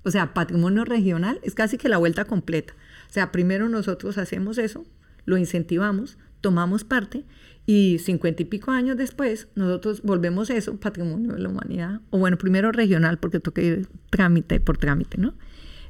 O 0.04 0.10
sea, 0.10 0.34
patrimonio 0.34 0.84
regional 0.84 1.40
es 1.42 1.54
casi 1.54 1.78
que 1.78 1.88
la 1.88 1.98
vuelta 1.98 2.24
completa. 2.24 2.74
O 3.08 3.12
sea, 3.12 3.30
primero 3.32 3.68
nosotros 3.68 4.18
hacemos 4.18 4.58
eso, 4.58 4.84
lo 5.24 5.36
incentivamos, 5.36 6.18
tomamos 6.40 6.84
parte 6.84 7.24
y 7.66 7.98
cincuenta 7.98 8.42
y 8.42 8.46
pico 8.46 8.72
años 8.72 8.96
después 8.96 9.48
nosotros 9.54 10.02
volvemos 10.02 10.50
eso, 10.50 10.76
patrimonio 10.80 11.32
de 11.32 11.38
la 11.38 11.48
humanidad, 11.48 12.00
o 12.10 12.18
bueno, 12.18 12.36
primero 12.36 12.72
regional 12.72 13.18
porque 13.18 13.38
toca 13.38 13.62
trámite 14.10 14.58
por 14.58 14.78
trámite, 14.78 15.18
¿no? 15.18 15.34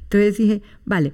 Entonces 0.03 0.37
dije, 0.37 0.61
vale, 0.85 1.13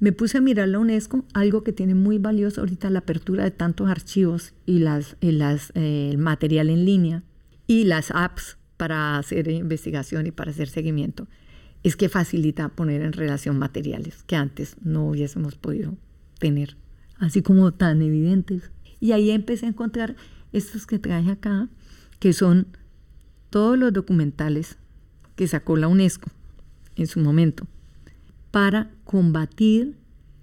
me 0.00 0.12
puse 0.12 0.38
a 0.38 0.40
mirar 0.40 0.68
la 0.68 0.78
UNESCO, 0.78 1.24
algo 1.34 1.64
que 1.64 1.72
tiene 1.72 1.94
muy 1.94 2.18
valioso 2.18 2.60
ahorita 2.60 2.90
la 2.90 3.00
apertura 3.00 3.44
de 3.44 3.50
tantos 3.50 3.88
archivos 3.88 4.54
y 4.64 4.84
eh, 4.84 6.10
el 6.10 6.18
material 6.18 6.70
en 6.70 6.84
línea 6.84 7.24
y 7.66 7.84
las 7.84 8.10
apps 8.12 8.58
para 8.76 9.18
hacer 9.18 9.48
investigación 9.48 10.26
y 10.26 10.30
para 10.30 10.52
hacer 10.52 10.68
seguimiento 10.68 11.26
es 11.82 11.96
que 11.96 12.08
facilita 12.08 12.68
poner 12.68 13.02
en 13.02 13.12
relación 13.12 13.58
materiales 13.58 14.22
que 14.24 14.36
antes 14.36 14.76
no 14.82 15.08
hubiésemos 15.08 15.56
podido 15.56 15.96
tener, 16.38 16.76
así 17.18 17.42
como 17.42 17.72
tan 17.72 18.02
evidentes. 18.02 18.70
Y 19.00 19.12
ahí 19.12 19.30
empecé 19.30 19.66
a 19.66 19.70
encontrar 19.70 20.16
estos 20.52 20.86
que 20.86 20.98
traje 20.98 21.30
acá, 21.30 21.68
que 22.18 22.32
son 22.32 22.66
todos 23.50 23.78
los 23.78 23.92
documentales 23.92 24.76
que 25.36 25.46
sacó 25.46 25.76
la 25.76 25.88
UNESCO 25.88 26.30
en 26.96 27.06
su 27.06 27.20
momento 27.20 27.66
para 28.50 28.90
combatir 29.08 29.96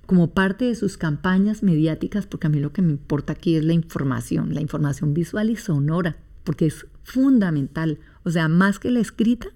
como 0.07 0.31
parte 0.31 0.65
de 0.65 0.73
sus 0.73 0.97
campañas 0.97 1.61
mediáticas, 1.61 2.25
porque 2.25 2.47
a 2.47 2.49
mí 2.49 2.59
lo 2.59 2.73
que 2.73 2.81
me 2.81 2.93
importa 2.93 3.33
aquí 3.33 3.55
es 3.55 3.63
la 3.63 3.73
información, 3.73 4.55
la 4.55 4.61
información 4.61 5.13
visual 5.13 5.51
y 5.51 5.55
sonora, 5.55 6.17
porque 6.43 6.65
es 6.65 6.87
fundamental. 7.03 7.99
O 8.23 8.31
sea, 8.31 8.47
más 8.47 8.79
que 8.79 8.89
la 8.89 9.01
escrita, 9.01 9.49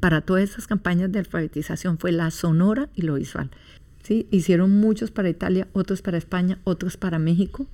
para 0.00 0.22
todas 0.22 0.42
esas 0.42 0.66
campañas 0.66 1.12
de 1.12 1.18
alfabetización 1.18 1.98
fue 1.98 2.12
la 2.12 2.30
sonora 2.30 2.88
y 2.94 3.02
lo 3.02 3.16
visual. 3.16 3.50
¿sí? 4.02 4.26
Hicieron 4.30 4.70
muchos 4.70 5.10
para 5.10 5.28
Italia, 5.28 5.68
otros 5.74 6.00
para 6.00 6.16
España, 6.16 6.58
otros 6.64 6.96
para 6.96 7.18
México. 7.18 7.66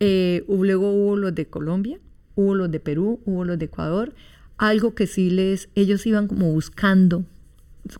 Eh, 0.00 0.42
luego 0.48 0.90
hubo 0.90 1.16
los 1.16 1.34
de 1.34 1.48
Colombia, 1.48 2.00
hubo 2.34 2.54
los 2.54 2.70
de 2.70 2.80
Perú, 2.80 3.20
hubo 3.26 3.44
los 3.44 3.58
de 3.58 3.66
Ecuador. 3.66 4.14
Algo 4.56 4.94
que 4.94 5.06
sí 5.06 5.28
les, 5.28 5.68
ellos 5.74 6.06
iban 6.06 6.28
como 6.28 6.50
buscando, 6.50 7.26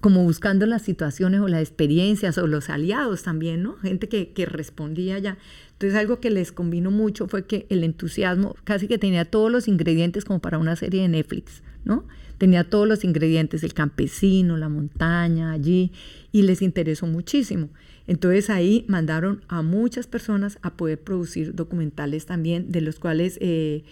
como 0.01 0.25
buscando 0.25 0.67
las 0.67 0.83
situaciones 0.83 1.41
o 1.41 1.49
las 1.49 1.61
experiencias 1.61 2.39
o 2.39 2.47
los 2.47 2.69
aliados 2.71 3.23
también, 3.23 3.63
¿no? 3.63 3.77
Gente 3.79 4.09
que, 4.09 4.33
que 4.33 4.47
respondía 4.47 5.19
ya. 5.19 5.39
Entonces 5.73 5.99
algo 5.99 6.21
que 6.21 6.31
les 6.31 6.53
combinó 6.53 6.91
mucho 6.91 7.29
fue 7.29 7.47
que 7.47 7.67
el 7.71 7.85
entusiasmo 7.85 8.57
casi 8.65 8.89
que 8.89 8.99
tenía 8.99 9.25
todos 9.25 9.51
los 9.51 9.69
ingredientes 9.69 10.25
como 10.25 10.41
para 10.41 10.59
una 10.59 10.77
serie 10.77 11.03
de 11.03 11.09
Netflix, 11.09 11.63
¿no? 11.85 12.05
tenía 12.39 12.65
todos 12.65 12.89
los 12.89 13.05
ingredientes, 13.05 13.65
el 13.65 13.75
campesino, 13.75 14.57
la 14.57 14.69
montaña 14.69 15.53
allí, 15.53 15.93
y 16.33 16.43
les 16.43 16.63
interesó 16.63 17.07
muchísimo. 17.07 17.69
Entonces 18.07 18.49
ahí 18.49 18.87
mandaron 18.89 19.43
a 19.49 19.61
muchas 19.63 20.07
personas 20.07 20.59
a 20.63 20.77
poder 20.77 21.01
producir 21.01 21.55
documentales 21.55 22.25
también, 22.25 22.73
de 22.73 22.81
los 22.81 22.99
cuales 22.99 23.37
eh, 23.43 23.85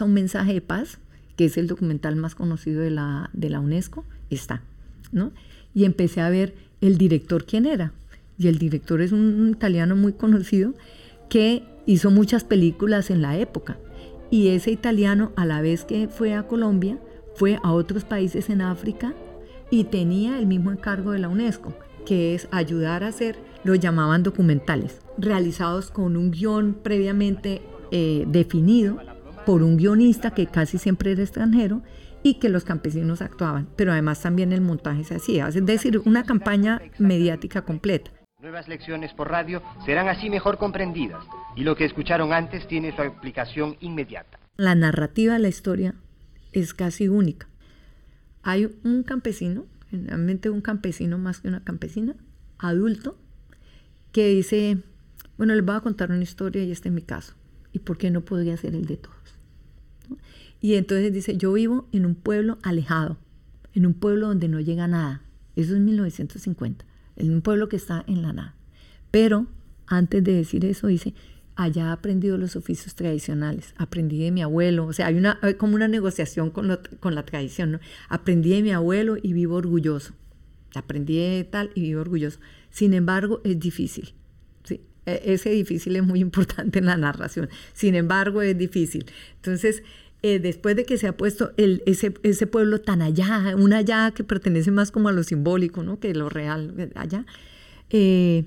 un 0.00 0.14
mensaje 0.14 0.54
de 0.54 0.60
paz, 0.60 0.98
que 1.36 1.44
es 1.44 1.56
el 1.56 1.66
documental 1.66 2.16
más 2.16 2.34
conocido 2.34 2.80
de 2.80 2.90
la, 2.90 3.30
de 3.32 3.50
la 3.50 3.60
UNESCO, 3.60 4.04
está. 4.30 4.62
¿no? 5.14 5.32
Y 5.74 5.84
empecé 5.84 6.20
a 6.20 6.28
ver 6.28 6.54
el 6.80 6.98
director 6.98 7.46
quién 7.46 7.64
era. 7.64 7.92
Y 8.36 8.48
el 8.48 8.58
director 8.58 9.00
es 9.00 9.12
un 9.12 9.50
italiano 9.50 9.96
muy 9.96 10.12
conocido 10.12 10.74
que 11.28 11.62
hizo 11.86 12.10
muchas 12.10 12.44
películas 12.44 13.10
en 13.10 13.22
la 13.22 13.38
época. 13.38 13.78
Y 14.30 14.48
ese 14.48 14.72
italiano, 14.72 15.32
a 15.36 15.46
la 15.46 15.60
vez 15.62 15.84
que 15.84 16.08
fue 16.08 16.34
a 16.34 16.46
Colombia, 16.46 16.98
fue 17.36 17.58
a 17.62 17.72
otros 17.72 18.04
países 18.04 18.50
en 18.50 18.60
África 18.60 19.14
y 19.70 19.84
tenía 19.84 20.38
el 20.38 20.46
mismo 20.46 20.72
encargo 20.72 21.12
de 21.12 21.20
la 21.20 21.28
UNESCO, 21.28 21.74
que 22.04 22.34
es 22.34 22.48
ayudar 22.50 23.04
a 23.04 23.08
hacer, 23.08 23.36
lo 23.62 23.74
llamaban 23.74 24.22
documentales, 24.22 25.00
realizados 25.16 25.90
con 25.90 26.16
un 26.16 26.30
guion 26.32 26.76
previamente 26.82 27.62
eh, 27.90 28.24
definido 28.26 28.98
por 29.46 29.62
un 29.62 29.76
guionista 29.76 30.32
que 30.32 30.46
casi 30.46 30.78
siempre 30.78 31.12
era 31.12 31.22
extranjero 31.22 31.82
y 32.24 32.40
que 32.40 32.48
los 32.48 32.64
campesinos 32.64 33.22
actuaban, 33.22 33.68
pero 33.76 33.92
además 33.92 34.22
también 34.22 34.52
el 34.52 34.62
montaje 34.62 35.04
se 35.04 35.14
hacía, 35.14 35.46
es 35.46 35.64
decir, 35.64 36.00
una 36.06 36.24
campaña 36.24 36.80
mediática 36.98 37.62
completa. 37.62 38.10
Nuevas 38.40 38.66
lecciones 38.66 39.12
por 39.12 39.30
radio 39.30 39.62
serán 39.84 40.08
así 40.08 40.30
mejor 40.30 40.58
comprendidas 40.58 41.24
y 41.54 41.62
lo 41.64 41.76
que 41.76 41.84
escucharon 41.84 42.32
antes 42.32 42.66
tiene 42.66 42.96
su 42.96 43.02
aplicación 43.02 43.76
inmediata. 43.80 44.40
La 44.56 44.74
narrativa 44.74 45.34
de 45.34 45.38
la 45.38 45.48
historia 45.48 45.94
es 46.52 46.72
casi 46.72 47.08
única. 47.08 47.46
Hay 48.42 48.74
un 48.84 49.02
campesino, 49.02 49.66
generalmente 49.90 50.48
un 50.48 50.62
campesino 50.62 51.18
más 51.18 51.40
que 51.40 51.48
una 51.48 51.62
campesina, 51.62 52.16
adulto, 52.58 53.18
que 54.12 54.28
dice, 54.28 54.78
bueno, 55.36 55.54
les 55.54 55.64
voy 55.64 55.76
a 55.76 55.80
contar 55.80 56.10
una 56.10 56.22
historia 56.22 56.64
y 56.64 56.70
este 56.70 56.88
es 56.88 56.94
mi 56.94 57.02
caso. 57.02 57.34
¿Y 57.72 57.80
por 57.80 57.98
qué 57.98 58.10
no 58.10 58.22
podría 58.22 58.56
ser 58.56 58.74
el 58.74 58.86
de 58.86 58.96
todos? 58.96 59.13
Y 60.64 60.76
entonces 60.76 61.12
dice, 61.12 61.36
yo 61.36 61.52
vivo 61.52 61.86
en 61.92 62.06
un 62.06 62.14
pueblo 62.14 62.56
alejado, 62.62 63.18
en 63.74 63.84
un 63.84 63.92
pueblo 63.92 64.28
donde 64.28 64.48
no 64.48 64.60
llega 64.60 64.88
nada. 64.88 65.20
Eso 65.56 65.74
es 65.74 65.80
1950 65.80 66.86
en 67.16 67.32
un 67.34 67.42
pueblo 67.42 67.68
que 67.68 67.76
está 67.76 68.02
en 68.06 68.22
la 68.22 68.32
nada. 68.32 68.54
Pero 69.10 69.46
antes 69.86 70.24
de 70.24 70.32
decir 70.32 70.64
eso, 70.64 70.86
dice, 70.86 71.12
allá 71.54 71.88
he 71.88 71.90
aprendido 71.90 72.38
los 72.38 72.56
oficios 72.56 72.94
tradicionales, 72.94 73.74
aprendí 73.76 74.24
de 74.24 74.30
mi 74.30 74.40
abuelo, 74.40 74.86
o 74.86 74.94
sea, 74.94 75.08
hay, 75.08 75.16
una, 75.16 75.38
como 75.58 75.74
una 75.74 75.86
negociación 75.86 76.48
con, 76.48 76.80
con 76.98 77.14
la 77.14 77.26
tradición, 77.26 77.72
¿no? 77.72 77.80
Aprendí 78.08 78.48
de 78.48 78.62
mi 78.62 78.70
abuelo 78.70 79.18
y 79.22 79.34
vivo 79.34 79.56
orgulloso, 79.56 80.14
aprendí 80.74 81.18
de 81.18 81.44
tal 81.44 81.72
y 81.74 81.82
vivo 81.82 82.00
orgulloso. 82.00 82.40
Sin 82.70 82.94
embargo, 82.94 83.42
es 83.44 83.60
difícil. 83.60 84.14
E, 85.06 85.34
ese 85.34 85.50
difícil 85.50 85.96
es 85.96 86.02
muy 86.02 86.20
importante 86.28 86.78
en 86.78 86.86
la 86.86 86.96
narración, 86.96 87.48
sin 87.72 87.94
embargo, 87.94 88.42
es 88.42 88.56
difícil. 88.56 89.06
Entonces, 89.36 89.82
eh, 90.26 90.38
después 90.38 90.74
de 90.74 90.86
que 90.86 90.96
se 90.96 91.06
ha 91.06 91.14
puesto 91.14 91.52
ese, 91.58 92.46
pueblo 92.46 92.80
tan 92.80 93.02
allá, 93.02 93.54
un 93.58 93.74
allá 93.74 94.10
que 94.12 94.24
pertenece 94.24 94.70
más 94.70 94.90
como 94.90 95.10
a 95.10 95.12
lo 95.12 95.22
simbólico, 95.22 95.82
¿no? 95.82 96.00
Que 96.00 96.14
lo 96.14 96.30
real, 96.30 96.72
eh, 96.78 96.90
allá, 96.94 97.26
eh, 97.90 98.46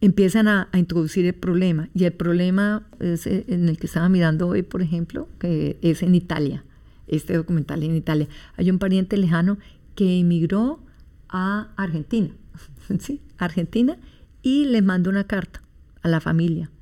empiezan 0.00 0.48
a, 0.48 0.68
introducir 0.74 1.24
el 1.26 1.34
problema. 1.34 1.88
Y 1.94 2.02
el 2.02 2.14
problema 2.14 2.88
en 2.98 3.68
el 3.68 3.78
que 3.78 3.86
estaba 3.86 4.08
mirando 4.08 4.48
hoy, 4.48 4.62
por 4.62 4.82
ejemplo, 4.82 5.28
que 5.38 5.78
es 5.82 6.02
en 6.02 6.16
Italia, 6.16 6.64
este 7.06 7.36
documental 7.36 7.84
en 7.84 7.94
Italia. 7.94 8.26
Hay 8.56 8.68
un 8.68 8.80
pariente 8.80 9.16
lejano 9.16 9.58
que 9.94 10.18
emigró 10.18 10.80
a 11.28 11.68
Argentina, 11.76 12.30
¿sí? 12.98 13.20
Argentina, 13.38 13.98
y 14.42 14.64
le 14.64 14.82
mandó 14.82 15.10
una 15.10 15.28
carta 15.28 15.62
a 16.02 16.08
la 16.08 16.20
familia. 16.20 16.72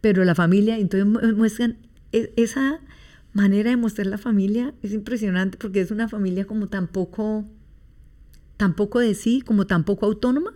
Pero 0.00 0.24
la 0.24 0.36
familia, 0.36 0.78
entonces 0.78 1.34
muestran 1.34 1.78
e, 2.12 2.32
esa 2.36 2.78
manera 3.32 3.70
de 3.70 3.76
mostrar 3.76 4.06
la 4.06 4.18
familia, 4.18 4.74
es 4.82 4.92
impresionante 4.92 5.58
porque 5.58 5.80
es 5.80 5.90
una 5.90 6.08
familia 6.08 6.44
como 6.46 6.68
tan 6.68 6.86
poco, 6.86 7.44
tan 8.56 8.74
poco 8.74 8.98
de 8.98 9.14
sí, 9.14 9.42
como 9.42 9.66
tan 9.66 9.84
poco 9.84 10.06
autónoma. 10.06 10.52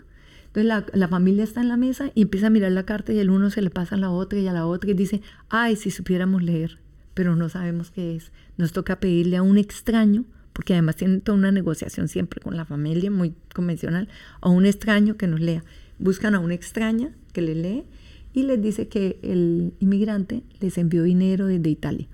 Entonces 0.47 0.67
la, 0.67 0.87
la, 0.93 1.09
familia 1.09 1.45
está 1.45 1.61
en 1.61 1.69
la 1.69 1.77
mesa 1.77 2.11
y 2.15 2.23
empieza 2.23 2.47
a 2.47 2.51
mirar 2.51 2.73
la 2.73 2.85
carta 2.85 3.13
y 3.13 3.19
el 3.19 3.31
uno 3.31 3.51
se 3.51 3.63
le 3.63 3.71
pasa 3.71 3.95
a 3.95 3.99
la 3.99 4.11
otra 4.11 4.39
y 4.39 4.47
a 4.47 4.53
la 4.53 4.67
otra 4.67 4.91
y 4.91 4.95
dice, 4.95 5.21
ay, 5.49 5.77
si 5.77 5.91
supiéramos 5.91 6.43
leer, 6.43 6.79
pero 7.15 7.37
no 7.37 7.49
sabemos 7.49 7.91
qué 7.91 8.17
es. 8.17 8.33
Nos 8.57 8.73
toca 8.73 9.01
pedirle 9.01 9.37
a 9.37 9.43
un 9.43 9.59
extraño 9.59 10.25
porque 10.53 10.73
además 10.73 10.97
tienen 10.97 11.21
toda 11.21 11.37
una 11.37 11.53
negociación 11.53 12.09
siempre 12.09 12.41
con 12.41 12.57
la 12.57 12.65
familia, 12.65 13.11
muy 13.11 13.35
convencional, 13.55 14.09
a 14.41 14.49
un 14.49 14.65
extraño 14.65 15.19
que 15.19 15.27
nos 15.27 15.41
lea. 15.41 15.63
Buscan 15.99 16.35
a 16.35 16.39
una 16.39 16.55
extraña 16.55 17.11
que 17.35 17.43
le 17.43 17.55
lee 17.55 17.85
y 18.33 18.45
les 18.45 18.63
dice 18.63 18.89
que 18.89 19.19
el 19.23 19.75
inmigrante 19.81 20.43
les 20.61 20.79
envió 20.79 21.03
dinero 21.03 21.47
desde 21.47 21.69
Italia 21.69 22.09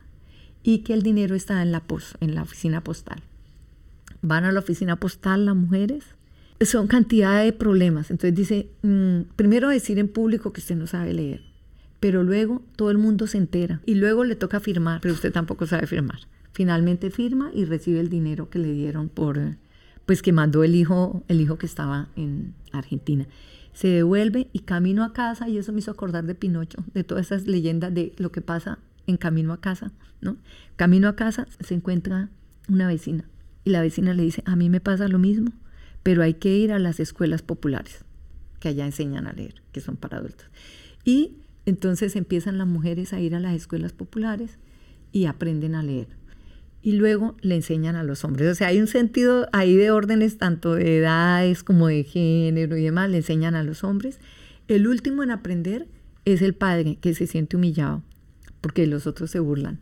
y 0.63 0.79
que 0.79 0.95
el 0.95 1.03
dinero 1.03 1.35
está 1.35 1.63
en 1.63 1.73
la, 1.73 1.83
en 2.21 2.35
la 2.35 2.43
oficina 2.43 2.83
postal. 2.83 3.23
Van 4.21 4.45
a 4.45 4.53
la 4.53 4.61
oficina 4.61 4.97
postal 4.97 5.47
las 5.47 5.57
mujeres. 5.57 6.05
Son 6.61 6.87
cantidad 6.87 7.43
de 7.43 7.53
problemas. 7.53 8.11
Entonces 8.11 8.35
dice, 8.35 8.69
mm, 8.83 9.33
primero 9.35 9.69
decir 9.69 9.99
en 9.99 10.09
público 10.09 10.53
que 10.53 10.61
usted 10.61 10.77
no 10.77 10.87
sabe 10.87 11.13
leer, 11.13 11.43
pero 11.99 12.23
luego 12.23 12.63
todo 12.77 12.91
el 12.91 12.99
mundo 12.99 13.27
se 13.27 13.39
entera 13.39 13.81
y 13.85 13.97
luego 13.97 14.25
le 14.25 14.37
toca 14.37 14.61
firmar, 14.61 15.01
pero 15.01 15.15
usted 15.15 15.33
tampoco 15.33 15.67
sabe 15.67 15.87
firmar. 15.87 16.21
Finalmente 16.53 17.11
firma 17.11 17.51
y 17.53 17.65
recibe 17.65 17.99
el 17.99 18.11
dinero 18.11 18.49
que 18.49 18.61
le 18.61 18.73
dieron 18.73 19.09
por, 19.09 19.41
pues 20.07 20.23
que 20.23 20.33
mandó 20.33 20.63
el 20.63 20.77
hijo, 20.77 21.25
el 21.27 21.41
hijo 21.41 21.59
que 21.59 21.67
estaba 21.67 22.09
en 22.15 22.55
Argentina. 22.71 23.27
Se 23.73 23.89
devuelve 23.89 24.49
y 24.53 24.61
camino 24.61 25.03
a 25.03 25.15
casa, 25.15 25.49
y 25.49 25.57
eso 25.57 25.73
me 25.73 25.79
hizo 25.79 25.91
acordar 25.91 26.27
de 26.27 26.35
Pinocho, 26.35 26.85
de 26.93 27.05
todas 27.05 27.27
esas 27.27 27.47
leyendas 27.47 27.93
de 27.95 28.13
lo 28.19 28.31
que 28.31 28.43
pasa 28.43 28.79
en 29.07 29.17
camino 29.17 29.53
a 29.53 29.61
casa, 29.61 29.93
¿no? 30.21 30.37
Camino 30.77 31.09
a 31.09 31.17
casa 31.17 31.47
se 31.61 31.75
encuentra 31.75 32.29
una 32.69 32.87
vecina 32.87 33.25
y 33.65 33.71
la 33.71 33.81
vecina 33.81 34.15
le 34.15 34.23
dice, 34.23 34.43
a 34.47 34.57
mí 34.57 34.69
me 34.69 34.81
pasa 34.81 35.09
lo 35.09 35.19
mismo, 35.19 35.53
pero 36.03 36.23
hay 36.23 36.35
que 36.35 36.57
ir 36.57 36.73
a 36.73 36.79
las 36.79 37.01
escuelas 37.01 37.43
populares, 37.43 38.05
que 38.61 38.69
allá 38.69 38.87
enseñan 38.87 39.27
a 39.27 39.33
leer, 39.33 39.63
que 39.73 39.81
son 39.81 39.97
para 39.97 40.19
adultos. 40.19 40.47
Y 41.05 41.37
entonces 41.67 42.17
empiezan 42.17 42.59
las 42.59 42.67
mujeres 42.67 43.13
a 43.13 43.21
ir 43.21 43.35
a 43.35 43.41
las 43.41 43.55
escuelas 43.55 43.93
populares 43.93 44.59
y 45.13 45.27
aprenden 45.27 45.75
a 45.75 45.83
leer 45.83 46.09
y 46.83 46.93
luego 46.93 47.37
le 47.41 47.55
enseñan 47.55 47.95
a 47.95 48.03
los 48.03 48.25
hombres. 48.25 48.51
O 48.51 48.55
sea, 48.55 48.69
hay 48.69 48.81
un 48.81 48.89
sentido 48.89 49.49
ahí 49.53 49.77
de 49.77 49.91
órdenes 49.91 50.37
tanto 50.37 50.75
de 50.75 50.99
edades 50.99 51.63
como 51.63 51.87
de 51.87 52.03
género 52.03 52.77
y 52.77 52.83
demás, 52.83 53.09
le 53.09 53.19
enseñan 53.19 53.55
a 53.55 53.63
los 53.63 53.85
hombres. 53.85 54.19
El 54.67 54.89
último 54.89 55.23
en 55.23 55.31
aprender 55.31 55.87
es 56.25 56.43
el 56.43 56.55
padre, 56.55 56.99
que 57.01 57.15
se 57.15 57.27
siente 57.27 57.57
humillado, 57.57 58.03
porque 58.63 58.87
los 58.87 59.07
otros 59.07 59.31
se 59.31 59.41
burlan. 59.41 59.81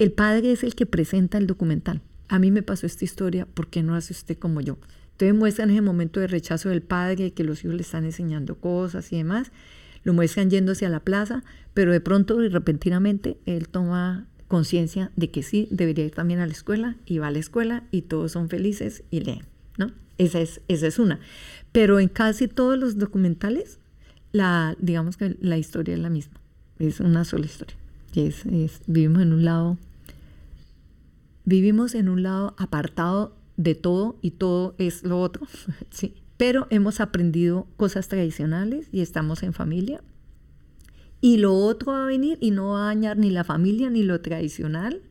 El 0.00 0.10
padre 0.10 0.50
es 0.50 0.64
el 0.64 0.74
que 0.74 0.86
presenta 0.86 1.38
el 1.38 1.46
documental. 1.46 2.02
A 2.28 2.40
mí 2.40 2.50
me 2.50 2.62
pasó 2.62 2.86
esta 2.86 3.04
historia, 3.04 3.46
¿por 3.46 3.68
qué 3.68 3.84
no 3.84 3.94
hace 3.94 4.12
usted 4.12 4.36
como 4.36 4.60
yo? 4.60 4.78
Entonces 5.12 5.34
muestran 5.34 5.70
ese 5.70 5.80
momento 5.80 6.18
de 6.18 6.26
rechazo 6.26 6.68
del 6.68 6.82
padre, 6.82 7.32
que 7.32 7.44
los 7.44 7.64
hijos 7.64 7.76
le 7.76 7.82
están 7.82 8.04
enseñando 8.04 8.56
cosas 8.56 9.12
y 9.12 9.16
demás. 9.16 9.52
Lo 10.02 10.12
muestran 10.12 10.50
yéndose 10.50 10.84
a 10.84 10.90
la 10.90 11.00
plaza, 11.00 11.44
pero 11.72 11.92
de 11.92 12.00
pronto 12.00 12.42
y 12.42 12.48
repentinamente 12.48 13.38
él 13.46 13.68
toma 13.68 14.26
conciencia 14.48 15.10
de 15.16 15.30
que 15.30 15.42
sí, 15.42 15.68
debería 15.70 16.04
ir 16.04 16.12
también 16.12 16.40
a 16.40 16.46
la 16.46 16.52
escuela 16.52 16.96
y 17.06 17.18
va 17.18 17.28
a 17.28 17.30
la 17.30 17.38
escuela 17.38 17.84
y 17.90 18.02
todos 18.02 18.32
son 18.32 18.48
felices 18.48 19.02
y 19.10 19.20
leen, 19.20 19.46
¿no? 19.78 19.92
Esa 20.18 20.40
es, 20.40 20.60
esa 20.68 20.86
es 20.86 20.98
una. 20.98 21.20
Pero 21.72 21.98
en 21.98 22.08
casi 22.08 22.48
todos 22.48 22.78
los 22.78 22.98
documentales, 22.98 23.80
digamos 24.78 25.16
que 25.16 25.36
la 25.40 25.58
historia 25.58 25.94
es 25.94 26.00
la 26.00 26.10
misma, 26.10 26.40
es 26.78 27.00
una 27.00 27.24
sola 27.24 27.46
historia. 27.46 27.76
Es, 28.14 28.44
vivimos 28.86 29.22
en 29.22 29.32
un 29.32 29.44
lado, 29.44 29.78
vivimos 31.44 31.94
en 31.94 32.08
un 32.08 32.22
lado 32.22 32.54
apartado 32.58 33.34
de 33.56 33.74
todo 33.74 34.16
y 34.22 34.32
todo 34.32 34.74
es 34.78 35.02
lo 35.02 35.20
otro, 35.20 35.46
¿sí? 35.90 36.14
Pero 36.36 36.66
hemos 36.70 37.00
aprendido 37.00 37.66
cosas 37.76 38.08
tradicionales 38.08 38.88
y 38.92 39.00
estamos 39.00 39.42
en 39.42 39.52
familia 39.54 40.02
y 41.20 41.38
lo 41.38 41.54
otro 41.54 41.92
va 41.92 42.04
a 42.04 42.06
venir 42.06 42.38
y 42.40 42.50
no 42.50 42.70
va 42.70 42.84
a 42.84 42.94
dañar 42.94 43.16
ni 43.16 43.30
la 43.30 43.44
familia 43.44 43.90
ni 43.90 44.02
lo 44.02 44.20
tradicional. 44.20 45.02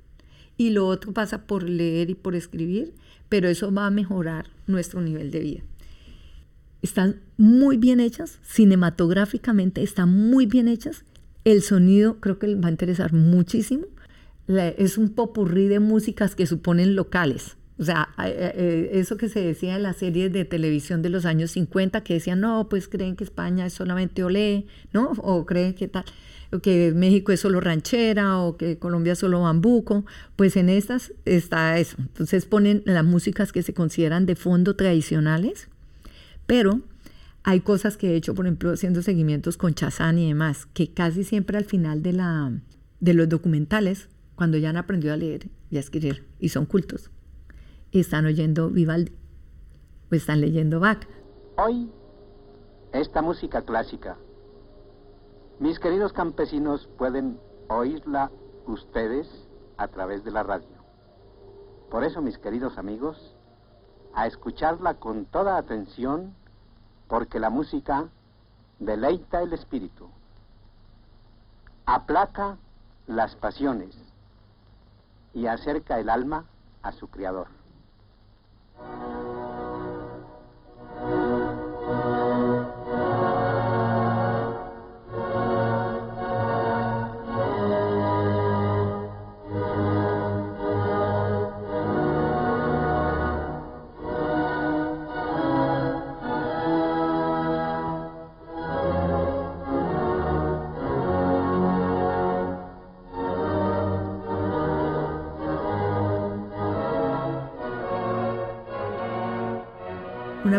Y 0.58 0.70
lo 0.70 0.88
otro 0.88 1.12
pasa 1.12 1.46
por 1.46 1.64
leer 1.68 2.10
y 2.10 2.16
por 2.16 2.36
escribir, 2.36 2.94
pero 3.28 3.50
eso 3.50 3.74
va 3.74 3.88
a 3.88 3.92
mejorar 3.92 4.46
nuestro 4.68 5.02
nivel 5.02 5.32
de 5.32 5.40
vida. 5.40 5.64
Están 6.82 7.20
muy 7.38 7.76
bien 7.78 8.00
hechas, 8.00 8.40
cinematográficamente 8.44 9.82
están 9.82 10.10
muy 10.10 10.46
bien 10.46 10.68
hechas. 10.68 11.04
El 11.46 11.62
sonido 11.62 12.20
creo 12.20 12.40
que 12.40 12.48
les 12.48 12.62
va 12.62 12.68
a 12.68 12.72
interesar 12.72 13.14
muchísimo. 13.14 13.86
es 14.48 14.98
un 14.98 15.10
popurrí 15.10 15.68
de 15.68 15.80
músicas 15.80 16.36
que 16.36 16.48
suponen 16.48 16.96
locales. 16.96 17.56
O 17.78 17.84
sea, 17.84 18.10
eh, 18.24 18.54
eh, 18.56 18.90
eso 18.94 19.18
que 19.18 19.30
se 19.30 19.42
decía 19.42 19.76
en 19.76 19.84
las 19.84 19.98
series 19.98 20.32
de 20.32 20.46
televisión 20.46 21.02
de 21.02 21.10
los 21.10 21.26
años 21.26 21.52
50, 21.52 22.04
que 22.04 22.16
decían, 22.16 22.40
no, 22.40 22.68
pues 22.70 22.88
creen 22.88 23.16
que 23.16 23.24
España 23.24 23.66
es 23.66 23.74
solamente 23.74 24.24
olé, 24.24 24.66
¿no? 24.94 25.12
O 25.18 25.46
creen 25.46 25.74
que 25.74 25.88
tal, 25.88 26.06
que 26.64 26.94
México 26.96 27.32
es 27.32 27.42
solo 27.42 27.60
ranchera, 27.60 28.40
o 28.40 28.58
que 28.58 28.78
Colombia 28.80 29.14
es 29.14 29.20
solo 29.20 29.42
bambuco. 29.42 30.06
Pues 30.36 30.56
en 30.58 30.70
estas 30.70 31.14
está 31.26 31.78
eso. 31.78 31.98
Entonces 32.00 32.46
ponen 32.46 32.82
las 32.86 33.04
músicas 33.04 33.52
que 33.52 33.62
se 33.62 33.74
consideran 33.74 34.26
de 34.26 34.36
fondo 34.36 34.76
tradicionales, 34.76 35.68
pero 36.48 36.82
hay 37.48 37.62
cosas 37.62 37.96
que 37.96 38.10
he 38.10 38.16
hecho, 38.16 38.34
por 38.34 38.48
ejemplo, 38.48 38.72
haciendo 38.72 39.04
seguimientos 39.04 39.56
con 39.56 39.76
Chazán 39.76 40.18
y 40.18 40.28
demás, 40.28 40.66
que 40.66 40.92
casi 40.92 41.24
siempre 41.24 41.60
al 41.60 41.66
final 41.66 42.02
de, 42.02 42.12
la, 42.12 42.52
de 43.00 43.14
los 43.14 43.30
documentales, 43.30 44.10
cuando 44.36 44.58
ya 44.58 44.72
han 44.72 44.78
aprendido 44.78 45.14
a 45.14 45.18
leer 45.18 45.52
y 45.70 45.78
a 45.78 45.80
escribir, 45.80 46.28
y 46.40 46.50
son 46.50 46.66
cultos, 46.66 47.12
están 47.92 48.26
oyendo 48.26 48.72
Vivaldi 48.72 49.14
o 50.12 50.16
están 50.16 50.42
leyendo 50.42 50.80
Bach. 50.80 51.08
Hoy, 51.58 51.92
esta 52.94 53.22
música 53.22 53.62
clásica, 53.62 54.18
mis 55.60 55.78
queridos 55.78 56.14
campesinos 56.14 56.90
pueden 56.98 57.38
oírla 57.70 58.32
ustedes 58.66 59.28
a 59.78 59.88
través 59.88 60.24
de 60.24 60.32
la 60.32 60.42
radio. 60.42 60.84
Por 61.92 62.04
eso, 62.04 62.24
mis 62.24 62.40
queridos 62.40 62.80
amigos, 62.80 63.36
a 64.16 64.26
escucharla 64.26 64.96
con 64.96 65.26
toda 65.26 65.58
atención, 65.58 66.34
porque 67.08 67.40
la 67.40 67.50
música 67.50 68.06
deleita 68.80 69.42
el 69.42 69.54
espíritu, 69.54 70.10
aplaca 71.86 72.58
las 73.08 73.36
pasiones 73.36 73.96
y 75.34 75.48
acerca 75.48 76.00
el 76.00 76.10
alma 76.10 76.46
a 76.82 76.92
su 76.92 77.08
creador. 77.08 77.48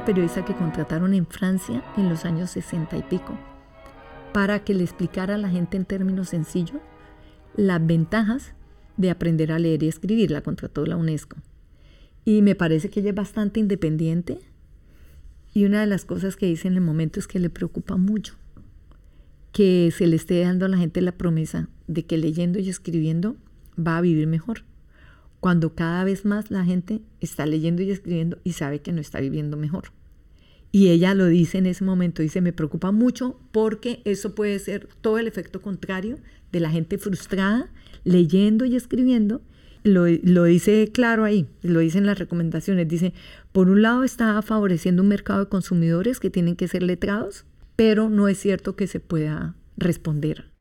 Periodista 0.05 0.45
que 0.45 0.55
contrataron 0.55 1.15
en 1.15 1.27
Francia 1.27 1.83
en 1.97 2.09
los 2.09 2.25
años 2.25 2.51
60 2.51 2.97
y 2.97 3.03
pico 3.03 3.39
para 4.33 4.65
que 4.65 4.75
le 4.75 4.85
explicara 4.85 5.37
a 5.37 5.39
la 5.39 5.49
gente 5.49 5.77
en 5.77 5.87
términos 5.87 6.29
sencillos 6.29 6.81
las 7.57 7.85
ventajas 7.85 8.55
de 8.97 9.11
aprender 9.11 9.51
a 9.53 9.59
leer 9.59 9.83
y 9.83 9.89
escribir. 9.89 10.31
La 10.31 10.43
contrató 10.43 10.85
la 10.85 10.97
UNESCO. 10.97 11.37
Y 12.25 12.43
me 12.43 12.55
parece 12.55 12.91
que 12.91 13.01
ella 13.01 13.11
es 13.11 13.17
bastante 13.17 13.61
independiente 13.61 14.41
y 15.55 15.65
una 15.65 15.81
de 15.81 15.87
las 15.87 16.05
cosas 16.05 16.37
que 16.37 16.45
dice 16.45 16.69
en 16.69 16.75
el 16.75 16.83
momento 16.83 17.19
es 17.19 17.27
que 17.27 17.39
le 17.39 17.49
preocupa 17.49 17.97
mucho 17.97 18.35
que 19.53 19.91
se 19.97 20.07
le 20.07 20.17
esté 20.17 20.41
dando 20.41 20.67
a 20.67 20.69
la 20.69 20.77
gente 20.77 21.01
la 21.01 21.13
promesa 21.13 21.71
de 21.87 22.05
que 22.05 22.19
leyendo 22.19 22.59
y 22.59 22.69
escribiendo 22.69 23.37
va 23.79 23.97
a 23.97 24.03
vivir 24.03 24.27
mejor. 24.27 24.65
Cuando 25.41 25.75
cada 25.75 26.05
vez 26.05 26.25
más 26.25 26.51
la 26.51 26.65
gente 26.65 27.01
está 27.21 27.47
leyendo 27.47 27.83
y 27.83 27.91
escribiendo 27.91 28.39
y 28.45 28.53
sabe 28.53 28.81
que 28.81 28.93
no 28.93 29.01
está 29.01 29.21
viviendo 29.21 29.57
mejor. 29.57 29.93
Y 30.73 30.89
ella 30.89 31.15
lo 31.15 31.27
dice 31.27 31.59
en 31.59 31.67
ese 31.67 31.85
momento, 31.85 32.23
dice, 32.23 32.41
me 32.41 32.53
preocupa 32.53 32.93
mucho 32.93 33.39
porque 33.53 34.03
eso 34.05 34.35
puede 34.35 34.59
ser 34.59 34.89
todo 35.01 35.19
el 35.19 35.27
efecto 35.27 35.63
contrario 35.63 36.19
de 36.53 36.61
la 36.61 36.71
gente 36.71 36.99
frustrada 36.99 37.71
leyendo 38.05 38.65
y 38.65 38.77
escribiendo. 38.77 39.41
Lo, 39.85 40.07
lo, 40.09 40.45
dice 40.45 40.91
claro 40.93 41.25
ahí, 41.25 41.47
lo 41.63 41.81
dice 41.81 41.99
en 41.99 42.07
las 42.07 42.19
recomendaciones. 42.19 42.89
Dice, 42.89 43.15
por 43.53 43.69
un 43.69 43.83
lado 43.83 44.05
está 44.05 44.43
favoreciendo 44.43 45.03
un 45.03 45.09
mercado 45.09 45.41
de 45.41 45.49
consumidores 45.49 46.19
que 46.19 46.31
tienen 46.31 46.57
que 46.57 46.69
ser 46.69 46.83
letrados, 46.83 47.45
pero 47.77 48.11
no 48.11 48.29
es 48.29 48.39
cierto 48.39 48.75
que 48.75 48.87
se 48.87 49.01
pueda 49.01 49.55
responder 49.77 50.56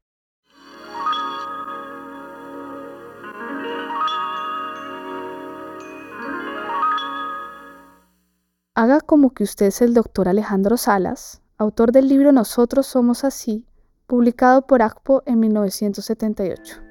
Haga 8.78 9.00
como 9.00 9.34
que 9.34 9.46
usted 9.46 9.68
es 9.68 9.82
el 9.82 9.94
doctor 9.94 10.28
Alejandro 10.28 10.76
Salas, 10.76 11.42
autor 11.58 11.94
del 11.94 12.10
libro 12.10 12.34
Nosotros 12.34 12.86
Somos 12.86 13.24
Así, 13.24 13.66
publicado 14.06 14.68
por 14.68 14.82
ACPO 14.82 15.24
en 15.26 15.40
1978. 15.40 16.84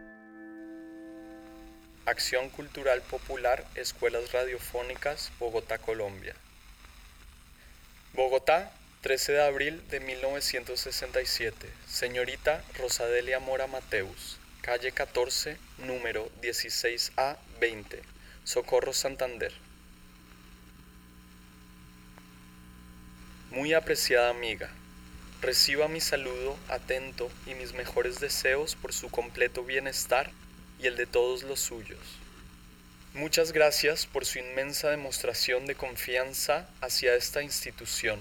Acción 2.07 2.49
Cultural 2.49 3.03
Popular, 3.03 3.66
Escuelas 3.74 4.32
Radiofónicas, 4.32 5.30
Bogotá, 5.39 5.76
Colombia. 5.76 6.35
Bogotá, 8.14 8.72
13 9.03 9.32
de 9.32 9.45
abril 9.45 9.82
de 9.91 10.01
1967. 10.01 11.68
Señorita 11.87 12.64
Rosadelia 12.78 13.41
Mora 13.41 13.66
Mateus, 13.66 14.39
calle 14.62 14.91
14, 14.91 15.59
número 15.87 16.30
16A 16.41 17.37
20, 17.61 18.01
Socorro 18.45 18.95
Santander. 18.95 19.63
Muy 23.55 23.72
apreciada 23.72 24.30
amiga, 24.30 24.68
reciba 25.40 25.86
mi 25.86 26.00
saludo 26.00 26.59
atento 26.68 27.30
y 27.46 27.55
mis 27.55 27.72
mejores 27.72 28.18
deseos 28.18 28.74
por 28.74 28.92
su 28.92 29.11
completo 29.11 29.62
bienestar 29.62 30.32
y 30.80 30.88
el 30.88 30.96
de 30.96 31.07
todos 31.07 31.44
los 31.44 31.61
suyos. 31.61 32.00
Muchas 33.14 33.52
gracias 33.52 34.07
por 34.07 34.26
su 34.26 34.40
inmensa 34.40 34.90
demostración 34.90 35.66
de 35.66 35.76
confianza 35.76 36.68
hacia 36.80 37.14
esta 37.14 37.42
institución. 37.42 38.18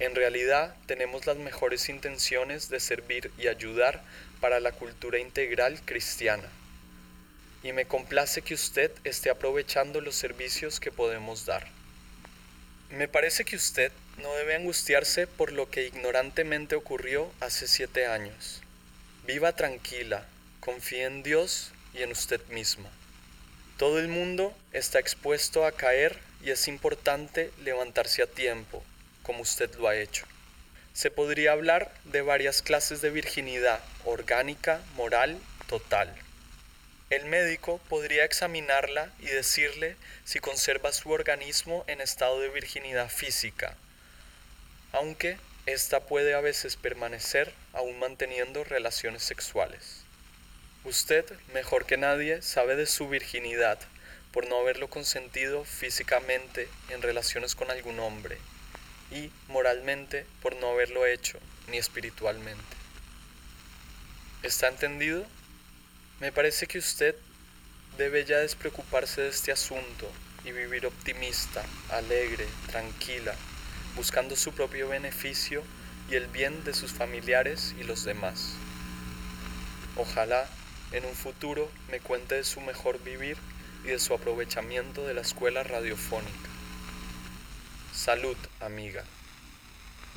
En 0.00 0.16
realidad 0.16 0.74
tenemos 0.86 1.26
las 1.26 1.36
mejores 1.36 1.88
intenciones 1.88 2.70
de 2.70 2.80
servir 2.80 3.30
y 3.38 3.46
ayudar 3.46 4.02
para 4.40 4.58
la 4.58 4.72
cultura 4.72 5.20
integral 5.20 5.80
cristiana. 5.84 6.48
Y 7.62 7.72
me 7.72 7.84
complace 7.84 8.42
que 8.42 8.54
usted 8.54 8.90
esté 9.04 9.30
aprovechando 9.30 10.00
los 10.00 10.16
servicios 10.16 10.80
que 10.80 10.90
podemos 10.90 11.46
dar. 11.46 11.77
Me 12.90 13.06
parece 13.06 13.44
que 13.44 13.56
usted 13.56 13.92
no 14.16 14.34
debe 14.34 14.56
angustiarse 14.56 15.26
por 15.26 15.52
lo 15.52 15.70
que 15.70 15.86
ignorantemente 15.86 16.74
ocurrió 16.74 17.30
hace 17.40 17.68
siete 17.68 18.06
años. 18.06 18.62
Viva 19.26 19.52
tranquila, 19.52 20.26
confíe 20.60 21.04
en 21.04 21.22
Dios 21.22 21.72
y 21.92 22.02
en 22.02 22.12
usted 22.12 22.40
misma. 22.46 22.90
Todo 23.76 23.98
el 23.98 24.08
mundo 24.08 24.56
está 24.72 24.98
expuesto 24.98 25.66
a 25.66 25.72
caer 25.72 26.18
y 26.42 26.50
es 26.50 26.66
importante 26.66 27.52
levantarse 27.62 28.22
a 28.22 28.26
tiempo, 28.26 28.82
como 29.22 29.42
usted 29.42 29.72
lo 29.74 29.86
ha 29.86 29.96
hecho. 29.96 30.24
Se 30.94 31.10
podría 31.10 31.52
hablar 31.52 31.92
de 32.04 32.22
varias 32.22 32.62
clases 32.62 33.02
de 33.02 33.10
virginidad, 33.10 33.80
orgánica, 34.06 34.80
moral, 34.96 35.38
total. 35.68 36.12
El 37.10 37.24
médico 37.24 37.80
podría 37.88 38.24
examinarla 38.24 39.10
y 39.18 39.26
decirle 39.26 39.96
si 40.24 40.40
conserva 40.40 40.92
su 40.92 41.10
organismo 41.10 41.84
en 41.86 42.02
estado 42.02 42.38
de 42.40 42.50
virginidad 42.50 43.08
física, 43.08 43.76
aunque 44.92 45.38
ésta 45.64 46.00
puede 46.00 46.34
a 46.34 46.42
veces 46.42 46.76
permanecer 46.76 47.54
aún 47.72 47.98
manteniendo 47.98 48.62
relaciones 48.62 49.22
sexuales. 49.22 50.02
Usted, 50.84 51.24
mejor 51.54 51.86
que 51.86 51.96
nadie, 51.96 52.42
sabe 52.42 52.76
de 52.76 52.86
su 52.86 53.08
virginidad 53.08 53.78
por 54.30 54.46
no 54.46 54.58
haberlo 54.58 54.88
consentido 54.88 55.64
físicamente 55.64 56.68
en 56.90 57.00
relaciones 57.00 57.54
con 57.54 57.70
algún 57.70 58.00
hombre 58.00 58.36
y 59.10 59.30
moralmente 59.48 60.26
por 60.42 60.56
no 60.56 60.72
haberlo 60.72 61.06
hecho 61.06 61.38
ni 61.68 61.78
espiritualmente. 61.78 62.76
¿Está 64.42 64.68
entendido? 64.68 65.26
Me 66.20 66.32
parece 66.32 66.66
que 66.66 66.78
usted 66.78 67.14
debe 67.96 68.24
ya 68.24 68.38
despreocuparse 68.38 69.20
de 69.20 69.28
este 69.28 69.52
asunto 69.52 70.10
y 70.44 70.50
vivir 70.50 70.84
optimista, 70.84 71.64
alegre, 71.90 72.44
tranquila, 72.66 73.36
buscando 73.94 74.34
su 74.34 74.50
propio 74.50 74.88
beneficio 74.88 75.62
y 76.10 76.16
el 76.16 76.26
bien 76.26 76.64
de 76.64 76.74
sus 76.74 76.90
familiares 76.90 77.72
y 77.80 77.84
los 77.84 78.02
demás. 78.02 78.54
Ojalá 79.96 80.48
en 80.90 81.04
un 81.04 81.14
futuro 81.14 81.70
me 81.88 82.00
cuente 82.00 82.34
de 82.34 82.44
su 82.44 82.60
mejor 82.62 83.00
vivir 83.04 83.36
y 83.84 83.88
de 83.88 84.00
su 84.00 84.12
aprovechamiento 84.12 85.06
de 85.06 85.14
la 85.14 85.20
escuela 85.20 85.62
radiofónica. 85.62 86.50
Salud, 87.94 88.36
amiga. 88.58 89.04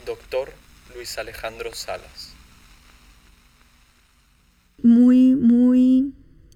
Doctor 0.08 0.52
Luis 0.96 1.20
Alejandro 1.20 1.76
Salas 1.76 2.34
muy, 4.84 5.36
muy 5.36 5.81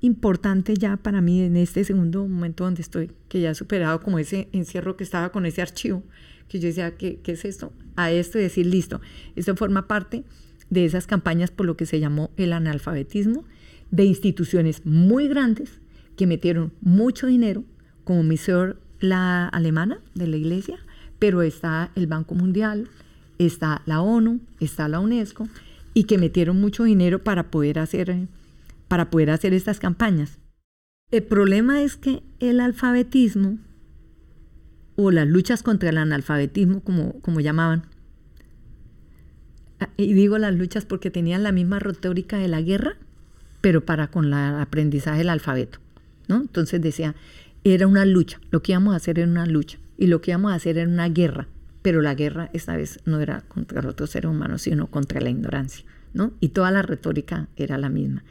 importante 0.05 0.75
ya 0.75 0.97
para 0.97 1.21
mí 1.21 1.41
en 1.41 1.57
este 1.57 1.83
segundo 1.83 2.27
momento 2.27 2.63
donde 2.63 2.81
estoy, 2.81 3.11
que 3.27 3.41
ya 3.41 3.51
he 3.51 3.55
superado 3.55 3.99
como 4.01 4.19
ese 4.19 4.47
encierro 4.51 4.95
que 4.95 5.03
estaba 5.03 5.31
con 5.31 5.45
ese 5.45 5.61
archivo, 5.61 6.03
que 6.47 6.59
yo 6.59 6.67
decía, 6.67 6.95
¿qué, 6.95 7.19
qué 7.23 7.33
es 7.33 7.45
esto? 7.45 7.73
A 7.95 8.11
esto 8.11 8.39
y 8.39 8.43
decir, 8.43 8.65
listo, 8.65 9.01
esto 9.35 9.55
forma 9.55 9.87
parte 9.87 10.23
de 10.69 10.85
esas 10.85 11.07
campañas 11.07 11.51
por 11.51 11.65
lo 11.65 11.77
que 11.77 11.85
se 11.85 11.99
llamó 11.99 12.31
el 12.37 12.53
analfabetismo, 12.53 13.45
de 13.91 14.05
instituciones 14.05 14.85
muy 14.85 15.27
grandes 15.27 15.79
que 16.15 16.27
metieron 16.27 16.73
mucho 16.81 17.27
dinero, 17.27 17.63
como 18.03 18.23
Miseur 18.23 18.79
la 18.99 19.47
alemana 19.47 19.99
de 20.13 20.27
la 20.27 20.37
iglesia, 20.37 20.77
pero 21.19 21.41
está 21.41 21.91
el 21.95 22.07
Banco 22.07 22.35
Mundial, 22.35 22.89
está 23.37 23.81
la 23.85 24.01
ONU, 24.01 24.39
está 24.59 24.87
la 24.87 24.99
UNESCO, 24.99 25.47
y 25.93 26.03
que 26.03 26.17
metieron 26.17 26.59
mucho 26.59 26.83
dinero 26.83 27.23
para 27.23 27.51
poder 27.51 27.79
hacer, 27.79 28.27
para 28.87 29.09
poder 29.09 29.29
hacer 29.29 29.53
estas 29.53 29.79
campañas. 29.79 30.39
El 31.11 31.23
problema 31.23 31.81
es 31.81 31.95
que 31.95 32.23
el 32.39 32.59
alfabetismo 32.59 33.57
o 34.95 35.11
las 35.11 35.27
luchas 35.27 35.63
contra 35.63 35.89
el 35.89 35.97
analfabetismo, 35.97 36.81
como, 36.81 37.19
como 37.21 37.41
llamaban, 37.41 37.83
ah, 39.79 39.89
y 39.97 40.13
digo 40.13 40.37
las 40.37 40.55
luchas 40.55 40.85
porque 40.85 41.11
tenían 41.11 41.43
la 41.43 41.51
misma 41.51 41.79
retórica 41.79 42.37
de 42.37 42.47
la 42.47 42.61
guerra, 42.61 42.97
pero 43.61 43.85
para 43.85 44.07
con 44.07 44.25
el 44.25 44.33
aprendizaje 44.33 45.19
del 45.19 45.29
alfabeto. 45.29 45.79
¿no? 46.27 46.37
Entonces 46.37 46.81
decía, 46.81 47.15
era 47.63 47.87
una 47.87 48.05
lucha, 48.05 48.39
lo 48.51 48.61
que 48.61 48.71
íbamos 48.71 48.93
a 48.93 48.97
hacer 48.97 49.19
era 49.19 49.29
una 49.29 49.45
lucha, 49.45 49.77
y 49.97 50.07
lo 50.07 50.21
que 50.21 50.31
íbamos 50.31 50.51
a 50.51 50.55
hacer 50.55 50.77
era 50.77 50.89
una 50.89 51.09
guerra 51.09 51.47
pero 51.85 52.01
la 52.01 52.15
guerra 52.15 52.49
esta 52.51 52.75
vez 52.75 52.99
no 53.05 53.21
era 53.21 53.41
contra 53.41 53.87
otros 53.87 54.09
seres 54.09 54.31
humanos, 54.31 54.63
sino 54.63 54.87
contra 54.87 55.21
la 55.21 55.29
ignorancia, 55.29 55.85
¿no? 56.15 56.33
Y 56.39 56.49
toda 56.49 56.71
la 56.71 56.81
retórica 56.81 57.47
era 57.57 57.77
la 57.77 57.89
misma. 57.89 58.23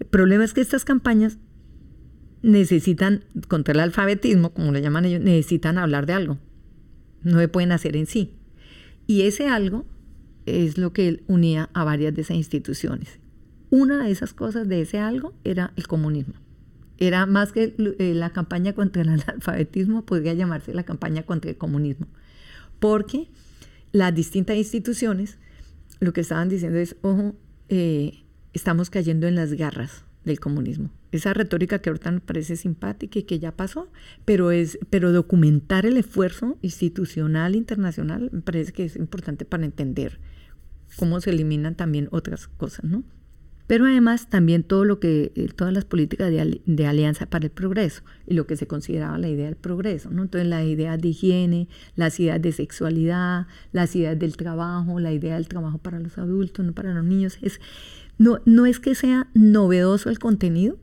El 0.00 0.06
problema 0.06 0.44
es 0.44 0.52
que 0.52 0.60
estas 0.60 0.84
campañas 0.84 1.38
necesitan, 2.42 3.24
contra 3.46 3.72
el 3.74 3.80
alfabetismo, 3.80 4.52
como 4.52 4.72
le 4.72 4.82
llaman 4.82 5.04
ellos, 5.04 5.20
necesitan 5.20 5.78
hablar 5.78 6.06
de 6.06 6.14
algo. 6.14 6.38
No 7.22 7.38
se 7.38 7.46
pueden 7.46 7.70
hacer 7.70 7.96
en 7.96 8.06
sí. 8.06 8.34
Y 9.06 9.22
ese 9.22 9.46
algo 9.46 9.86
es 10.46 10.76
lo 10.76 10.92
que 10.92 11.22
unía 11.28 11.70
a 11.74 11.84
varias 11.84 12.14
de 12.14 12.22
esas 12.22 12.36
instituciones. 12.36 13.20
Una 13.70 14.04
de 14.04 14.10
esas 14.10 14.32
cosas 14.32 14.66
de 14.66 14.80
ese 14.80 14.98
algo 14.98 15.34
era 15.44 15.72
el 15.76 15.86
comunismo. 15.86 16.34
Era 16.98 17.26
más 17.26 17.52
que 17.52 17.74
eh, 17.78 18.14
la 18.14 18.30
campaña 18.30 18.72
contra 18.72 19.02
el 19.02 19.08
analfabetismo, 19.10 20.04
podría 20.04 20.34
llamarse 20.34 20.74
la 20.74 20.82
campaña 20.82 21.22
contra 21.22 21.50
el 21.50 21.56
comunismo 21.56 22.08
porque 22.80 23.28
las 23.92 24.12
distintas 24.12 24.56
instituciones 24.56 25.38
lo 26.00 26.12
que 26.12 26.22
estaban 26.22 26.48
diciendo 26.48 26.78
es, 26.78 26.96
ojo, 27.02 27.36
eh, 27.68 28.24
estamos 28.52 28.90
cayendo 28.90 29.26
en 29.26 29.34
las 29.34 29.52
garras 29.54 30.04
del 30.24 30.38
comunismo. 30.38 30.90
Esa 31.12 31.32
retórica 31.34 31.80
que 31.80 31.90
ahorita 31.90 32.10
nos 32.10 32.22
parece 32.22 32.56
simpática 32.56 33.18
y 33.18 33.22
que 33.22 33.38
ya 33.38 33.52
pasó, 33.52 33.90
pero, 34.24 34.50
es, 34.50 34.78
pero 34.90 35.12
documentar 35.12 35.86
el 35.86 35.96
esfuerzo 35.96 36.58
institucional 36.62 37.56
internacional 37.56 38.30
me 38.32 38.42
parece 38.42 38.72
que 38.72 38.84
es 38.84 38.96
importante 38.96 39.44
para 39.44 39.64
entender 39.64 40.20
cómo 40.96 41.20
se 41.20 41.30
eliminan 41.30 41.74
también 41.74 42.08
otras 42.10 42.48
cosas, 42.48 42.84
¿no? 42.84 43.04
pero 43.70 43.86
además 43.86 44.28
también 44.28 44.64
todo 44.64 44.84
lo 44.84 44.98
que, 44.98 45.30
eh, 45.36 45.46
todas 45.54 45.72
las 45.72 45.84
políticas 45.84 46.28
de, 46.28 46.86
alianza 46.88 47.26
para 47.26 47.44
el 47.44 47.52
progreso 47.52 48.02
y 48.26 48.34
lo 48.34 48.44
que 48.44 48.56
se 48.56 48.66
consideraba 48.66 49.16
la 49.16 49.28
idea 49.28 49.46
del 49.46 49.54
progreso, 49.54 50.10
¿no? 50.10 50.22
Entonces 50.22 50.48
la 50.48 50.64
idea 50.64 50.96
de 50.96 51.06
higiene, 51.06 51.68
las 51.94 52.18
ideas 52.18 52.42
de 52.42 52.50
sexualidad, 52.50 53.46
las 53.70 53.94
ideas 53.94 54.18
del 54.18 54.36
trabajo, 54.36 54.98
la 54.98 55.12
idea 55.12 55.36
del 55.36 55.46
trabajo 55.46 55.78
para 55.78 56.00
los 56.00 56.18
adultos, 56.18 56.66
no 56.66 56.72
para 56.72 56.92
los 56.92 57.04
niños, 57.04 57.38
es, 57.42 57.60
no, 58.20 58.40
no 58.44 58.66
es 58.66 58.80
que 58.80 58.94
sea 58.94 59.28
novedoso 59.32 60.10
el 60.10 60.18
contenido, 60.18 60.76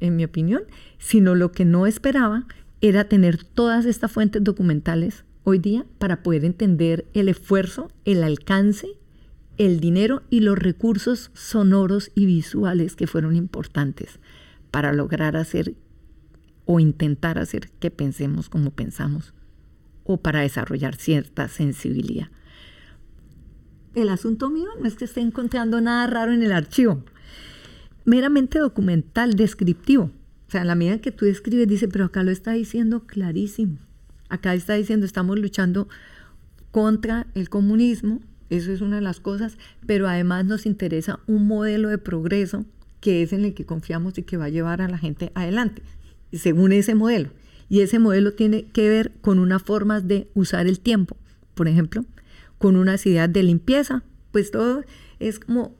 en 0.00 0.16
mi 0.16 0.24
opinión, 0.24 0.62
sino 0.98 1.36
lo 1.36 1.52
que 1.52 1.64
no 1.64 1.86
esperaba 1.86 2.48
era 2.80 3.04
tener 3.04 3.44
todas 3.44 3.86
estas 3.86 4.10
fuentes 4.10 4.42
documentales 4.42 5.24
hoy 5.44 5.60
día 5.60 5.86
para 5.98 6.24
poder 6.24 6.44
entender 6.44 7.06
el 7.14 7.28
esfuerzo, 7.28 7.92
el 8.04 8.24
alcance, 8.24 8.88
el 9.58 9.78
dinero 9.78 10.24
y 10.28 10.40
los 10.40 10.58
recursos 10.58 11.30
sonoros 11.34 12.10
y 12.16 12.26
visuales 12.26 12.96
que 12.96 13.06
fueron 13.06 13.36
importantes 13.36 14.18
para 14.72 14.92
lograr 14.92 15.36
hacer 15.36 15.76
o 16.64 16.80
intentar 16.80 17.38
hacer 17.38 17.70
que 17.78 17.92
pensemos 17.92 18.48
como 18.48 18.72
pensamos 18.72 19.34
o 20.02 20.16
para 20.16 20.40
desarrollar 20.40 20.96
cierta 20.96 21.46
sensibilidad. 21.46 22.28
El 23.94 24.08
asunto 24.08 24.50
mío 24.50 24.68
no 24.80 24.88
es 24.88 24.96
que 24.96 25.04
esté 25.04 25.20
encontrando 25.20 25.80
nada 25.80 26.06
raro 26.08 26.32
en 26.32 26.42
el 26.42 26.50
archivo, 26.50 27.04
meramente 28.04 28.58
documental, 28.58 29.34
descriptivo. 29.34 30.10
O 30.48 30.50
sea, 30.50 30.62
en 30.62 30.66
la 30.66 30.74
medida 30.74 31.00
que 31.00 31.12
tú 31.12 31.26
escribes, 31.26 31.68
dice, 31.68 31.86
pero 31.86 32.06
acá 32.06 32.24
lo 32.24 32.32
está 32.32 32.52
diciendo 32.52 33.04
clarísimo. 33.06 33.78
Acá 34.28 34.54
está 34.54 34.74
diciendo, 34.74 35.06
estamos 35.06 35.38
luchando 35.38 35.88
contra 36.72 37.28
el 37.34 37.48
comunismo, 37.48 38.20
eso 38.50 38.72
es 38.72 38.80
una 38.80 38.96
de 38.96 39.02
las 39.02 39.20
cosas, 39.20 39.58
pero 39.86 40.08
además 40.08 40.44
nos 40.44 40.66
interesa 40.66 41.20
un 41.26 41.46
modelo 41.46 41.88
de 41.88 41.98
progreso 41.98 42.64
que 43.00 43.22
es 43.22 43.32
en 43.32 43.44
el 43.44 43.54
que 43.54 43.64
confiamos 43.64 44.18
y 44.18 44.22
que 44.22 44.36
va 44.36 44.46
a 44.46 44.50
llevar 44.50 44.82
a 44.82 44.88
la 44.88 44.98
gente 44.98 45.30
adelante, 45.34 45.82
según 46.32 46.72
ese 46.72 46.96
modelo. 46.96 47.30
Y 47.68 47.80
ese 47.80 47.98
modelo 48.00 48.32
tiene 48.32 48.64
que 48.64 48.88
ver 48.88 49.12
con 49.20 49.38
unas 49.38 49.62
formas 49.62 50.08
de 50.08 50.28
usar 50.34 50.66
el 50.66 50.80
tiempo, 50.80 51.16
por 51.54 51.68
ejemplo, 51.68 52.04
con 52.64 52.76
unas 52.76 53.04
ideas 53.04 53.30
de 53.30 53.42
limpieza, 53.42 54.04
pues 54.32 54.50
todo 54.50 54.84
es 55.20 55.38
como 55.38 55.76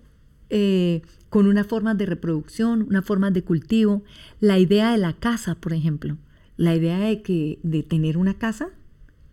eh, 0.51 1.01
con 1.31 1.47
unas 1.47 1.67
formas 1.67 1.97
de 1.97 2.05
reproducción, 2.05 2.83
unas 2.83 3.07
formas 3.07 3.33
de 3.33 3.43
cultivo, 3.43 4.03
la 4.39 4.59
idea 4.59 4.93
de 4.93 4.99
la 4.99 5.15
casa, 5.15 5.55
por 5.55 5.73
ejemplo, 5.73 6.19
la 6.59 6.77
idea 6.77 6.99
de 6.99 7.23
que 7.23 7.59
de 7.63 7.85
tener 7.85 8.19
una 8.19 8.35
casa, 8.35 8.69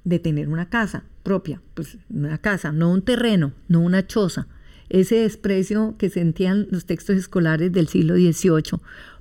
de 0.06 0.18
tener 0.18 0.47
una 0.47 0.70
casa 0.70 1.04
propia, 1.24 1.62
pues 1.74 1.97
una 2.10 2.38
casa, 2.38 2.72
no 2.72 2.89
un 2.89 3.02
terreno, 3.02 3.52
no 3.68 3.82
una 3.82 4.08
choza. 4.08 4.47
Ese 4.88 5.16
desprecio 5.16 5.95
que 5.97 6.10
sentían 6.10 6.70
los 6.72 6.86
textos 6.86 7.18
escolares 7.18 7.74
del 7.74 7.89
siglo 7.89 8.16
XVIII 8.16 8.80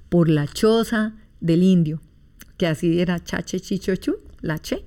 por 0.08 0.28
la 0.28 0.46
choza 0.46 1.16
del 1.40 1.64
indio, 1.64 2.00
que 2.58 2.68
así 2.68 3.00
era 3.00 3.24
chache 3.24 3.58
chichochu, 3.58 4.18
la 4.40 4.60
che, 4.60 4.84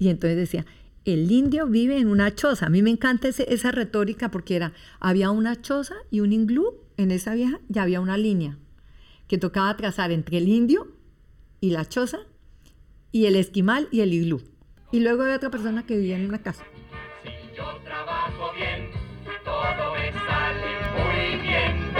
y 0.00 0.08
entonces 0.08 0.36
decía, 0.36 0.66
el 1.04 1.30
indio 1.30 1.66
vive 1.66 1.98
en 1.98 2.08
una 2.08 2.34
choza. 2.34 2.66
A 2.66 2.70
mí 2.70 2.82
me 2.82 2.90
encanta 2.90 3.28
esa 3.28 3.72
retórica 3.72 4.30
porque 4.30 4.56
era, 4.56 4.72
había 4.98 5.30
una 5.30 5.60
choza 5.60 5.94
y 6.10 6.20
un 6.20 6.32
inglú 6.32 6.74
en 6.96 7.10
esa 7.10 7.34
vieja 7.34 7.60
y 7.72 7.78
había 7.78 8.00
una 8.00 8.16
línea 8.16 8.58
que 9.26 9.38
tocaba 9.38 9.76
trazar 9.76 10.10
entre 10.10 10.38
el 10.38 10.48
indio 10.48 10.88
y 11.60 11.70
la 11.70 11.88
choza 11.88 12.18
y 13.12 13.26
el 13.26 13.36
esquimal 13.36 13.88
y 13.90 14.00
el 14.00 14.12
iglú. 14.12 14.42
Y 14.92 15.00
luego 15.00 15.22
había 15.22 15.36
otra 15.36 15.50
persona 15.50 15.86
que 15.86 15.96
vivía 15.96 16.16
en 16.16 16.26
una 16.26 16.42
casa. 16.42 16.64
Si 17.22 17.56
yo 17.56 17.64
trabajo 17.84 18.52
bien, 18.56 18.90
todo 19.44 19.94
me 19.94 20.12
sale 20.12 20.72
muy 20.98 21.40
bien. 21.42 21.90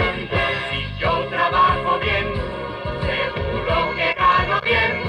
Si 0.69 1.01
yo 1.01 1.27
trabajo 1.29 1.99
bien, 1.99 2.25
seguro 3.01 3.95
que 3.95 4.13
gano 4.13 4.61
bien. 4.61 5.00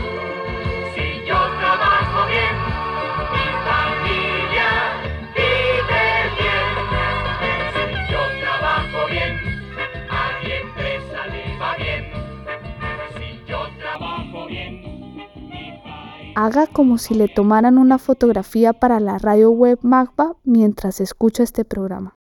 Haga 16.34 16.66
como 16.66 16.96
si 16.96 17.14
le 17.14 17.28
tomaran 17.28 17.76
una 17.76 17.98
fotografía 17.98 18.72
para 18.72 19.00
la 19.00 19.18
radio 19.18 19.50
web 19.50 19.78
Magba 19.82 20.38
mientras 20.44 21.00
escucha 21.00 21.42
este 21.42 21.64
programa. 21.64 22.16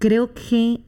Creo 0.00 0.32
que 0.32 0.84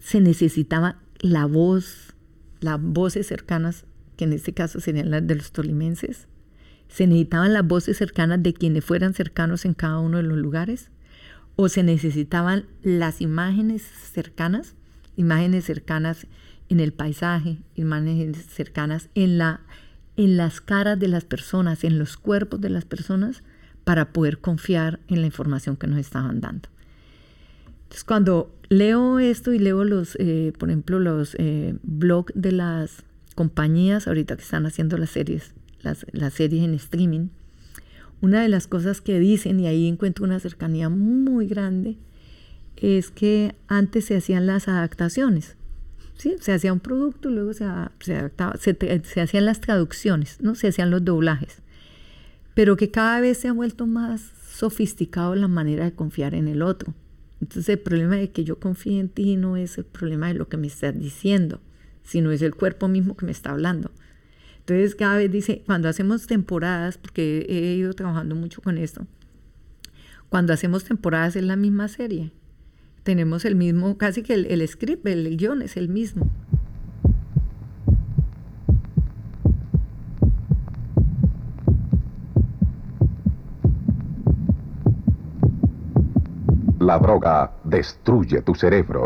se 0.00 0.20
necesitaba 0.20 1.00
la 1.20 1.46
voz, 1.46 2.14
las 2.60 2.80
voces 2.82 3.28
cercanas, 3.28 3.86
que 4.16 4.24
en 4.24 4.32
este 4.32 4.52
caso 4.52 4.80
serían 4.80 5.10
las 5.10 5.26
de 5.26 5.36
los 5.36 5.52
tolimenses. 5.52 6.26
Se 6.88 7.06
necesitaban 7.06 7.52
las 7.52 7.66
voces 7.66 7.96
cercanas 7.96 8.42
de 8.42 8.52
quienes 8.52 8.84
fueran 8.84 9.14
cercanos 9.14 9.64
en 9.64 9.74
cada 9.74 10.00
uno 10.00 10.16
de 10.16 10.24
los 10.24 10.38
lugares. 10.38 10.90
O 11.54 11.68
se 11.68 11.84
necesitaban 11.84 12.66
las 12.82 13.20
imágenes 13.20 13.82
cercanas, 13.82 14.74
imágenes 15.16 15.64
cercanas 15.64 16.26
en 16.68 16.80
el 16.80 16.92
paisaje, 16.92 17.58
imágenes 17.74 18.44
cercanas 18.46 19.08
en 19.14 19.38
la 19.38 19.60
en 20.18 20.36
las 20.36 20.60
caras 20.60 20.98
de 20.98 21.06
las 21.06 21.24
personas, 21.24 21.84
en 21.84 21.96
los 21.96 22.16
cuerpos 22.16 22.60
de 22.60 22.70
las 22.70 22.84
personas, 22.84 23.44
para 23.84 24.12
poder 24.12 24.38
confiar 24.38 24.98
en 25.06 25.20
la 25.20 25.26
información 25.26 25.76
que 25.76 25.86
nos 25.86 26.00
estaban 26.00 26.40
dando. 26.40 26.68
Entonces, 27.84 28.02
cuando 28.02 28.52
leo 28.68 29.20
esto 29.20 29.52
y 29.52 29.60
leo 29.60 29.84
los, 29.84 30.16
eh, 30.18 30.52
por 30.58 30.70
ejemplo, 30.70 30.98
los 30.98 31.36
eh, 31.38 31.76
blogs 31.84 32.32
de 32.34 32.50
las 32.50 33.04
compañías 33.36 34.08
ahorita 34.08 34.36
que 34.36 34.42
están 34.42 34.66
haciendo 34.66 34.98
las 34.98 35.10
series, 35.10 35.54
las, 35.82 36.04
las 36.10 36.34
series 36.34 36.64
en 36.64 36.74
streaming, 36.74 37.28
una 38.20 38.42
de 38.42 38.48
las 38.48 38.66
cosas 38.66 39.00
que 39.00 39.20
dicen, 39.20 39.60
y 39.60 39.68
ahí 39.68 39.86
encuentro 39.86 40.24
una 40.24 40.40
cercanía 40.40 40.88
muy 40.88 41.46
grande, 41.46 41.96
es 42.76 43.12
que 43.12 43.54
antes 43.68 44.06
se 44.06 44.16
hacían 44.16 44.46
las 44.46 44.66
adaptaciones 44.66 45.57
¿sí? 46.18 46.36
Se 46.40 46.52
hacía 46.52 46.72
un 46.72 46.80
producto, 46.80 47.30
luego 47.30 47.54
se, 47.54 47.64
se, 48.00 49.20
hacían 49.20 49.44
las 49.46 49.60
traducciones, 49.60 50.40
¿no? 50.42 50.54
Se 50.54 50.68
hacían 50.68 50.90
los 50.90 51.04
doblajes. 51.04 51.62
Pero 52.54 52.76
que 52.76 52.90
cada 52.90 53.20
vez 53.20 53.38
se 53.38 53.48
ha 53.48 53.52
vuelto 53.52 53.86
más 53.86 54.32
sofisticado 54.50 55.34
la 55.36 55.48
manera 55.48 55.84
de 55.84 55.92
confiar 55.92 56.34
en 56.34 56.48
el 56.48 56.62
otro. 56.62 56.92
Entonces 57.40 57.68
el 57.68 57.78
problema 57.78 58.16
de 58.16 58.32
que 58.32 58.44
yo 58.44 58.58
confíe 58.58 58.98
en 58.98 59.08
ti 59.08 59.36
no 59.36 59.56
es 59.56 59.78
el 59.78 59.84
problema 59.84 60.26
de 60.28 60.34
lo 60.34 60.48
que 60.48 60.56
me 60.56 60.66
estás 60.66 60.98
diciendo, 60.98 61.60
sino 62.02 62.32
es 62.32 62.42
el 62.42 62.54
cuerpo 62.54 62.88
mismo 62.88 63.16
que 63.16 63.24
me 63.24 63.32
está 63.32 63.52
hablando. 63.52 63.92
Entonces 64.58 64.96
cada 64.96 65.16
vez 65.16 65.30
dice, 65.30 65.62
cuando 65.64 65.88
hacemos 65.88 66.26
temporadas, 66.26 66.98
porque 66.98 67.46
he 67.48 67.74
ido 67.76 67.92
trabajando 67.94 68.34
mucho 68.34 68.60
con 68.60 68.76
esto, 68.76 69.06
cuando 70.28 70.52
hacemos 70.52 70.82
temporadas 70.82 71.36
es 71.36 71.44
la 71.44 71.56
misma 71.56 71.86
serie 71.86 72.32
tenemos 73.08 73.46
el 73.46 73.56
mismo, 73.56 73.96
casi 73.96 74.22
que 74.22 74.34
el, 74.34 74.68
script, 74.68 75.06
el, 75.06 75.38
guion 75.38 75.62
es 75.62 75.78
el 75.78 75.88
mismo. 75.88 76.30
La 86.78 86.98
droga 86.98 87.54
destruye 87.64 88.42
tu 88.42 88.54
cerebro. 88.54 89.04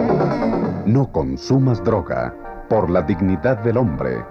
No 0.84 1.12
consumas 1.12 1.84
droga 1.84 2.66
por 2.68 2.90
la 2.90 3.02
dignidad 3.02 3.62
del 3.62 3.76
hombre. 3.76 4.24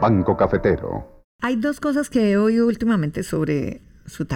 Banco 0.00 0.38
Cafetero. 0.38 1.22
Hay 1.42 1.56
dos 1.56 1.80
cosas 1.80 2.08
que 2.08 2.30
he 2.30 2.38
oído 2.38 2.66
últimamente 2.66 3.22
sobre 3.22 3.82
su 4.08 4.26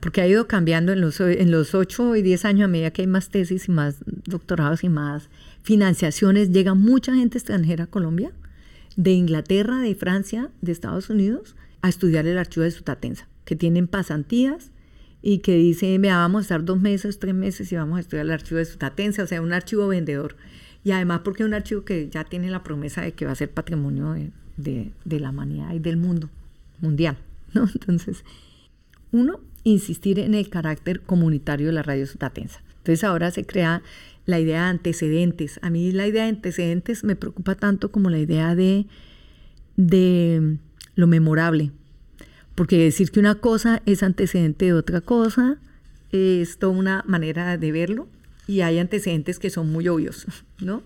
porque 0.00 0.20
ha 0.20 0.26
ido 0.26 0.46
cambiando 0.46 0.92
en 0.92 1.00
los, 1.00 1.20
en 1.20 1.50
los 1.50 1.74
8 1.74 2.16
y 2.16 2.22
10 2.22 2.44
años 2.44 2.64
a 2.66 2.68
medida 2.68 2.90
que 2.90 3.02
hay 3.02 3.08
más 3.08 3.30
tesis 3.30 3.68
y 3.68 3.72
más 3.72 3.96
doctorados 4.06 4.84
y 4.84 4.88
más 4.88 5.28
financiaciones. 5.62 6.50
Llega 6.50 6.74
mucha 6.74 7.14
gente 7.14 7.38
extranjera 7.38 7.84
a 7.84 7.86
Colombia, 7.86 8.32
de 8.96 9.12
Inglaterra, 9.12 9.78
de 9.78 9.94
Francia, 9.94 10.50
de 10.60 10.72
Estados 10.72 11.10
Unidos, 11.10 11.56
a 11.80 11.88
estudiar 11.88 12.26
el 12.26 12.38
archivo 12.38 12.64
de 12.64 12.70
su 12.70 12.82
tatenza, 12.82 13.26
que 13.44 13.56
tienen 13.56 13.88
pasantías 13.88 14.70
y 15.22 15.38
que 15.38 15.56
dicen, 15.56 16.00
vea, 16.02 16.18
vamos 16.18 16.40
a 16.40 16.42
estar 16.42 16.64
dos 16.64 16.80
meses, 16.80 17.18
tres 17.18 17.34
meses 17.34 17.72
y 17.72 17.76
vamos 17.76 17.98
a 17.98 18.00
estudiar 18.00 18.26
el 18.26 18.32
archivo 18.32 18.58
de 18.58 18.64
su 18.64 18.76
tatenza, 18.76 19.22
o 19.22 19.26
sea, 19.26 19.40
un 19.40 19.52
archivo 19.52 19.88
vendedor. 19.88 20.36
Y 20.84 20.90
además 20.90 21.20
porque 21.24 21.44
es 21.44 21.46
un 21.46 21.54
archivo 21.54 21.84
que 21.84 22.08
ya 22.08 22.24
tiene 22.24 22.50
la 22.50 22.62
promesa 22.62 23.02
de 23.02 23.12
que 23.12 23.24
va 23.24 23.32
a 23.32 23.36
ser 23.36 23.50
patrimonio 23.50 24.12
de, 24.12 24.30
de, 24.56 24.92
de 25.04 25.20
la 25.20 25.30
humanidad 25.30 25.72
y 25.74 25.78
del 25.78 25.96
mundo 25.96 26.28
mundial, 26.80 27.16
¿no? 27.54 27.68
Entonces, 27.74 28.24
uno, 29.12 29.40
insistir 29.64 30.18
en 30.18 30.34
el 30.34 30.48
carácter 30.48 31.00
comunitario 31.00 31.66
de 31.66 31.72
la 31.72 31.82
radio 31.82 32.06
sutatensa. 32.06 32.62
Entonces 32.78 33.04
ahora 33.04 33.30
se 33.30 33.44
crea 33.44 33.82
la 34.26 34.40
idea 34.40 34.64
de 34.64 34.70
antecedentes. 34.70 35.60
A 35.62 35.70
mí 35.70 35.92
la 35.92 36.06
idea 36.06 36.24
de 36.24 36.30
antecedentes 36.30 37.04
me 37.04 37.16
preocupa 37.16 37.54
tanto 37.54 37.92
como 37.92 38.10
la 38.10 38.18
idea 38.18 38.54
de, 38.54 38.86
de 39.76 40.58
lo 40.94 41.06
memorable. 41.06 41.70
Porque 42.54 42.78
decir 42.78 43.10
que 43.10 43.20
una 43.20 43.36
cosa 43.36 43.82
es 43.86 44.02
antecedente 44.02 44.66
de 44.66 44.72
otra 44.74 45.00
cosa 45.00 45.58
es 46.10 46.58
toda 46.58 46.72
una 46.72 47.04
manera 47.06 47.56
de 47.56 47.72
verlo 47.72 48.08
y 48.46 48.60
hay 48.60 48.78
antecedentes 48.78 49.38
que 49.38 49.50
son 49.50 49.70
muy 49.72 49.88
obvios, 49.88 50.26
¿no? 50.60 50.82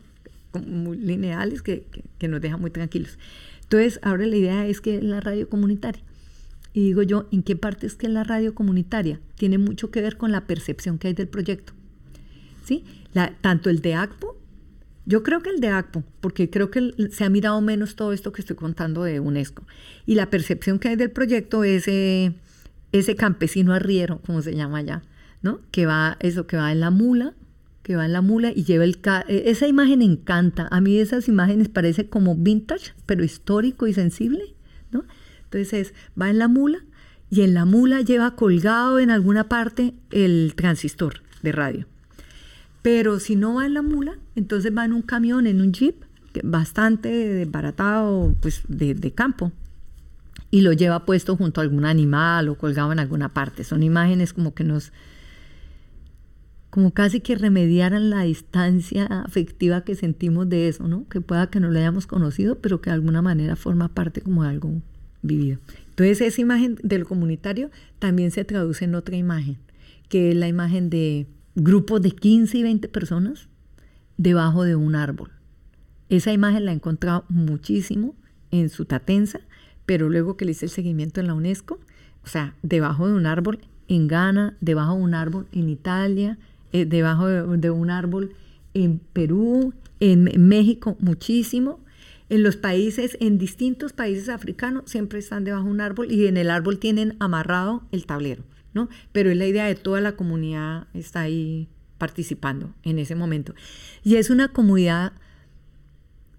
Muy 0.66 0.96
lineales 0.96 1.62
que, 1.62 1.84
nos 2.28 2.40
dejan 2.40 2.60
muy 2.60 2.70
tranquilos. 2.70 3.18
Entonces 3.62 3.98
ahora 4.02 4.26
la 4.26 4.36
idea 4.36 4.66
es 4.66 4.80
que 4.80 5.02
la 5.02 5.20
radio 5.20 5.48
comunitaria. 5.48 6.02
Y 6.76 6.82
digo 6.82 7.02
yo, 7.02 7.26
¿en 7.32 7.42
qué 7.42 7.56
parte 7.56 7.86
es 7.86 7.94
que 7.94 8.06
la 8.06 8.22
radio 8.22 8.54
comunitaria 8.54 9.18
tiene 9.36 9.56
mucho 9.56 9.90
que 9.90 10.02
ver 10.02 10.18
con 10.18 10.30
la 10.30 10.46
percepción 10.46 10.98
que 10.98 11.08
hay 11.08 11.14
del 11.14 11.26
proyecto? 11.26 11.72
¿Sí? 12.66 12.84
tanto 13.40 13.70
el 13.70 13.80
de 13.80 13.94
ACPO 13.94 14.36
Yo 15.06 15.22
creo 15.22 15.40
que 15.40 15.48
el 15.48 15.60
de 15.60 15.68
ACPO, 15.68 16.04
porque 16.20 16.50
creo 16.50 16.70
que 16.70 16.92
se 17.10 17.24
ha 17.24 17.30
mirado 17.30 17.62
menos 17.62 17.96
todo 17.96 18.12
esto 18.12 18.30
que 18.30 18.42
estoy 18.42 18.56
contando 18.56 19.04
de 19.04 19.20
UNESCO. 19.20 19.66
Y 20.04 20.16
la 20.16 20.28
percepción 20.28 20.78
que 20.78 20.88
hay 20.88 20.96
del 20.96 21.10
proyecto 21.10 21.64
es 21.64 21.88
eh, 21.88 22.34
ese 22.92 23.16
campesino 23.16 23.72
arriero, 23.72 24.20
como 24.26 24.42
se 24.42 24.54
llama 24.54 24.76
allá, 24.76 25.02
¿no? 25.40 25.60
Que 25.70 25.86
va, 25.86 26.18
eso, 26.20 26.46
que 26.46 26.58
va 26.58 26.72
en 26.72 26.80
la 26.80 26.90
mula, 26.90 27.32
que 27.84 27.96
va 27.96 28.04
en 28.04 28.12
la 28.12 28.20
mula 28.20 28.52
y 28.54 28.64
lleva 28.64 28.84
el... 28.84 28.98
E, 29.28 29.44
esa 29.50 29.66
imagen 29.66 30.02
encanta. 30.02 30.68
A 30.70 30.82
mí 30.82 30.98
esas 30.98 31.26
imágenes 31.26 31.70
parece 31.70 32.10
como 32.10 32.36
vintage, 32.36 32.92
pero 33.06 33.24
histórico 33.24 33.86
y 33.86 33.94
sensible, 33.94 34.54
¿no? 34.90 35.04
Entonces 35.46 35.94
va 36.20 36.30
en 36.30 36.38
la 36.38 36.48
mula 36.48 36.78
y 37.30 37.42
en 37.42 37.54
la 37.54 37.64
mula 37.64 38.00
lleva 38.02 38.36
colgado 38.36 38.98
en 38.98 39.10
alguna 39.10 39.48
parte 39.48 39.94
el 40.10 40.54
transistor 40.56 41.22
de 41.42 41.52
radio. 41.52 41.86
Pero 42.82 43.18
si 43.18 43.34
no 43.34 43.54
va 43.54 43.66
en 43.66 43.74
la 43.74 43.82
mula, 43.82 44.18
entonces 44.36 44.72
va 44.76 44.84
en 44.84 44.92
un 44.92 45.02
camión, 45.02 45.46
en 45.46 45.60
un 45.60 45.72
jeep, 45.72 46.04
bastante 46.44 47.08
desbaratado, 47.08 48.34
pues 48.40 48.62
de, 48.68 48.94
de 48.94 49.12
campo, 49.12 49.52
y 50.50 50.60
lo 50.60 50.72
lleva 50.72 51.04
puesto 51.04 51.36
junto 51.36 51.60
a 51.60 51.64
algún 51.64 51.84
animal 51.84 52.48
o 52.48 52.56
colgado 52.56 52.92
en 52.92 52.98
alguna 52.98 53.30
parte. 53.30 53.64
Son 53.64 53.82
imágenes 53.82 54.32
como 54.32 54.54
que 54.54 54.62
nos, 54.62 54.92
como 56.70 56.92
casi 56.92 57.20
que 57.20 57.34
remediaran 57.34 58.10
la 58.10 58.22
distancia 58.22 59.06
afectiva 59.06 59.82
que 59.82 59.96
sentimos 59.96 60.48
de 60.48 60.68
eso, 60.68 60.86
¿no? 60.86 61.08
Que 61.08 61.20
pueda 61.20 61.50
que 61.50 61.58
no 61.58 61.70
lo 61.70 61.78
hayamos 61.78 62.06
conocido, 62.06 62.58
pero 62.60 62.80
que 62.80 62.90
de 62.90 62.94
alguna 62.94 63.22
manera 63.22 63.56
forma 63.56 63.88
parte 63.88 64.20
como 64.20 64.44
de 64.44 64.50
algo 64.50 64.82
vivido. 65.26 65.58
Entonces 65.90 66.20
esa 66.20 66.40
imagen 66.40 66.78
del 66.82 67.04
comunitario 67.04 67.70
también 67.98 68.30
se 68.30 68.44
traduce 68.44 68.84
en 68.84 68.94
otra 68.94 69.16
imagen, 69.16 69.56
que 70.08 70.30
es 70.30 70.36
la 70.36 70.48
imagen 70.48 70.90
de 70.90 71.26
grupos 71.54 72.02
de 72.02 72.10
15 72.10 72.58
y 72.58 72.62
20 72.62 72.88
personas 72.88 73.48
debajo 74.18 74.64
de 74.64 74.76
un 74.76 74.94
árbol. 74.94 75.30
Esa 76.08 76.32
imagen 76.32 76.64
la 76.64 76.72
he 76.72 76.74
encontrado 76.74 77.24
muchísimo 77.28 78.14
en 78.50 78.68
Sutatensa, 78.68 79.40
pero 79.86 80.08
luego 80.08 80.36
que 80.36 80.44
le 80.44 80.52
hice 80.52 80.66
el 80.66 80.70
seguimiento 80.70 81.20
en 81.20 81.26
la 81.26 81.34
UNESCO, 81.34 81.80
o 82.24 82.28
sea, 82.28 82.54
debajo 82.62 83.08
de 83.08 83.14
un 83.14 83.26
árbol 83.26 83.60
en 83.88 84.08
Ghana, 84.08 84.56
debajo 84.60 84.96
de 84.96 85.02
un 85.02 85.14
árbol 85.14 85.46
en 85.52 85.68
Italia, 85.68 86.38
eh, 86.72 86.84
debajo 86.84 87.26
de, 87.26 87.70
un 87.70 87.90
árbol 87.90 88.32
en 88.74 88.98
Perú, 89.12 89.72
en 90.00 90.48
México 90.48 90.96
muchísimo. 91.00 91.80
En 92.28 92.42
los 92.42 92.56
países, 92.56 93.16
en 93.20 93.38
distintos 93.38 93.92
países 93.92 94.28
africanos, 94.28 94.84
siempre 94.86 95.18
están 95.18 95.44
debajo 95.44 95.64
de 95.64 95.70
un 95.70 95.80
árbol 95.80 96.10
y 96.10 96.26
en 96.26 96.36
el 96.36 96.50
árbol 96.50 96.78
tienen 96.78 97.16
amarrado 97.20 97.84
el 97.92 98.06
tablero. 98.06 98.44
Pero 99.12 99.30
es 99.30 99.36
la 99.36 99.46
idea 99.46 99.66
de 99.66 99.74
toda 99.74 100.00
la 100.00 100.16
comunidad 100.16 100.88
está 100.92 101.20
ahí 101.22 101.68
participando 101.98 102.74
en 102.82 102.98
ese 102.98 103.14
momento. 103.14 103.54
Y 104.02 104.16
es 104.16 104.28
una 104.28 104.48
comunidad 104.48 105.12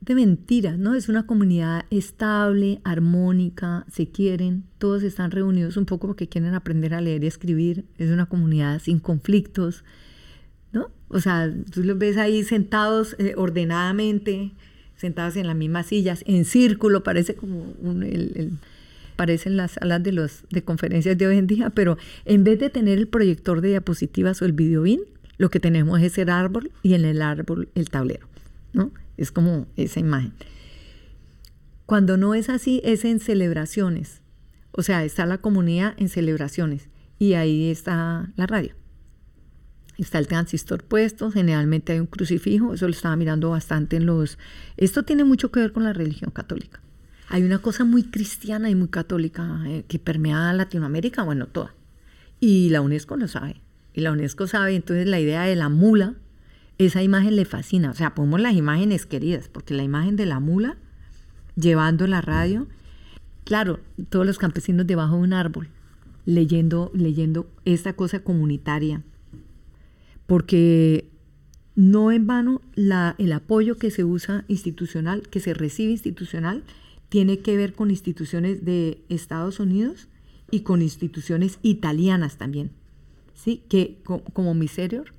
de 0.01 0.15
mentiras, 0.15 0.77
¿no? 0.77 0.93
Es 0.93 1.09
una 1.09 1.25
comunidad 1.25 1.85
estable, 1.89 2.79
armónica, 2.83 3.85
se 3.91 4.09
quieren, 4.09 4.63
todos 4.77 5.03
están 5.03 5.31
reunidos 5.31 5.75
un 5.75 5.85
poco 5.85 6.07
porque 6.07 6.29
quieren 6.29 6.53
aprender 6.53 6.93
a 6.93 7.01
leer 7.01 7.23
y 7.23 7.27
escribir. 7.27 7.85
Es 7.97 8.11
una 8.11 8.27
comunidad 8.27 8.79
sin 8.79 8.99
conflictos, 8.99 9.83
¿no? 10.71 10.91
O 11.09 11.19
sea, 11.19 11.51
tú 11.71 11.83
los 11.83 11.97
ves 11.97 12.17
ahí 12.17 12.43
sentados 12.43 13.15
eh, 13.17 13.33
ordenadamente, 13.35 14.53
sentados 14.97 15.37
en 15.37 15.47
las 15.47 15.55
mismas 15.55 15.85
sillas, 15.87 16.23
en 16.27 16.43
círculo, 16.43 17.03
parece 17.03 17.35
como 17.35 17.73
un, 17.81 18.03
el 18.03 18.51
aparecen 19.17 19.57
las 19.57 19.71
salas 19.71 20.03
de, 20.03 20.11
los, 20.11 20.43
de 20.51 20.63
conferencias 20.63 21.17
de 21.17 21.25
hoy 21.25 21.37
en 21.37 21.47
día, 21.47 21.71
pero 21.71 21.97
en 22.25 22.43
vez 22.43 22.59
de 22.59 22.69
tener 22.69 22.99
el 22.99 23.07
proyector 23.07 23.61
de 23.61 23.69
diapositivas 23.69 24.39
o 24.43 24.45
el 24.45 24.51
videobin, 24.51 25.01
lo 25.39 25.49
que 25.49 25.59
tenemos 25.59 25.99
es 26.03 26.19
el 26.19 26.29
árbol 26.29 26.71
y 26.83 26.93
en 26.93 27.03
el 27.03 27.23
árbol 27.23 27.67
el 27.73 27.89
tablero, 27.89 28.27
¿no? 28.73 28.91
Es 29.17 29.31
como 29.31 29.65
esa 29.75 29.99
imagen. 29.99 30.33
Cuando 31.87 32.15
no 32.15 32.35
es 32.35 32.47
así, 32.47 32.79
es 32.83 33.05
en 33.05 33.19
celebraciones. 33.19 34.21
O 34.71 34.83
sea, 34.83 35.03
está 35.03 35.25
la 35.25 35.39
comunidad 35.39 35.95
en 35.97 36.09
celebraciones 36.09 36.87
y 37.17 37.33
ahí 37.33 37.71
está 37.71 38.31
la 38.35 38.45
radio. 38.45 38.75
Está 39.97 40.19
el 40.19 40.27
transistor 40.27 40.83
puesto, 40.83 41.31
generalmente 41.31 41.93
hay 41.93 41.99
un 41.99 42.05
crucifijo, 42.05 42.73
eso 42.73 42.85
lo 42.85 42.93
estaba 42.93 43.15
mirando 43.15 43.49
bastante 43.49 43.95
en 43.95 44.05
los... 44.05 44.37
Esto 44.77 45.03
tiene 45.03 45.23
mucho 45.23 45.51
que 45.51 45.59
ver 45.59 45.71
con 45.71 45.83
la 45.83 45.93
religión 45.93 46.31
católica 46.31 46.81
hay 47.29 47.43
una 47.43 47.59
cosa 47.59 47.83
muy 47.83 48.03
cristiana 48.03 48.69
y 48.69 48.75
muy 48.75 48.87
católica 48.87 49.61
eh, 49.65 49.83
que 49.87 49.99
permea 49.99 50.49
a 50.49 50.53
Latinoamérica, 50.53 51.23
bueno, 51.23 51.47
toda. 51.47 51.73
Y 52.39 52.69
la 52.69 52.81
UNESCO 52.81 53.17
lo 53.17 53.27
sabe. 53.27 53.61
Y 53.93 54.01
la 54.01 54.11
UNESCO 54.11 54.47
sabe, 54.47 54.75
entonces 54.75 55.07
la 55.07 55.19
idea 55.19 55.43
de 55.43 55.55
la 55.55 55.69
mula, 55.69 56.15
esa 56.77 57.03
imagen 57.03 57.35
le 57.35 57.45
fascina. 57.45 57.91
O 57.91 57.93
sea, 57.93 58.15
ponemos 58.15 58.39
las 58.39 58.53
imágenes 58.53 59.05
queridas, 59.05 59.49
porque 59.49 59.73
la 59.73 59.83
imagen 59.83 60.15
de 60.15 60.25
la 60.25 60.39
mula 60.39 60.77
llevando 61.55 62.07
la 62.07 62.21
radio, 62.21 62.67
claro, 63.43 63.79
todos 64.09 64.25
los 64.25 64.37
campesinos 64.37 64.87
debajo 64.87 65.15
de 65.15 65.21
un 65.21 65.33
árbol, 65.33 65.69
leyendo, 66.25 66.91
leyendo 66.93 67.49
esta 67.65 67.93
cosa 67.93 68.19
comunitaria. 68.19 69.01
Porque 70.27 71.09
no 71.75 72.11
en 72.11 72.27
vano 72.27 72.61
la, 72.75 73.15
el 73.17 73.31
apoyo 73.31 73.77
que 73.77 73.91
se 73.91 74.03
usa 74.03 74.45
institucional, 74.47 75.27
que 75.29 75.39
se 75.39 75.53
recibe 75.53 75.91
institucional, 75.91 76.63
tiene 77.09 77.39
que 77.39 77.55
ver 77.55 77.73
con 77.73 77.89
instituciones 77.89 78.65
de 78.65 79.01
Estados 79.09 79.59
Unidos 79.59 80.07
y 80.51 80.61
con 80.61 80.81
instituciones 80.81 81.59
italianas 81.61 82.37
también, 82.37 82.71
¿sí? 83.33 83.63
que 83.69 83.97
como 84.33 84.53
Miserior, 84.53 85.13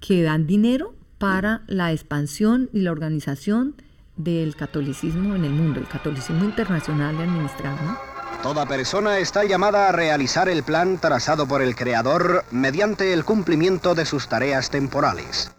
que 0.00 0.22
dan 0.22 0.46
dinero 0.46 0.94
para 1.18 1.62
la 1.66 1.92
expansión 1.92 2.70
y 2.72 2.80
la 2.80 2.92
organización 2.92 3.74
del 4.16 4.54
catolicismo 4.56 5.34
en 5.34 5.44
el 5.44 5.52
mundo, 5.52 5.80
el 5.80 5.88
catolicismo 5.88 6.44
internacional 6.44 7.16
administrado. 7.16 8.09
Toda 8.42 8.64
persona 8.64 9.18
está 9.18 9.44
llamada 9.44 9.88
a 9.88 9.92
realizar 9.92 10.48
el 10.48 10.62
plan 10.62 10.96
trazado 10.96 11.46
por 11.46 11.60
el 11.60 11.76
Creador 11.76 12.44
mediante 12.50 13.12
el 13.12 13.24
cumplimiento 13.24 13.94
de 13.94 14.06
sus 14.06 14.28
tareas 14.28 14.70
temporales. 14.70 15.50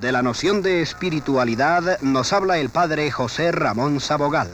De 0.00 0.10
la 0.10 0.20
noción 0.20 0.60
de 0.60 0.82
espiritualidad 0.82 2.00
nos 2.00 2.32
habla 2.32 2.58
el 2.58 2.70
padre 2.70 3.10
José 3.12 3.52
Ramón 3.52 4.00
Sabogal. 4.00 4.50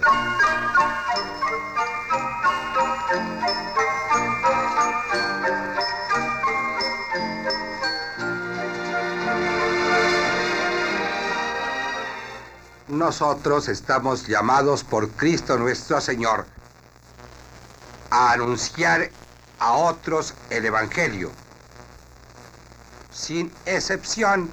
nosotros 12.89 13.69
estamos 13.69 14.29
llamados 14.29 14.85
por 14.85 15.09
Cristo 15.09 15.57
nuestro 15.57 16.01
Señor 16.01 16.45
a 18.11 18.33
anunciar 18.33 19.11
a 19.59 19.73
otros 19.73 20.35
el 20.51 20.65
Evangelio. 20.65 21.31
Sin 23.11 23.51
excepción, 23.67 24.49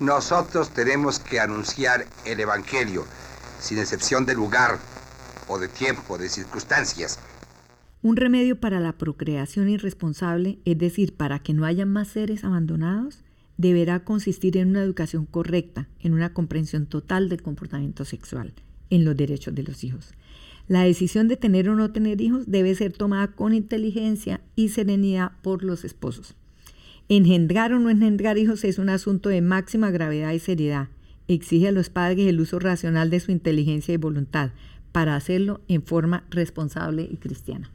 nosotros 0.00 0.70
tenemos 0.70 1.18
que 1.18 1.40
anunciar 1.40 2.06
el 2.24 2.40
Evangelio, 2.40 3.04
sin 3.60 3.78
excepción 3.78 4.24
de 4.26 4.34
lugar 4.34 4.78
o 5.48 5.58
de 5.58 5.68
tiempo, 5.68 6.18
de 6.18 6.28
circunstancias. 6.28 7.18
Un 8.00 8.16
remedio 8.16 8.60
para 8.60 8.78
la 8.78 8.92
procreación 8.92 9.68
irresponsable, 9.68 10.60
es 10.64 10.78
decir, 10.78 11.16
para 11.16 11.40
que 11.40 11.52
no 11.52 11.64
haya 11.64 11.84
más 11.84 12.08
seres 12.08 12.44
abandonados, 12.44 13.24
deberá 13.56 14.04
consistir 14.04 14.56
en 14.56 14.68
una 14.68 14.82
educación 14.82 15.26
correcta, 15.26 15.88
en 15.98 16.14
una 16.14 16.32
comprensión 16.32 16.86
total 16.86 17.28
del 17.28 17.42
comportamiento 17.42 18.04
sexual, 18.04 18.54
en 18.90 19.04
los 19.04 19.16
derechos 19.16 19.54
de 19.54 19.64
los 19.64 19.82
hijos. 19.82 20.12
La 20.68 20.82
decisión 20.82 21.28
de 21.28 21.36
tener 21.36 21.68
o 21.70 21.74
no 21.74 21.90
tener 21.90 22.20
hijos 22.20 22.44
debe 22.46 22.74
ser 22.74 22.92
tomada 22.92 23.28
con 23.28 23.54
inteligencia 23.54 24.40
y 24.54 24.68
serenidad 24.68 25.32
por 25.42 25.64
los 25.64 25.84
esposos. 25.84 26.34
Engendrar 27.08 27.72
o 27.72 27.78
no 27.78 27.88
engendrar 27.88 28.36
hijos 28.36 28.64
es 28.64 28.78
un 28.78 28.90
asunto 28.90 29.30
de 29.30 29.40
máxima 29.40 29.90
gravedad 29.90 30.32
y 30.32 30.38
seriedad. 30.38 30.88
Exige 31.26 31.68
a 31.68 31.72
los 31.72 31.88
padres 31.88 32.26
el 32.26 32.38
uso 32.38 32.58
racional 32.58 33.08
de 33.08 33.20
su 33.20 33.32
inteligencia 33.32 33.94
y 33.94 33.96
voluntad 33.96 34.50
para 34.92 35.16
hacerlo 35.16 35.62
en 35.68 35.82
forma 35.82 36.24
responsable 36.30 37.08
y 37.10 37.16
cristiana. 37.16 37.70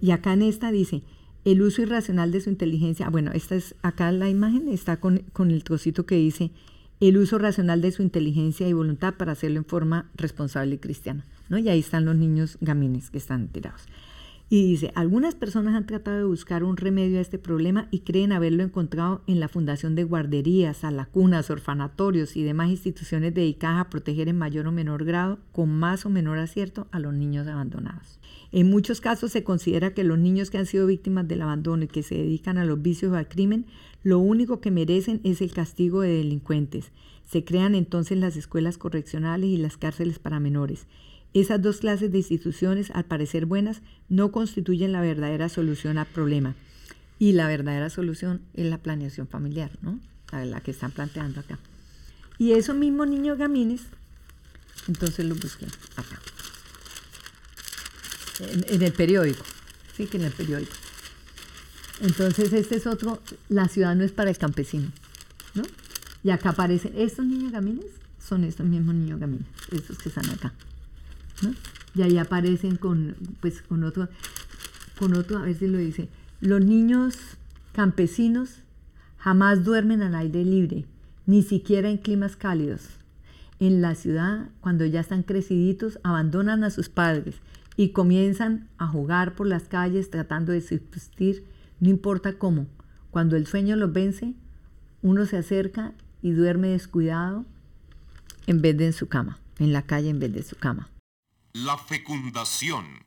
Y 0.00 0.12
acá 0.12 0.34
en 0.34 0.42
esta 0.42 0.70
dice, 0.70 1.02
el 1.44 1.62
uso 1.62 1.82
irracional 1.82 2.30
de 2.30 2.40
su 2.40 2.50
inteligencia, 2.50 3.10
bueno, 3.10 3.32
esta 3.32 3.56
es 3.56 3.74
acá 3.82 4.12
la 4.12 4.28
imagen 4.28 4.68
está 4.68 4.98
con, 4.98 5.18
con, 5.32 5.50
el 5.50 5.64
trocito 5.64 6.06
que 6.06 6.14
dice 6.14 6.52
el 7.00 7.18
uso 7.18 7.38
racional 7.38 7.80
de 7.80 7.90
su 7.90 8.02
inteligencia 8.02 8.68
y 8.68 8.72
voluntad 8.72 9.14
para 9.14 9.32
hacerlo 9.32 9.58
en 9.58 9.64
forma 9.64 10.08
responsable 10.14 10.76
y 10.76 10.78
cristiana, 10.78 11.24
Y 11.58 11.68
ahí 11.68 11.80
están 11.80 12.04
los 12.04 12.16
niños 12.16 12.58
gamines 12.60 13.10
que 13.10 13.18
están 13.18 13.48
tirados. 13.48 13.86
Y 14.54 14.66
dice, 14.66 14.92
algunas 14.94 15.34
personas 15.34 15.74
han 15.74 15.86
tratado 15.86 16.18
de 16.18 16.24
buscar 16.24 16.62
un 16.62 16.76
remedio 16.76 17.16
a 17.16 17.22
este 17.22 17.38
problema 17.38 17.88
y 17.90 18.00
creen 18.00 18.32
haberlo 18.32 18.62
encontrado 18.62 19.22
en 19.26 19.40
la 19.40 19.48
fundación 19.48 19.94
de 19.94 20.04
guarderías, 20.04 20.84
alacunas, 20.84 21.48
orfanatorios 21.48 22.36
y 22.36 22.42
demás 22.42 22.68
instituciones 22.68 23.32
dedicadas 23.32 23.80
a 23.80 23.88
proteger 23.88 24.28
en 24.28 24.36
mayor 24.36 24.66
o 24.66 24.70
menor 24.70 25.06
grado, 25.06 25.38
con 25.52 25.70
más 25.70 26.04
o 26.04 26.10
menor 26.10 26.38
acierto, 26.38 26.86
a 26.90 26.98
los 26.98 27.14
niños 27.14 27.48
abandonados. 27.48 28.20
En 28.50 28.68
muchos 28.68 29.00
casos 29.00 29.32
se 29.32 29.42
considera 29.42 29.94
que 29.94 30.04
los 30.04 30.18
niños 30.18 30.50
que 30.50 30.58
han 30.58 30.66
sido 30.66 30.86
víctimas 30.86 31.26
del 31.26 31.40
abandono 31.40 31.84
y 31.84 31.88
que 31.88 32.02
se 32.02 32.16
dedican 32.16 32.58
a 32.58 32.66
los 32.66 32.82
vicios 32.82 33.10
o 33.10 33.16
al 33.16 33.28
crimen, 33.28 33.64
lo 34.02 34.18
único 34.18 34.60
que 34.60 34.70
merecen 34.70 35.22
es 35.24 35.40
el 35.40 35.54
castigo 35.54 36.02
de 36.02 36.18
delincuentes. 36.18 36.92
Se 37.24 37.42
crean 37.42 37.74
entonces 37.74 38.18
las 38.18 38.36
escuelas 38.36 38.76
correccionales 38.76 39.48
y 39.48 39.56
las 39.56 39.78
cárceles 39.78 40.18
para 40.18 40.40
menores. 40.40 40.86
Esas 41.34 41.62
dos 41.62 41.78
clases 41.78 42.12
de 42.12 42.18
instituciones, 42.18 42.90
al 42.90 43.04
parecer 43.04 43.46
buenas, 43.46 43.80
no 44.08 44.32
constituyen 44.32 44.92
la 44.92 45.00
verdadera 45.00 45.48
solución 45.48 45.98
al 45.98 46.06
problema. 46.06 46.54
Y 47.18 47.32
la 47.32 47.46
verdadera 47.46 47.88
solución 47.88 48.42
es 48.54 48.66
la 48.66 48.78
planeación 48.78 49.28
familiar, 49.28 49.70
¿no? 49.80 49.98
La, 50.32 50.60
que 50.60 50.70
están 50.70 50.90
planteando 50.90 51.40
acá. 51.40 51.58
Y 52.38 52.52
esos 52.52 52.76
mismos 52.76 53.08
niños 53.08 53.38
gamines, 53.38 53.82
entonces 54.88 55.24
los 55.24 55.38
busqué 55.38 55.66
acá. 55.96 56.18
En, 58.40 58.64
en 58.74 58.82
el 58.82 58.92
periódico. 58.92 59.44
Sí, 59.96 60.06
que 60.06 60.16
en 60.16 60.24
el 60.24 60.32
periódico. 60.32 60.72
Entonces 62.00 62.52
este 62.52 62.76
es 62.76 62.86
otro, 62.86 63.22
la 63.48 63.68
ciudad 63.68 63.94
no 63.94 64.02
es 64.02 64.12
para 64.12 64.30
el 64.30 64.38
campesino, 64.38 64.90
¿no? 65.54 65.62
Y 66.24 66.30
acá 66.30 66.50
aparecen, 66.50 66.92
estos 66.96 67.24
niños 67.24 67.52
gamines 67.52 67.86
son 68.18 68.44
estos 68.44 68.66
mismos 68.66 68.94
niños 68.94 69.20
gamines, 69.20 69.46
estos 69.70 69.98
que 69.98 70.08
están 70.08 70.28
acá. 70.30 70.52
Y 71.94 72.02
ahí 72.02 72.18
aparecen 72.18 72.76
con, 72.76 73.16
pues, 73.40 73.62
con 73.62 73.84
otro, 73.84 74.08
con 74.98 75.14
otro, 75.14 75.38
a 75.38 75.42
ver 75.42 75.54
si 75.54 75.66
lo 75.66 75.78
dice, 75.78 76.08
los 76.40 76.64
niños 76.64 77.16
campesinos 77.72 78.60
jamás 79.18 79.64
duermen 79.64 80.02
al 80.02 80.14
aire 80.14 80.44
libre, 80.44 80.86
ni 81.26 81.42
siquiera 81.42 81.90
en 81.90 81.98
climas 81.98 82.36
cálidos. 82.36 82.88
En 83.60 83.80
la 83.80 83.94
ciudad, 83.94 84.48
cuando 84.60 84.84
ya 84.86 85.00
están 85.00 85.22
creciditos, 85.22 86.00
abandonan 86.02 86.64
a 86.64 86.70
sus 86.70 86.88
padres 86.88 87.36
y 87.76 87.90
comienzan 87.90 88.68
a 88.78 88.88
jugar 88.88 89.34
por 89.34 89.46
las 89.46 89.64
calles 89.64 90.10
tratando 90.10 90.52
de 90.52 90.60
subsistir, 90.60 91.44
no 91.78 91.88
importa 91.90 92.38
cómo. 92.38 92.66
Cuando 93.10 93.36
el 93.36 93.46
sueño 93.46 93.76
los 93.76 93.92
vence, 93.92 94.34
uno 95.02 95.26
se 95.26 95.36
acerca 95.36 95.92
y 96.22 96.32
duerme 96.32 96.68
descuidado 96.68 97.44
en 98.46 98.62
vez 98.62 98.76
de 98.76 98.86
en 98.86 98.92
su 98.92 99.06
cama, 99.08 99.38
en 99.58 99.72
la 99.72 99.82
calle 99.82 100.08
en 100.08 100.18
vez 100.18 100.32
de 100.32 100.42
su 100.42 100.56
cama 100.56 100.88
la 101.52 101.76
fecundación. 101.78 103.04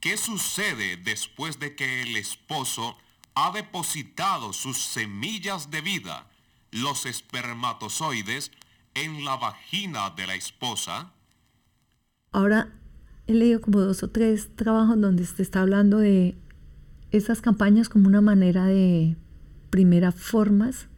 ¿Qué 0.00 0.16
sucede 0.16 0.96
después 0.96 1.58
de 1.58 1.76
que 1.76 2.02
el 2.02 2.16
esposo 2.16 2.96
ha 3.34 3.52
depositado 3.52 4.52
sus 4.52 4.78
semillas 4.78 5.70
de 5.70 5.80
vida, 5.80 6.26
los 6.70 7.06
espermatozoides, 7.06 8.50
en 8.94 9.24
la 9.24 9.36
vagina 9.36 10.10
de 10.10 10.26
la 10.26 10.34
esposa? 10.34 11.12
Ahora 12.32 12.72
he 13.26 13.34
leído 13.34 13.60
como 13.60 13.80
dos 13.80 14.02
o 14.02 14.10
tres 14.10 14.54
trabajos 14.56 15.00
donde 15.00 15.24
se 15.24 15.42
está 15.42 15.60
hablando 15.60 15.98
de 15.98 16.36
esas 17.10 17.40
campañas 17.40 17.88
como 17.88 18.08
una 18.08 18.20
manera 18.20 18.66
de 18.66 19.16
primeras 19.70 20.14
formas 20.14 20.88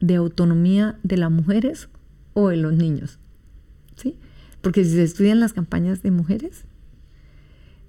de 0.00 0.16
autonomía 0.16 0.98
de 1.02 1.16
las 1.16 1.30
mujeres 1.30 1.88
o 2.34 2.48
de 2.48 2.56
los 2.56 2.72
niños. 2.72 3.18
¿sí? 3.96 4.16
Porque 4.60 4.84
si 4.84 4.90
se 4.90 5.02
estudian 5.02 5.40
las 5.40 5.52
campañas 5.52 6.02
de 6.02 6.10
mujeres, 6.10 6.64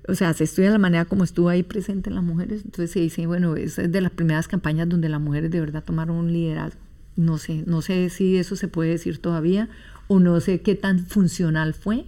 o 0.08 0.16
sea, 0.16 0.34
se 0.34 0.44
estudia 0.44 0.72
la 0.72 0.78
manera 0.78 1.06
como 1.06 1.24
estuvo 1.24 1.50
ahí 1.50 1.64
presente 1.64 2.10
las 2.10 2.24
mujeres, 2.24 2.64
entonces 2.66 2.92
se 2.92 3.00
dice, 3.00 3.28
bueno, 3.28 3.56
es 3.56 3.76
de 3.76 4.02
las 4.02 4.12
primeras 4.12 4.48
campañas 4.48 4.90
donde 4.90 5.10
las 5.10 5.22
mujeres 5.22 5.52
de 5.52 5.60
verdad 5.60 5.84
tomaron 5.84 6.18
un 6.18 6.34
liderazgo. 6.34 6.82
No 7.16 7.38
sé, 7.38 7.64
no 7.68 7.82
sé 7.82 8.10
si 8.10 8.38
eso 8.38 8.56
se 8.56 8.68
puede 8.68 8.92
decir 8.92 9.20
todavía 9.20 9.70
o 10.08 10.20
no 10.20 10.40
sé 10.40 10.62
qué 10.62 10.76
tan 10.76 11.06
funcional 11.06 11.74
fue 11.74 12.06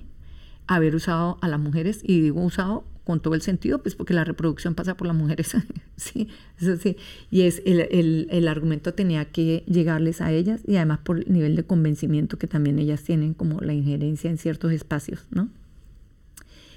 haber 0.68 0.95
usado 0.95 1.38
a 1.41 1.47
las 1.47 1.59
mujeres, 1.59 1.99
y 2.03 2.22
digo 2.22 2.41
usado 2.41 2.86
con 3.04 3.20
todo 3.20 3.34
el 3.34 3.41
sentido, 3.41 3.82
pues 3.82 3.95
porque 3.95 4.14
la 4.14 4.24
reproducción 4.24 4.76
pasa 4.76 4.95
por 4.95 5.08
las 5.08 5.16
mujeres, 5.16 5.56
sí, 5.97 6.28
eso 6.60 6.78
sí, 6.78 6.97
y 7.30 7.41
es 7.41 7.62
el, 7.66 7.82
el, 7.82 8.28
el, 8.30 8.47
argumento 8.47 8.93
tenía 8.93 9.26
que 9.26 9.64
llegarles 9.68 10.22
a 10.22 10.32
ellas 10.32 10.62
y 10.68 10.76
además 10.76 10.99
por 10.99 11.20
el 11.20 11.32
nivel 11.32 11.56
de 11.56 11.64
convencimiento 11.64 12.38
que 12.38 12.47
también 12.47 12.80
ellas 12.80 13.04
tienen 13.04 13.34
como 13.34 13.60
la 13.62 13.74
injerencia 13.74 14.30
en 14.30 14.38
ciertos 14.38 14.72
espacios, 14.72 15.26
¿no? 15.32 15.49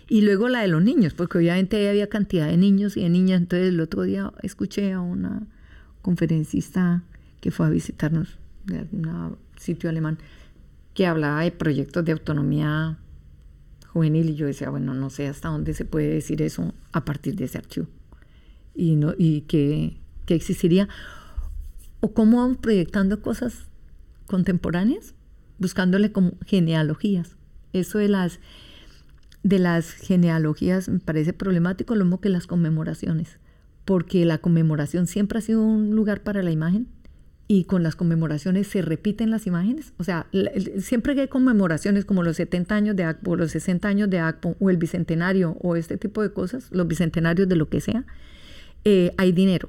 Y 0.06 0.20
luego 0.20 0.48
la 0.48 0.60
de 0.60 0.68
los 0.68 0.82
niños, 0.82 1.14
porque 1.14 1.38
obviamente 1.38 1.88
había 1.88 2.08
cantidad 2.08 2.46
de 2.46 2.58
niños 2.58 2.96
y 2.96 3.02
de 3.02 3.08
niñas, 3.08 3.40
entonces 3.40 3.68
el 3.68 3.80
otro 3.80 4.02
día 4.02 4.32
escuché 4.42 4.92
a 4.92 5.00
una 5.00 5.46
conferencista 6.02 7.02
que 7.40 7.50
fue 7.50 7.66
a 7.66 7.70
visitarnos 7.70 8.38
de 8.66 8.86
un 8.92 9.36
sitio 9.56 9.88
alemán 9.88 10.18
que 10.92 11.06
hablaba 11.06 11.42
de 11.42 11.50
proyectos 11.50 12.04
de 12.04 12.12
autonomía 12.12 12.98
juvenil 13.94 14.28
y 14.28 14.34
yo 14.34 14.46
decía, 14.46 14.68
bueno, 14.68 14.92
no 14.92 15.08
sé 15.08 15.26
hasta 15.28 15.48
dónde 15.48 15.72
se 15.72 15.86
puede 15.86 16.08
decir 16.08 16.42
eso 16.42 16.74
a 16.92 17.04
partir 17.06 17.36
de 17.36 17.44
ese 17.44 17.58
archivo 17.58 17.86
y, 18.74 18.96
no, 18.96 19.14
y 19.16 19.42
que, 19.42 19.96
que 20.26 20.34
existiría. 20.34 20.88
O 22.00 22.12
cómo 22.12 22.38
vamos 22.38 22.58
proyectando 22.58 23.22
cosas 23.22 23.66
contemporáneas 24.26 25.14
buscándole 25.58 26.12
como 26.12 26.32
genealogías. 26.44 27.36
Eso 27.72 27.98
de 27.98 28.08
las, 28.08 28.40
de 29.42 29.58
las 29.58 29.92
genealogías 29.92 30.88
me 30.88 30.98
parece 30.98 31.32
problemático, 31.32 31.94
lo 31.94 32.04
mismo 32.04 32.20
que 32.20 32.28
las 32.28 32.46
conmemoraciones, 32.46 33.38
porque 33.84 34.24
la 34.24 34.38
conmemoración 34.38 35.06
siempre 35.06 35.38
ha 35.38 35.42
sido 35.42 35.62
un 35.62 35.94
lugar 35.94 36.22
para 36.22 36.42
la 36.42 36.50
imagen 36.50 36.88
y 37.46 37.64
con 37.64 37.82
las 37.82 37.94
conmemoraciones 37.94 38.68
se 38.68 38.80
repiten 38.82 39.30
las 39.30 39.46
imágenes. 39.46 39.92
O 39.98 40.04
sea, 40.04 40.26
siempre 40.78 41.14
que 41.14 41.22
hay 41.22 41.28
conmemoraciones 41.28 42.04
como 42.04 42.22
los 42.22 42.36
70 42.36 42.74
años 42.74 42.96
de 42.96 43.04
ACPO, 43.04 43.36
los 43.36 43.50
60 43.50 43.86
años 43.86 44.08
de 44.10 44.18
ACPO, 44.18 44.56
o 44.58 44.70
el 44.70 44.78
bicentenario, 44.78 45.56
o 45.60 45.76
este 45.76 45.98
tipo 45.98 46.22
de 46.22 46.32
cosas, 46.32 46.68
los 46.70 46.86
bicentenarios 46.86 47.48
de 47.48 47.56
lo 47.56 47.68
que 47.68 47.80
sea, 47.80 48.04
eh, 48.84 49.12
hay 49.18 49.32
dinero. 49.32 49.68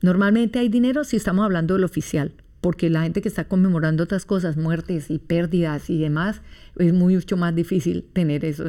Normalmente 0.00 0.58
hay 0.58 0.68
dinero 0.68 1.04
si 1.04 1.16
estamos 1.16 1.44
hablando 1.44 1.74
del 1.74 1.84
oficial, 1.84 2.32
porque 2.60 2.90
la 2.90 3.02
gente 3.02 3.20
que 3.20 3.28
está 3.28 3.48
conmemorando 3.48 4.04
otras 4.04 4.24
cosas, 4.24 4.56
muertes 4.56 5.10
y 5.10 5.18
pérdidas 5.18 5.90
y 5.90 5.98
demás, 5.98 6.40
es 6.76 6.92
mucho 6.92 7.36
más 7.36 7.54
difícil 7.54 8.04
tener 8.12 8.44
eso. 8.44 8.64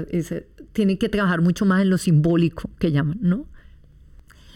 tienen 0.73 0.97
que 0.97 1.09
trabajar 1.09 1.41
mucho 1.41 1.65
más 1.65 1.83
en 1.83 1.91
lo 1.91 1.99
simbólico, 1.99 2.71
que 2.79 2.91
llaman, 2.91 3.19
¿no? 3.21 3.47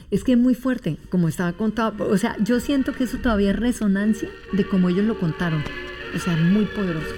Es 0.10 0.24
que 0.24 0.34
es 0.34 0.38
muy 0.38 0.56
fuerte, 0.56 0.98
como 1.10 1.28
estaba 1.28 1.52
contado. 1.54 2.08
O 2.10 2.18
sea, 2.18 2.38
yo 2.40 2.60
siento 2.60 2.94
que 2.94 3.04
eso 3.04 3.18
todavía 3.18 3.52
es 3.52 3.60
resonancia 3.60 4.30
de 4.54 4.66
cómo 4.66 4.90
ellos 4.90 5.06
lo 5.06 5.20
contaron. 5.20 5.64
O 6.16 6.20
sea, 6.20 6.36
muy 6.38 6.66
poderoso. 6.66 7.14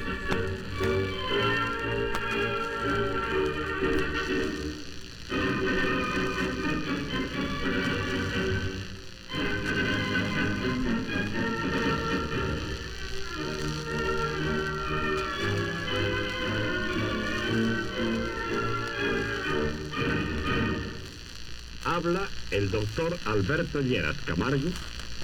Habla 21.99 22.21
el 22.51 22.71
doctor 22.71 23.13
Alberto 23.25 23.81
Lleras 23.81 24.15
Camargo, 24.21 24.69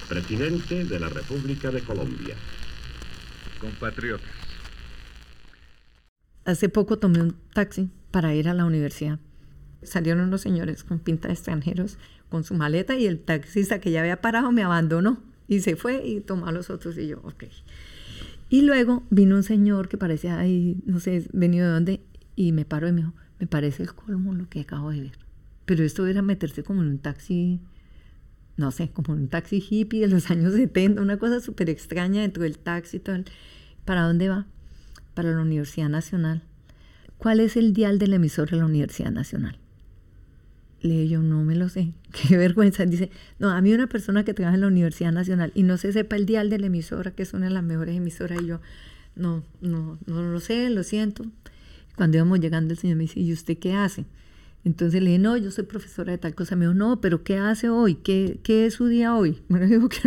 presidente 0.10 0.84
de 0.84 1.00
la 1.00 1.08
República 1.08 1.72
de 1.72 1.80
Colombia. 1.80 2.36
Compatriotas. 3.62 4.28
Hace 6.44 6.68
poco 6.68 7.00
tomé 7.00 7.22
un 7.22 7.34
taxi 7.54 7.90
para 8.12 8.36
ir 8.36 8.50
a 8.50 8.54
la 8.54 8.66
universidad. 8.66 9.20
Salieron 9.84 10.28
unos 10.28 10.42
señores 10.42 10.84
con 10.84 11.00
pinta 11.00 11.30
de 11.30 11.36
extranjeros 11.36 11.98
con 12.28 12.44
su 12.44 12.56
maleta 12.56 12.98
y 12.98 13.06
el 13.06 13.20
taxista 13.20 13.80
que 13.80 13.92
ya 13.92 14.02
había 14.02 14.20
parado 14.20 14.52
me 14.52 14.64
abandonó 14.64 15.24
y 15.48 15.62
se 15.62 15.78
fue 15.78 16.06
y 16.06 16.20
tomó 16.20 16.48
a 16.48 16.52
los 16.52 16.70
otros 16.70 16.98
y 16.98 17.08
yo, 17.08 17.22
ok. 17.24 17.46
Y 18.50 18.64
luego 18.64 19.04
vino 19.10 19.38
un 19.38 19.44
señor 19.44 19.88
que 19.88 19.98
parecía 19.98 20.38
ahí, 20.38 20.76
no 20.86 21.00
sé, 21.00 21.26
venido 21.32 21.68
de 21.68 21.74
dónde, 21.74 22.02
y 22.36 22.52
me 22.52 22.66
paró 22.66 22.90
y 22.90 22.92
me 22.92 23.02
dijo, 23.02 23.14
me 23.40 23.48
parece 23.48 23.84
el 23.84 23.94
colmo 23.94 24.34
lo 24.34 24.50
que 24.50 24.60
acabo 24.60 24.92
de 24.92 25.04
ver. 25.04 25.25
Pero 25.66 25.84
esto 25.84 26.06
era 26.06 26.22
meterse 26.22 26.64
como 26.64 26.82
en 26.82 26.90
un 26.90 27.00
taxi, 27.00 27.60
no 28.58 28.72
sé, 28.72 28.90
como 28.90 29.14
en 29.14 29.24
un 29.24 29.28
taxi 29.28 29.64
hippie 29.68 30.02
de 30.02 30.08
los 30.08 30.30
años 30.32 30.54
70, 30.54 31.02
una 31.02 31.18
cosa 31.18 31.40
súper 31.40 31.70
extraña 31.70 32.22
dentro 32.22 32.44
del 32.44 32.58
taxi 32.58 33.00
todo. 33.00 33.18
¿Para 33.84 34.02
dónde 34.04 34.30
va? 34.30 34.48
Para 35.14 35.32
la 35.32 35.42
Universidad 35.42 35.90
Nacional. 35.90 36.44
¿Cuál 37.18 37.40
es 37.40 37.56
el 37.56 37.74
dial 37.74 38.00
del 38.00 38.14
emisor 38.14 38.50
de 38.50 38.58
la 38.58 38.66
Universidad 38.66 39.12
Nacional? 39.12 39.58
Le 40.82 41.08
yo, 41.08 41.22
no 41.22 41.44
me 41.44 41.56
lo 41.56 41.70
sé. 41.70 41.94
Qué 42.12 42.38
vergüenza. 42.38 42.86
Dice, 42.86 43.10
no, 43.40 43.50
a 43.50 43.62
mí 43.62 43.74
una 43.74 43.88
persona 43.88 44.24
que 44.24 44.34
trabaja 44.34 44.56
en 44.56 44.62
la 44.62 44.68
Universidad 44.68 45.12
Nacional 45.12 45.52
y 45.56 45.64
no 45.64 45.78
se 45.78 45.92
sepa 45.92 46.16
el 46.16 46.26
dial 46.26 46.50
de 46.50 46.60
la 46.60 46.68
emisora, 46.68 47.12
que 47.12 47.24
es 47.24 47.34
una 47.34 47.46
de 47.46 47.52
las 47.54 47.64
mejores 47.64 47.96
emisoras, 47.96 48.42
y 48.42 48.48
yo, 48.48 48.60
no, 49.16 49.44
no, 49.62 49.98
no 50.06 50.22
lo 50.22 50.40
sé, 50.40 50.70
lo 50.70 50.84
siento. 50.84 51.26
Cuando 51.96 52.18
íbamos 52.18 52.40
llegando, 52.40 52.74
el 52.74 52.78
señor 52.78 52.98
me 52.98 53.04
dice, 53.04 53.20
¿y 53.20 53.32
usted 53.32 53.58
qué 53.58 53.74
hace? 53.74 54.06
Entonces 54.66 55.02
le 55.02 55.12
dije, 55.12 55.20
no, 55.20 55.38
yo 55.38 55.52
soy 55.52 55.64
profesora 55.64 56.12
de 56.12 56.18
tal 56.18 56.34
cosa. 56.34 56.56
Me 56.56 56.66
dijo, 56.66 56.74
no, 56.74 57.00
pero 57.00 57.24
¿qué 57.24 57.38
hace 57.38 57.70
hoy? 57.70 57.96
¿Qué, 57.96 58.40
qué 58.44 58.66
es 58.66 58.74
su 58.74 58.88
día 58.88 59.16
hoy? 59.16 59.44
Me 59.48 59.66
dijo 59.68 59.88
que 59.88 60.00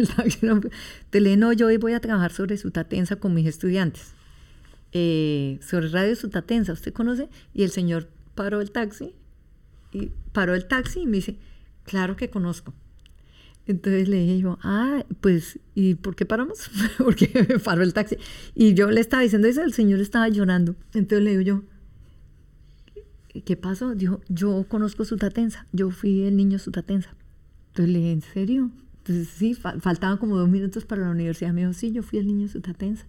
Te 1.10 1.20
le 1.20 1.30
dije, 1.30 1.36
no, 1.38 1.52
yo 1.52 1.68
hoy 1.68 1.76
voy 1.76 1.92
a 1.92 2.00
trabajar 2.00 2.32
sobre 2.32 2.56
Sutatensa 2.56 3.16
con 3.16 3.32
mis 3.34 3.46
estudiantes. 3.46 4.14
Eh, 4.92 5.60
sobre 5.62 5.88
Radio 5.88 6.16
Sutatensa, 6.16 6.72
¿usted 6.72 6.92
conoce? 6.92 7.28
Y 7.54 7.62
el 7.62 7.70
señor 7.70 8.08
paró 8.34 8.60
el 8.60 8.72
taxi, 8.72 9.14
y 9.92 10.10
paró 10.32 10.54
el 10.54 10.66
taxi 10.66 11.00
y 11.00 11.06
me 11.06 11.18
dice, 11.18 11.38
claro 11.84 12.16
que 12.16 12.28
conozco. 12.28 12.74
Entonces 13.66 14.08
le 14.08 14.16
dije 14.16 14.38
yo, 14.40 14.58
ah, 14.62 15.04
pues, 15.20 15.60
¿y 15.74 15.94
por 15.94 16.16
qué 16.16 16.24
paramos? 16.24 16.70
Porque 16.98 17.30
me 17.48 17.58
paró 17.58 17.82
el 17.82 17.92
taxi. 17.92 18.16
Y 18.54 18.74
yo 18.74 18.90
le 18.90 19.00
estaba 19.00 19.22
diciendo 19.22 19.46
eso, 19.46 19.62
el 19.62 19.74
señor 19.74 20.00
estaba 20.00 20.28
llorando. 20.28 20.74
Entonces 20.94 21.22
le 21.22 21.30
digo 21.36 21.42
yo, 21.42 21.62
¿qué 23.28 23.56
pasó? 23.56 23.94
Dijo, 23.94 24.20
yo 24.28 24.64
conozco 24.68 25.04
Sutatensa, 25.04 25.66
yo 25.72 25.90
fui 25.90 26.22
el 26.22 26.36
niño 26.36 26.58
Sutatensa. 26.58 27.10
Entonces 27.68 27.92
le 27.92 27.98
dije, 27.98 28.12
¿en 28.12 28.22
serio? 28.22 28.70
Entonces 28.98 29.28
sí, 29.28 29.54
faltaban 29.54 30.18
como 30.18 30.36
dos 30.36 30.48
minutos 30.48 30.84
para 30.84 31.02
la 31.02 31.10
universidad. 31.10 31.52
Me 31.52 31.62
dijo, 31.62 31.72
sí, 31.72 31.92
yo 31.92 32.02
fui 32.02 32.18
el 32.18 32.26
niño 32.26 32.48
Sutatensa. 32.48 33.06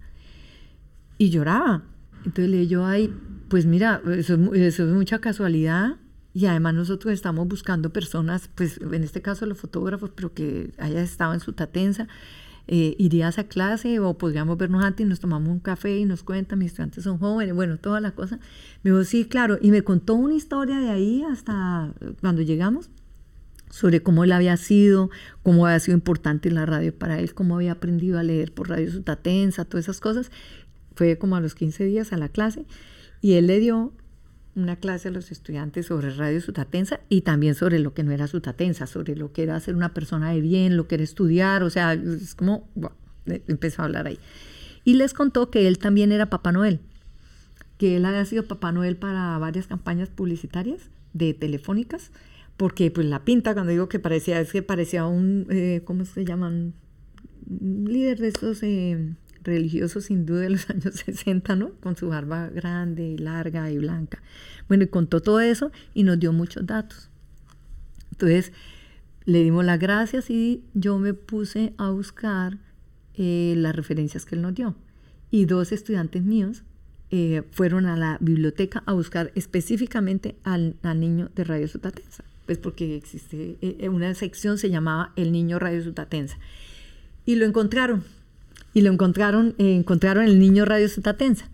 Y 1.17 1.29
lloraba. 1.29 1.83
Entonces 2.25 2.49
le 2.49 2.57
dije 2.57 2.69
yo, 2.69 2.85
ay, 2.85 3.13
pues 3.49 3.65
mira, 3.65 4.01
eso 4.15 4.35
es, 4.53 4.79
mucha 4.79 5.19
casualidad. 5.19 5.97
Y 6.33 6.45
además 6.45 6.75
nosotros 6.75 7.13
estamos 7.13 7.47
buscando 7.47 7.91
personas, 7.91 8.49
pues 8.53 8.79
en 8.79 9.03
este 9.03 9.21
caso 9.21 9.45
los 9.45 9.57
fotógrafos, 9.57 10.11
pero 10.15 10.33
que 10.33 10.71
haya 10.77 11.01
estado 11.01 11.33
en 11.33 11.39
Sutatensa. 11.39 12.07
Eh, 12.71 12.95
irías 12.99 13.39
a 13.39 13.45
clase 13.45 13.99
o 13.99 14.15
podríamos 14.15 14.55
vernos 14.55 14.83
antes 14.83 15.03
y 15.03 15.09
nos 15.09 15.19
tomamos 15.19 15.49
un 15.49 15.59
café 15.59 15.97
y 15.97 16.05
nos 16.05 16.21
cuentan, 16.21 16.59
mis 16.59 16.67
estudiantes 16.67 17.03
son 17.03 17.17
jóvenes, 17.17 17.55
bueno, 17.55 17.79
toda 17.79 17.99
la 17.99 18.11
cosa. 18.11 18.39
Me 18.83 18.91
dijo, 18.91 19.03
sí, 19.05 19.25
claro, 19.25 19.57
y 19.59 19.71
me 19.71 19.81
contó 19.81 20.13
una 20.13 20.35
historia 20.35 20.77
de 20.77 20.91
ahí 20.91 21.23
hasta 21.23 21.91
cuando 22.21 22.43
llegamos 22.43 22.91
sobre 23.71 24.03
cómo 24.03 24.23
él 24.23 24.31
había 24.31 24.55
sido, 24.55 25.09
cómo 25.41 25.65
había 25.65 25.79
sido 25.79 25.95
importante 25.95 26.51
la 26.51 26.67
radio 26.67 26.93
para 26.93 27.19
él, 27.19 27.33
cómo 27.33 27.55
había 27.55 27.71
aprendido 27.71 28.19
a 28.19 28.23
leer 28.23 28.51
por 28.51 28.69
Radio 28.69 28.91
Sutatensa, 28.91 29.65
todas 29.65 29.85
esas 29.85 29.99
cosas. 29.99 30.29
Fue 30.93 31.17
como 31.17 31.37
a 31.37 31.41
los 31.41 31.55
15 31.55 31.85
días 31.85 32.13
a 32.13 32.17
la 32.17 32.29
clase 32.29 32.67
y 33.19 33.33
él 33.33 33.47
le 33.47 33.59
dio 33.59 33.93
una 34.55 34.75
clase 34.75 35.07
a 35.07 35.11
los 35.11 35.31
estudiantes 35.31 35.87
sobre 35.87 36.09
Radio 36.11 36.41
Sutatensa 36.41 36.99
y 37.09 37.21
también 37.21 37.55
sobre 37.55 37.79
lo 37.79 37.93
que 37.93 38.03
no 38.03 38.11
era 38.11 38.27
Sutatensa, 38.27 38.87
sobre 38.87 39.15
lo 39.15 39.31
que 39.31 39.43
era 39.43 39.59
ser 39.59 39.75
una 39.75 39.93
persona 39.93 40.31
de 40.31 40.41
bien, 40.41 40.77
lo 40.77 40.87
que 40.87 40.95
era 40.95 41.03
estudiar, 41.03 41.63
o 41.63 41.69
sea, 41.69 41.93
es 41.93 42.35
como, 42.35 42.67
empezó 43.25 43.81
a 43.81 43.85
hablar 43.85 44.07
ahí. 44.07 44.19
Y 44.83 44.95
les 44.95 45.13
contó 45.13 45.49
que 45.49 45.67
él 45.67 45.77
también 45.77 46.11
era 46.11 46.29
Papá 46.29 46.51
Noel, 46.51 46.79
que 47.77 47.97
él 47.97 48.05
había 48.05 48.25
sido 48.25 48.43
Papá 48.43 48.71
Noel 48.71 48.97
para 48.97 49.37
varias 49.37 49.67
campañas 49.67 50.09
publicitarias 50.09 50.89
de 51.13 51.33
telefónicas, 51.33 52.11
porque 52.57 52.91
pues 52.91 53.07
la 53.07 53.23
pinta, 53.23 53.53
cuando 53.53 53.71
digo 53.71 53.87
que 53.87 53.99
parecía, 53.99 54.39
es 54.39 54.51
que 54.51 54.61
parecía 54.61 55.05
un, 55.05 55.47
eh, 55.49 55.81
¿cómo 55.85 56.05
se 56.05 56.25
llaman? 56.25 56.73
Líder 57.47 58.19
de 58.19 58.27
estos 58.27 58.61
eh, 58.63 59.15
religiosos 59.43 60.05
sin 60.05 60.25
duda 60.25 60.41
de 60.41 60.49
los 60.51 60.69
años 60.69 60.95
60, 60.95 61.55
¿no? 61.55 61.71
Con 61.81 61.95
su 61.95 62.09
barba 62.09 62.49
grande, 62.49 63.15
larga 63.19 63.69
y 63.71 63.77
blanca. 63.77 64.21
Bueno, 64.67 64.83
y 64.83 64.87
contó 64.87 65.21
todo 65.21 65.39
eso 65.39 65.71
y 65.93 66.03
nos 66.03 66.19
dio 66.19 66.33
muchos 66.33 66.65
datos. 66.65 67.09
Entonces, 68.11 68.51
le 69.25 69.43
dimos 69.43 69.63
las 69.63 69.79
gracias 69.79 70.29
y 70.29 70.63
yo 70.73 70.97
me 70.97 71.13
puse 71.13 71.73
a 71.77 71.89
buscar 71.89 72.57
eh, 73.15 73.53
las 73.57 73.75
referencias 73.75 74.25
que 74.25 74.35
él 74.35 74.41
nos 74.41 74.55
dio. 74.55 74.75
Y 75.31 75.45
dos 75.45 75.71
estudiantes 75.71 76.23
míos 76.23 76.63
eh, 77.11 77.43
fueron 77.51 77.85
a 77.85 77.95
la 77.95 78.17
biblioteca 78.21 78.83
a 78.85 78.93
buscar 78.93 79.31
específicamente 79.35 80.35
al, 80.43 80.75
niño 80.95 81.29
de 81.35 81.43
Radio 81.43 81.67
Sutatensa, 81.67 82.23
pues 82.45 82.57
porque 82.57 82.95
existe 82.95 83.57
eh, 83.61 83.89
una 83.89 84.13
sección 84.13 84.57
se 84.57 84.69
llamaba 84.69 85.11
El 85.15 85.31
Niño 85.31 85.59
Radio 85.59 85.83
Sutatensa. 85.83 86.37
Y 87.25 87.35
lo 87.35 87.45
encontraron 87.45 88.03
y 88.73 88.81
lo 88.81 88.91
encontraron, 88.91 89.55
eh, 89.57 89.75
encontraron 89.75 90.25
el 90.25 90.39
niño 90.39 90.65
Radio 90.65 90.87
Sutatensa. 90.89 91.49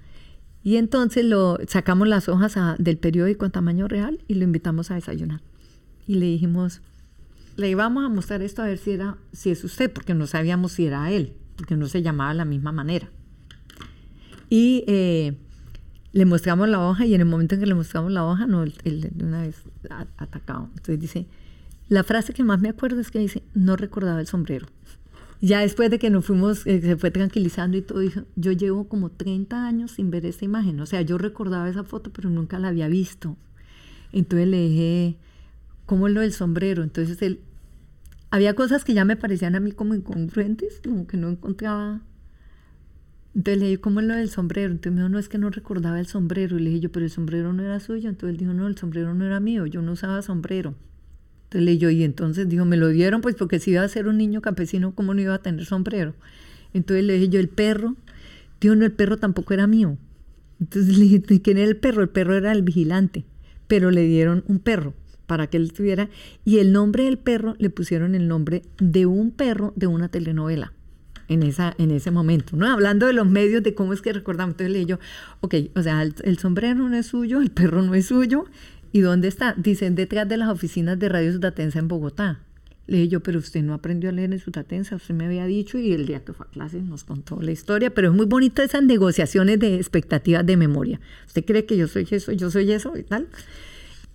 Y 0.64 0.78
entonces 0.78 1.24
lo 1.24 1.60
sacamos 1.68 2.08
las 2.08 2.28
hojas 2.28 2.56
del 2.80 2.98
periódico 2.98 3.46
en 3.46 3.52
tamaño 3.52 3.88
real 3.88 4.20
y 4.28 4.34
lo 4.34 4.44
invitamos 4.44 4.90
a 4.90 4.96
desayunar. 4.96 5.42
Y 6.08 6.16
le 6.16 6.26
dijimos, 6.26 6.82
le 7.56 7.70
íbamos 7.70 8.04
a 8.04 8.10
mostrar 8.10 8.42
esto 8.42 8.64
a 8.64 8.66
ver 8.66 8.78
si 8.78 8.92
era, 8.92 9.18
si 9.32 9.52
es 9.52 9.64
usted, 9.64 9.92
porque 9.92 10.14
no 10.14 10.28
sabíamos 10.28 10.72
si 10.72 10.88
era 10.88 11.12
él, 11.12 11.34
porque 11.56 11.76
no 11.76 11.88
se 11.88 12.02
llamaba 12.02 12.32
de 12.32 12.38
la 12.38 12.46
misma 12.46 12.72
manera. 12.72 13.10
Y 14.50 14.84
eh, 14.88 15.38
le 16.12 16.26
mostramos 16.26 16.68
la 16.70 16.80
hoja 16.80 17.06
y 17.06 17.14
en 17.14 17.22
el 17.22 17.28
momento 17.28 17.56
en 17.56 17.62
que 17.62 17.68
le 17.68 17.76
mostramos 17.76 18.12
la 18.12 18.26
hoja, 18.26 18.48
no, 18.48 18.64
él, 18.64 19.12
una 19.22 19.42
vez 19.42 19.62
atacado. 20.18 20.70
Entonces 20.70 21.00
dice, 21.00 21.28
la 21.90 22.04
frase 22.04 22.34
que 22.34 22.44
más 22.44 22.60
me 22.60 22.70
acuerdo 22.70 23.00
es 23.00 23.12
que 23.12 23.20
dice, 23.20 23.44
no 23.54 23.76
recordaba 23.76 24.20
el 24.20 24.28
sombrero. 24.28 24.68
Ya 25.42 25.60
después 25.60 25.90
de 25.90 26.00
que 26.00 26.10
nos 26.10 26.26
fuimos, 26.26 26.66
eh, 26.66 26.82
se 26.82 26.98
fue 26.98 27.12
tranquilizando 27.12 27.78
y 27.78 27.82
todo, 27.82 28.00
dijo, 28.00 28.22
yo 28.36 28.52
llevo 28.52 28.88
como 28.88 29.12
30 29.12 29.66
años 29.66 29.92
sin 29.92 30.10
ver 30.10 30.26
esta 30.26 30.46
imagen. 30.46 30.80
O 30.80 30.86
sea, 30.86 31.02
yo 31.02 31.18
recordaba 31.18 31.70
esa 31.70 31.84
foto, 31.84 32.12
pero 32.12 32.30
nunca 32.30 32.60
la 32.60 32.70
había 32.70 32.88
visto. 32.88 33.38
Entonces 34.12 34.48
le 34.48 34.70
dije, 34.70 35.18
¿cómo 35.86 36.08
es 36.08 36.14
lo 36.14 36.22
del 36.22 36.32
sombrero? 36.32 36.84
Entonces 36.84 37.22
él, 37.22 37.42
había 38.32 38.54
cosas 38.56 38.84
que 38.84 38.94
ya 38.94 39.06
me 39.06 39.18
parecían 39.18 39.56
a 39.56 39.60
mí 39.60 39.72
como 39.72 39.94
incongruentes, 39.94 40.82
como 40.84 41.06
que 41.06 41.18
no 41.18 41.30
encontraba. 41.30 42.02
Entonces 43.36 43.62
le 43.62 43.68
dije, 43.68 43.82
¿cómo 43.82 44.00
es 44.00 44.06
lo 44.08 44.16
del 44.16 44.30
sombrero? 44.30 44.72
Entonces 44.72 44.94
me 44.94 45.02
dijo, 45.02 45.10
no, 45.10 45.20
es 45.20 45.28
que 45.28 45.38
no 45.38 45.50
recordaba 45.50 46.00
el 46.00 46.08
sombrero. 46.08 46.58
Y 46.58 46.62
le 46.62 46.70
dije 46.70 46.82
yo, 46.82 46.92
pero 46.92 47.06
el 47.06 47.12
sombrero 47.12 47.52
no 47.52 47.64
era 47.64 47.80
suyo. 47.82 48.10
Entonces 48.10 48.36
él 48.36 48.38
dijo, 48.38 48.54
no, 48.54 48.68
el 48.68 48.78
sombrero 48.78 49.14
no 49.14 49.26
era 49.26 49.42
mío, 49.42 49.66
yo 49.66 49.82
no 49.82 49.92
usaba 49.92 50.22
sombrero. 50.22 50.76
Entonces 51.56 51.74
leyó 51.74 51.90
y 51.90 52.04
entonces 52.04 52.50
dijo, 52.50 52.66
me 52.66 52.76
lo 52.76 52.90
dieron 52.90 53.22
pues 53.22 53.36
porque 53.36 53.60
si 53.60 53.72
iba 53.72 53.82
a 53.82 53.88
ser 53.88 54.08
un 54.08 54.18
niño 54.18 54.42
campesino, 54.42 54.94
¿cómo 54.94 55.14
no 55.14 55.22
iba 55.22 55.36
a 55.36 55.42
tener 55.42 55.66
sombrero? 55.66 56.14
Entonces 56.74 57.06
le 57.06 57.14
dije 57.14 57.30
yo, 57.30 57.40
el 57.40 57.48
perro, 57.48 57.96
dijo, 58.60 58.76
no, 58.76 58.84
el 58.84 58.92
perro 58.92 59.16
tampoco 59.16 59.54
era 59.54 59.66
mío. 59.66 59.98
Entonces 60.60 60.98
le 60.98 61.06
dije, 61.06 61.42
¿quién 61.42 61.58
era 61.58 61.70
el 61.70 61.78
perro? 61.78 62.02
El 62.02 62.10
perro 62.10 62.36
era 62.36 62.52
el 62.52 62.62
vigilante, 62.62 63.24
pero 63.68 63.90
le 63.90 64.04
dieron 64.04 64.44
un 64.50 64.60
perro 64.60 64.96
para 65.28 65.48
que 65.48 65.56
él 65.56 65.72
tuviera, 65.72 66.10
y 66.44 66.60
el 66.60 66.74
nombre 66.74 67.06
del 67.06 67.18
perro 67.18 67.56
le 67.58 67.70
pusieron 67.70 68.16
el 68.16 68.28
nombre 68.28 68.62
de 68.78 69.06
un 69.06 69.32
perro 69.32 69.72
de 69.78 69.88
una 69.88 70.10
telenovela 70.10 70.74
en, 71.30 71.42
esa, 71.42 71.74
en 71.78 71.90
ese 71.90 72.12
momento, 72.12 72.58
¿no? 72.58 72.70
Hablando 72.70 73.08
de 73.08 73.14
los 73.14 73.28
medios, 73.28 73.64
de 73.64 73.74
cómo 73.74 73.94
es 73.94 74.02
que 74.02 74.12
recordamos. 74.12 74.54
Entonces 74.54 74.74
le 74.74 74.80
dije 74.80 74.90
yo, 74.90 75.00
ok, 75.40 75.56
o 75.74 75.82
sea, 75.82 76.04
el 76.04 76.38
sombrero 76.38 76.76
no 76.76 76.96
es 76.96 77.08
suyo, 77.08 77.42
el 77.42 77.50
perro 77.50 77.82
no 77.82 77.96
es 77.96 78.08
suyo, 78.08 78.46
¿Y 78.96 79.02
dónde 79.02 79.28
está? 79.28 79.54
Dicen 79.58 79.94
detrás 79.94 80.26
de 80.30 80.38
las 80.38 80.48
oficinas 80.48 80.98
de 80.98 81.10
Radio 81.10 81.34
Sutatensa 81.34 81.80
en 81.80 81.90
Bogotá. 81.90 82.40
Le 82.88 83.00
dije 83.00 83.10
yo, 83.10 83.20
pero 83.20 83.40
usted 83.40 83.62
no 83.62 83.74
aprendió 83.74 84.10
a 84.10 84.14
leer 84.14 84.32
en 84.32 84.40
Sutatensa, 84.40 84.96
usted 84.96 85.14
me 85.14 85.26
había 85.26 85.46
dicho 85.46 85.78
y 85.78 85.92
el 85.92 86.06
día 86.06 86.24
que 86.24 86.32
fue 86.32 86.46
a 86.46 86.50
clase 86.50 86.82
nos 86.82 87.04
contó 87.04 87.42
la 87.42 87.52
historia, 87.52 87.94
pero 87.94 88.08
es 88.08 88.16
muy 88.16 88.26
bonito 88.26 88.62
esas 88.62 88.84
negociaciones 88.84 89.60
de 89.60 89.76
expectativas 89.76 90.46
de 90.46 90.56
memoria. 90.56 91.02
¿Usted 91.28 91.44
cree 91.44 91.66
que 91.66 91.76
yo 91.76 91.90
soy 91.90 92.08
eso, 92.10 92.32
yo 92.32 92.50
soy 92.50 92.72
eso 92.72 92.96
y 92.96 93.04
tal? 93.04 93.28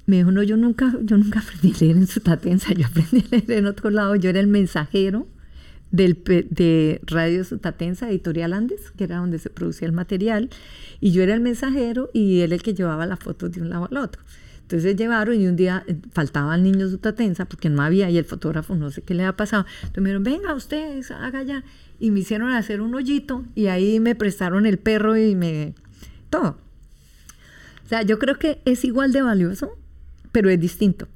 Me 0.07 0.17
dijo, 0.17 0.33
no, 0.33 0.43
yo 0.43 0.57
nunca, 0.57 0.97
yo 1.03 1.19
nunca 1.19 1.41
aprendí 1.41 1.75
a 1.77 1.85
leer 1.85 1.99
en 1.99 2.07
Sutatensa, 2.07 2.73
yo 2.73 2.87
aprendí 2.87 3.19
a 3.21 3.37
leer 3.37 3.51
en 3.51 3.67
otro 3.67 3.91
lado, 3.91 4.17
yo 4.17 4.31
era 4.31 4.41
el 4.41 4.47
mensajero 4.47 5.27
del, 5.91 6.23
de 6.25 7.03
Radio 7.05 7.45
Sutatensa, 7.45 8.09
Editorial 8.09 8.55
Andes, 8.55 8.93
que 8.93 9.05
era 9.05 9.19
donde 9.19 9.39
se 9.41 9.51
producía 9.51 9.85
el 9.85 9.93
material, 9.93 10.49
y 11.03 11.13
yo 11.13 11.23
era 11.23 11.35
el 11.35 11.41
mensajero 11.43 12.09
y 12.15 12.41
él 12.41 12.55
el 12.55 12.63
que 12.63 12.73
llevaba 12.73 13.05
las 13.05 13.19
fotos 13.19 13.53
de 13.53 13.61
un 13.61 13.69
lado 13.69 13.87
al 13.91 13.99
otro. 13.99 14.23
Entonces 14.71 14.95
llevaron 14.95 15.41
y 15.41 15.49
un 15.49 15.57
día 15.57 15.83
eh, 15.89 15.97
faltaban 16.13 16.63
niños 16.63 16.91
de 16.91 16.97
Utatensa 16.97 17.45
porque 17.45 17.69
no 17.69 17.83
había 17.83 18.09
y 18.09 18.19
el 18.19 18.25
fotógrafo 18.25 18.77
no 18.77 18.93
sé 18.93 19.03
qué 19.03 19.15
le 19.15 19.25
había 19.25 19.37
pasado. 19.37 19.67
Entonces 19.81 20.01
me 20.01 20.11
dijeron, 20.11 20.23
venga 20.23 20.55
ustedes, 20.55 21.11
haga 21.11 21.43
ya. 21.43 21.65
Y 21.99 22.13
me 22.13 22.21
hicieron 22.21 22.53
hacer 22.53 22.81
un 22.81 22.95
hoyito 22.95 23.45
y 23.57 23.67
ahí 23.67 23.99
me 23.99 24.15
prestaron 24.15 24.67
el 24.67 24.79
perro 24.79 25.17
y 25.17 25.35
me... 25.35 25.75
todo. 26.31 26.57
O 27.85 27.89
sea, 27.89 28.03
yo 28.03 28.21
creo 28.21 28.39
que 28.39 28.61
es 28.65 28.85
igual 28.85 29.11
de 29.11 29.23
valioso, 29.23 29.77
pero 30.31 30.49
es 30.51 30.61
distinto. 30.61 31.09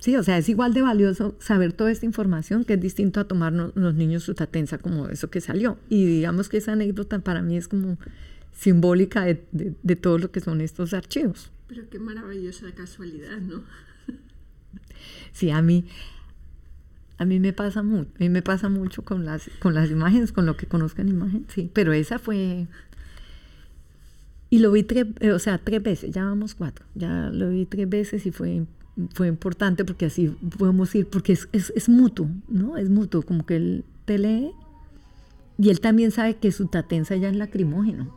Sí, 0.00 0.14
o 0.14 0.22
sea, 0.22 0.36
es 0.36 0.50
igual 0.50 0.74
de 0.74 0.82
valioso 0.82 1.34
saber 1.38 1.72
toda 1.72 1.90
esta 1.90 2.04
información 2.04 2.64
que 2.64 2.74
es 2.74 2.80
distinto 2.80 3.20
a 3.20 3.24
tomar 3.24 3.54
los 3.54 3.94
niños 3.94 4.28
Utatensa 4.28 4.76
como 4.76 5.08
eso 5.08 5.30
que 5.30 5.40
salió. 5.40 5.78
Y 5.88 6.04
digamos 6.04 6.50
que 6.50 6.58
esa 6.58 6.72
anécdota 6.72 7.20
para 7.20 7.40
mí 7.40 7.56
es 7.56 7.68
como 7.68 7.96
simbólica 8.52 9.24
de 9.24 9.96
todo 9.96 10.18
lo 10.18 10.30
que 10.30 10.40
son 10.40 10.60
estos 10.60 10.92
archivos. 10.92 11.50
Pero 11.68 11.88
qué 11.88 11.98
maravillosa 11.98 12.72
casualidad, 12.72 13.38
¿no? 13.38 13.62
Sí, 15.32 15.50
a 15.50 15.62
mí, 15.62 15.86
a 17.18 17.24
mí 17.24 17.38
me 17.38 17.52
pasa 17.52 17.82
mucho, 17.82 18.10
a 18.16 18.18
mí 18.18 18.28
me 18.28 18.42
pasa 18.42 18.68
mucho 18.68 19.02
con 19.02 19.24
las, 19.24 19.48
con 19.60 19.74
las 19.74 19.90
imágenes, 19.90 20.32
con 20.32 20.46
lo 20.46 20.56
que 20.56 20.66
conozco 20.66 21.00
en 21.00 21.08
imagen, 21.08 21.46
sí, 21.48 21.70
pero 21.72 21.92
esa 21.92 22.18
fue, 22.18 22.66
y 24.50 24.58
lo 24.58 24.72
vi 24.72 24.82
tres, 24.82 25.06
eh, 25.20 25.32
o 25.32 25.38
sea, 25.38 25.58
tres 25.58 25.82
veces, 25.82 26.12
ya 26.12 26.24
vamos 26.24 26.54
cuatro, 26.54 26.84
ya 26.94 27.30
lo 27.30 27.50
vi 27.50 27.66
tres 27.66 27.88
veces 27.88 28.26
y 28.26 28.32
fue, 28.32 28.66
fue 29.14 29.28
importante 29.28 29.84
porque 29.84 30.06
así 30.06 30.28
podemos 30.58 30.94
ir, 30.94 31.06
porque 31.06 31.32
es, 31.34 31.48
es, 31.52 31.72
es 31.76 31.88
mutuo, 31.88 32.28
¿no? 32.48 32.76
Es 32.76 32.88
mutuo, 32.88 33.22
como 33.22 33.46
que 33.46 33.56
él 33.56 33.84
te 34.04 34.18
lee 34.18 34.50
y 35.58 35.70
él 35.70 35.80
también 35.80 36.10
sabe 36.10 36.36
que 36.36 36.50
su 36.50 36.66
tatenza 36.66 37.16
ya 37.16 37.28
es 37.28 37.36
lacrimógeno. 37.36 38.16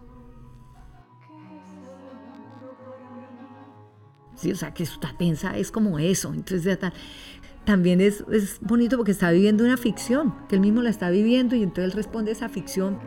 O 4.49 4.55
sea, 4.55 4.73
que 4.73 4.85
su 4.85 4.99
tatensa 4.99 5.57
es 5.57 5.71
como 5.71 5.99
eso. 5.99 6.33
Entonces, 6.33 6.79
también 7.65 8.01
es, 8.01 8.23
es 8.31 8.59
bonito 8.61 8.97
porque 8.97 9.11
está 9.11 9.31
viviendo 9.31 9.63
una 9.63 9.77
ficción, 9.77 10.33
que 10.47 10.55
él 10.55 10.61
mismo 10.61 10.81
la 10.81 10.89
está 10.89 11.09
viviendo 11.09 11.55
y 11.55 11.63
entonces 11.63 11.85
él 11.85 11.91
responde 11.91 12.31
a 12.31 12.33
esa 12.33 12.49
ficción. 12.49 12.99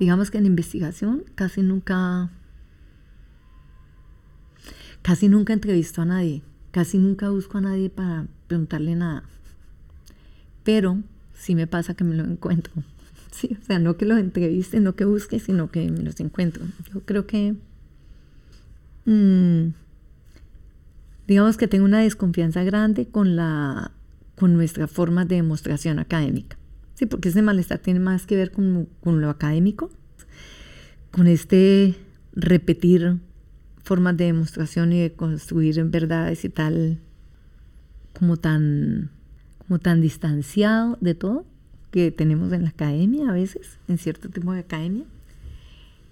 digamos 0.00 0.30
que 0.30 0.38
en 0.38 0.46
investigación 0.46 1.24
casi 1.34 1.62
nunca, 1.62 2.30
casi 5.02 5.28
nunca 5.28 5.52
entrevisto 5.52 6.00
a 6.00 6.06
nadie, 6.06 6.42
casi 6.72 6.98
nunca 6.98 7.28
busco 7.28 7.58
a 7.58 7.60
nadie 7.60 7.90
para 7.90 8.26
preguntarle 8.48 8.96
nada. 8.96 9.24
Pero 10.70 11.02
sí 11.34 11.56
me 11.56 11.66
pasa 11.66 11.94
que 11.94 12.04
me 12.04 12.14
lo 12.14 12.24
encuentro. 12.24 12.72
Sí, 13.32 13.56
o 13.62 13.64
sea, 13.64 13.78
no 13.78 13.96
que 13.96 14.06
los 14.06 14.18
entreviste, 14.18 14.80
no 14.80 14.96
que 14.96 15.04
busque, 15.04 15.38
sino 15.38 15.70
que 15.70 15.88
me 15.88 16.00
los 16.00 16.18
encuentro. 16.18 16.64
Yo 16.92 17.00
creo 17.02 17.28
que, 17.28 17.54
mm, 19.04 19.72
digamos 21.28 21.56
que 21.56 21.68
tengo 21.68 21.84
una 21.84 22.00
desconfianza 22.00 22.64
grande 22.64 23.06
con 23.06 23.36
la 23.36 23.92
con 24.34 24.54
nuestra 24.54 24.88
forma 24.88 25.24
de 25.24 25.36
demostración 25.36 26.00
académica. 26.00 26.58
Sí, 26.94 27.06
porque 27.06 27.28
ese 27.28 27.40
malestar 27.40 27.78
tiene 27.78 28.00
más 28.00 28.26
que 28.26 28.34
ver 28.34 28.50
con, 28.50 28.88
con 29.00 29.20
lo 29.20 29.30
académico, 29.30 29.90
con 31.12 31.28
este 31.28 31.94
repetir 32.32 33.20
formas 33.84 34.16
de 34.16 34.24
demostración 34.24 34.92
y 34.92 35.00
de 35.00 35.12
construir 35.12 35.82
verdades 35.84 36.44
y 36.44 36.48
tal, 36.48 36.98
como 38.12 38.36
tan, 38.36 39.10
como 39.70 39.78
tan 39.78 40.00
distanciado 40.00 40.98
de 41.00 41.14
todo 41.14 41.44
que 41.92 42.10
tenemos 42.10 42.52
en 42.52 42.64
la 42.64 42.70
academia 42.70 43.30
a 43.30 43.32
veces, 43.32 43.78
en 43.86 43.98
cierto 43.98 44.28
tipo 44.28 44.52
de 44.52 44.58
academia. 44.58 45.04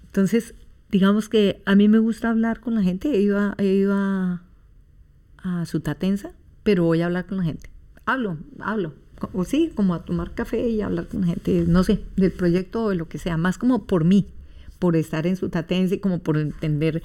Entonces, 0.05 0.55
digamos 0.89 1.27
que 1.27 1.61
a 1.65 1.75
mí 1.75 1.89
me 1.89 1.99
gusta 1.99 2.29
hablar 2.29 2.61
con 2.61 2.75
la 2.75 2.83
gente, 2.83 3.11
he 3.11 3.19
ido 3.19 3.37
a, 3.37 3.55
he 3.57 3.65
ido 3.65 3.93
a, 3.93 4.41
a 5.43 5.65
pero 6.63 6.85
voy 6.85 7.01
a 7.01 7.07
hablar 7.07 7.25
con 7.25 7.39
la 7.39 7.43
gente 7.43 7.69
hablo, 8.05 8.37
hablo. 8.59 8.93
O 9.33 9.43
sí, 9.43 9.71
como 9.75 9.93
a 9.93 10.05
tomar 10.05 10.33
café 10.33 10.69
y 10.69 10.81
hablar 10.81 11.07
con 11.07 11.25
gente, 11.25 11.65
no 11.67 11.83
sé, 11.83 11.99
del 12.15 12.31
proyecto 12.31 12.85
o 12.85 12.89
de 12.89 12.95
lo 12.95 13.09
que 13.09 13.17
sea, 13.17 13.35
más 13.35 13.57
como 13.57 13.85
por 13.85 14.05
mí, 14.05 14.27
por 14.79 14.95
estar 14.95 15.27
en 15.27 15.35
su 15.35 15.49
tatense, 15.49 15.99
como 15.99 16.19
por 16.19 16.37
entender, 16.37 17.03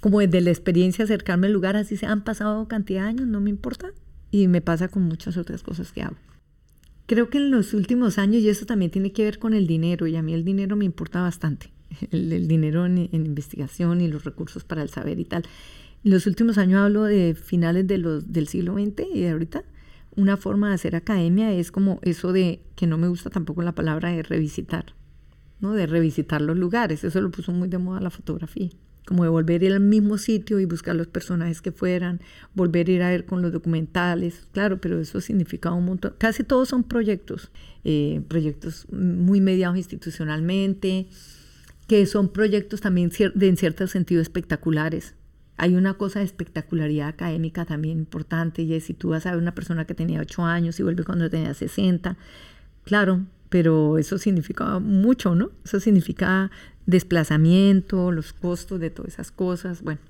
como 0.00 0.18
desde 0.18 0.40
la 0.40 0.50
experiencia 0.50 1.04
acercarme 1.04 1.46
al 1.46 1.52
lugar, 1.52 1.76
así 1.76 1.96
se 1.96 2.06
han 2.06 2.24
pasado 2.24 2.66
cantidad 2.66 3.02
de 3.02 3.08
años, 3.10 3.28
no 3.28 3.40
me 3.40 3.50
importa. 3.50 3.92
Y 4.32 4.48
me 4.48 4.62
pasa 4.62 4.88
con 4.88 5.04
muchas 5.04 5.36
otras 5.36 5.62
cosas 5.62 5.92
que 5.92 6.02
hago. 6.02 6.16
Creo 7.06 7.28
que 7.28 7.38
en 7.38 7.50
los 7.50 7.74
últimos 7.74 8.18
años, 8.18 8.42
y 8.42 8.48
eso 8.48 8.66
también 8.66 8.90
tiene 8.90 9.12
que 9.12 9.22
ver 9.22 9.38
con 9.38 9.54
el 9.54 9.66
dinero, 9.66 10.08
y 10.08 10.16
a 10.16 10.22
mí 10.22 10.32
el 10.32 10.44
dinero 10.44 10.74
me 10.74 10.86
importa 10.86 11.20
bastante, 11.20 11.70
el, 12.10 12.48
dinero 12.48 12.86
en, 12.86 13.08
investigación 13.12 14.00
y 14.00 14.08
los 14.08 14.24
recursos 14.24 14.64
para 14.64 14.82
el 14.82 14.88
saber 14.88 15.20
y 15.20 15.26
tal. 15.26 15.44
En 16.04 16.10
los 16.10 16.26
últimos 16.26 16.58
años 16.58 16.80
hablo 16.80 17.04
de 17.04 17.34
finales 17.34 17.86
de 17.86 17.98
los, 17.98 18.32
del 18.32 18.48
siglo 18.48 18.74
XX 18.74 19.04
y 19.14 19.20
de 19.20 19.30
ahorita, 19.30 19.64
una 20.16 20.36
forma 20.36 20.68
de 20.68 20.74
hacer 20.74 20.96
academia 20.96 21.52
es 21.52 21.70
como 21.70 22.00
eso 22.02 22.32
de, 22.32 22.62
que 22.74 22.86
no 22.86 22.98
me 22.98 23.08
gusta 23.08 23.30
tampoco 23.30 23.62
la 23.62 23.74
palabra 23.74 24.10
de 24.10 24.22
revisitar, 24.22 24.94
¿no? 25.60 25.72
De 25.72 25.86
revisitar 25.86 26.40
los 26.40 26.56
lugares. 26.56 27.04
Eso 27.04 27.20
lo 27.20 27.30
puso 27.30 27.52
muy 27.52 27.68
de 27.68 27.78
moda 27.78 28.00
la 28.00 28.10
fotografía. 28.10 28.70
Como 29.06 29.24
de 29.24 29.30
volver 29.30 29.62
a 29.62 29.64
ir 29.64 29.72
al 29.72 29.80
mismo 29.80 30.16
sitio 30.16 30.60
y 30.60 30.64
buscar 30.64 30.94
los 30.94 31.08
personajes 31.08 31.60
que 31.60 31.72
fueran, 31.72 32.20
volver 32.54 32.88
a 32.88 32.90
ir 32.92 33.02
a 33.02 33.10
ver 33.10 33.26
con 33.26 33.42
los 33.42 33.52
documentales. 33.52 34.46
Claro, 34.52 34.80
pero 34.80 35.00
eso 35.00 35.20
significa 35.20 35.72
un 35.72 35.84
montón. 35.84 36.14
Casi 36.18 36.44
todos 36.44 36.68
son 36.68 36.84
proyectos, 36.84 37.50
eh, 37.84 38.22
proyectos 38.28 38.86
muy 38.92 39.40
mediados 39.40 39.76
institucionalmente, 39.76 41.08
que 41.88 42.06
son 42.06 42.28
proyectos 42.28 42.80
también 42.80 43.10
de, 43.34 43.48
en 43.48 43.56
cierto 43.56 43.86
sentido 43.86 44.22
espectaculares 44.22 45.14
hay 45.58 45.76
una 45.76 45.94
cosa 45.94 46.18
de 46.18 46.24
espectacularidad 46.24 47.08
académica 47.08 47.64
también 47.64 47.98
importante, 47.98 48.62
y 48.62 48.74
es 48.74 48.84
si 48.84 48.94
tú 48.94 49.10
vas 49.10 49.26
a 49.26 49.30
ver 49.30 49.38
una 49.38 49.54
persona 49.54 49.84
que 49.84 49.94
tenía 49.94 50.20
8 50.20 50.44
años 50.44 50.80
y 50.80 50.82
vuelve 50.82 51.04
cuando 51.04 51.30
tenía 51.30 51.54
60, 51.54 52.16
claro, 52.84 53.26
pero 53.48 53.98
eso 53.98 54.18
significa 54.18 54.78
mucho, 54.78 55.34
¿no? 55.34 55.50
Eso 55.64 55.78
significa 55.78 56.50
desplazamiento, 56.86 58.12
los 58.12 58.32
costos 58.32 58.80
de 58.80 58.90
todas 58.90 59.14
esas 59.14 59.30
cosas, 59.30 59.82
bueno. 59.82 60.00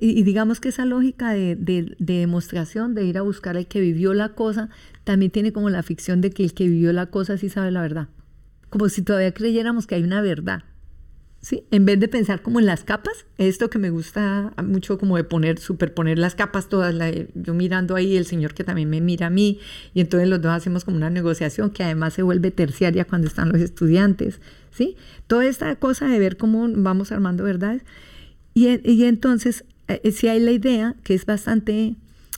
Y, 0.00 0.22
digamos 0.24 0.60
que 0.60 0.68
esa 0.68 0.84
lógica 0.84 1.32
de, 1.32 1.56
de, 1.56 1.94
demostración, 1.98 2.94
de 2.94 3.04
ir 3.04 3.16
a 3.16 3.22
buscar 3.22 3.56
al 3.56 3.66
que 3.66 3.80
vivió 3.80 4.12
la 4.12 4.30
cosa, 4.30 4.68
también 5.04 5.30
tiene 5.30 5.52
como 5.52 5.70
la 5.70 5.82
ficción 5.82 6.20
de 6.20 6.30
que 6.30 6.44
el 6.44 6.52
que 6.52 6.68
vivió 6.68 6.92
la 6.92 7.06
cosa 7.06 7.38
sí 7.38 7.48
sabe 7.48 7.70
la 7.70 7.80
verdad. 7.80 8.08
Como 8.70 8.88
si 8.88 9.02
todavía 9.02 9.32
creyéramos 9.32 9.86
que 9.86 9.94
hay 9.94 10.02
una 10.02 10.20
verdad. 10.20 10.64
¿Sí? 11.44 11.64
En 11.70 11.84
vez 11.84 12.00
de 12.00 12.08
pensar 12.08 12.40
como 12.40 12.58
en 12.58 12.64
las 12.64 12.84
capas, 12.84 13.26
esto 13.36 13.68
que 13.68 13.78
me 13.78 13.90
gusta 13.90 14.54
mucho 14.64 14.96
como 14.98 15.18
de 15.18 15.24
poner, 15.24 15.58
superponer 15.58 16.18
las 16.18 16.34
capas 16.34 16.70
todas, 16.70 16.94
yo 17.34 17.52
mirando 17.52 17.96
ahí, 17.96 18.16
el 18.16 18.24
señor 18.24 18.54
que 18.54 18.64
también 18.64 18.88
me 18.88 19.02
mira 19.02 19.26
a 19.26 19.30
mí, 19.30 19.60
y 19.92 20.00
entonces 20.00 20.26
los 20.26 20.40
dos 20.40 20.52
hacemos 20.52 20.86
como 20.86 20.96
una 20.96 21.10
negociación 21.10 21.70
que 21.70 21.84
además 21.84 22.14
se 22.14 22.22
vuelve 22.22 22.50
terciaria 22.50 23.04
cuando 23.04 23.28
están 23.28 23.50
los 23.50 23.60
estudiantes, 23.60 24.40
¿sí? 24.70 24.96
Toda 25.26 25.44
esta 25.44 25.76
cosa 25.76 26.08
de 26.08 26.18
ver 26.18 26.38
cómo 26.38 26.66
vamos 26.70 27.12
armando 27.12 27.44
verdades. 27.44 27.82
Y, 28.54 29.04
entonces, 29.04 29.64
eh, 29.88 30.12
si 30.12 30.28
hay 30.28 30.40
la 30.40 30.52
idea 30.52 30.94
que 31.02 31.12
es 31.12 31.26
bastante 31.26 31.96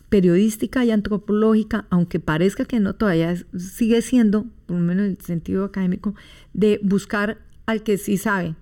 periodística 0.08 0.84
y 0.84 0.90
antropológica, 0.90 1.86
aunque 1.90 2.18
parezca 2.18 2.64
que 2.64 2.80
no 2.80 2.94
todavía 2.94 3.36
sigue 3.56 4.02
siendo, 4.02 4.46
por 4.66 4.78
lo 4.78 4.82
menos 4.82 5.04
en 5.04 5.10
el 5.12 5.20
sentido 5.20 5.64
académico, 5.64 6.14
de 6.54 6.80
buscar 6.82 7.38
al 7.66 7.82
que 7.82 7.98
sí 7.98 8.16
sabe, 8.16 8.54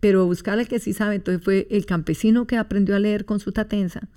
pero 0.00 0.26
buscar 0.26 0.58
al 0.58 0.66
que 0.66 0.78
sí 0.78 0.92
sabe, 0.92 1.16
entonces 1.16 1.44
fue 1.44 1.68
el 1.70 1.86
campesino 1.86 2.46
que 2.46 2.56
aprendió 2.56 2.96
a 2.96 2.98
leer 2.98 3.24
con 3.24 3.38
su 3.38 3.52
tatenza 3.52 4.08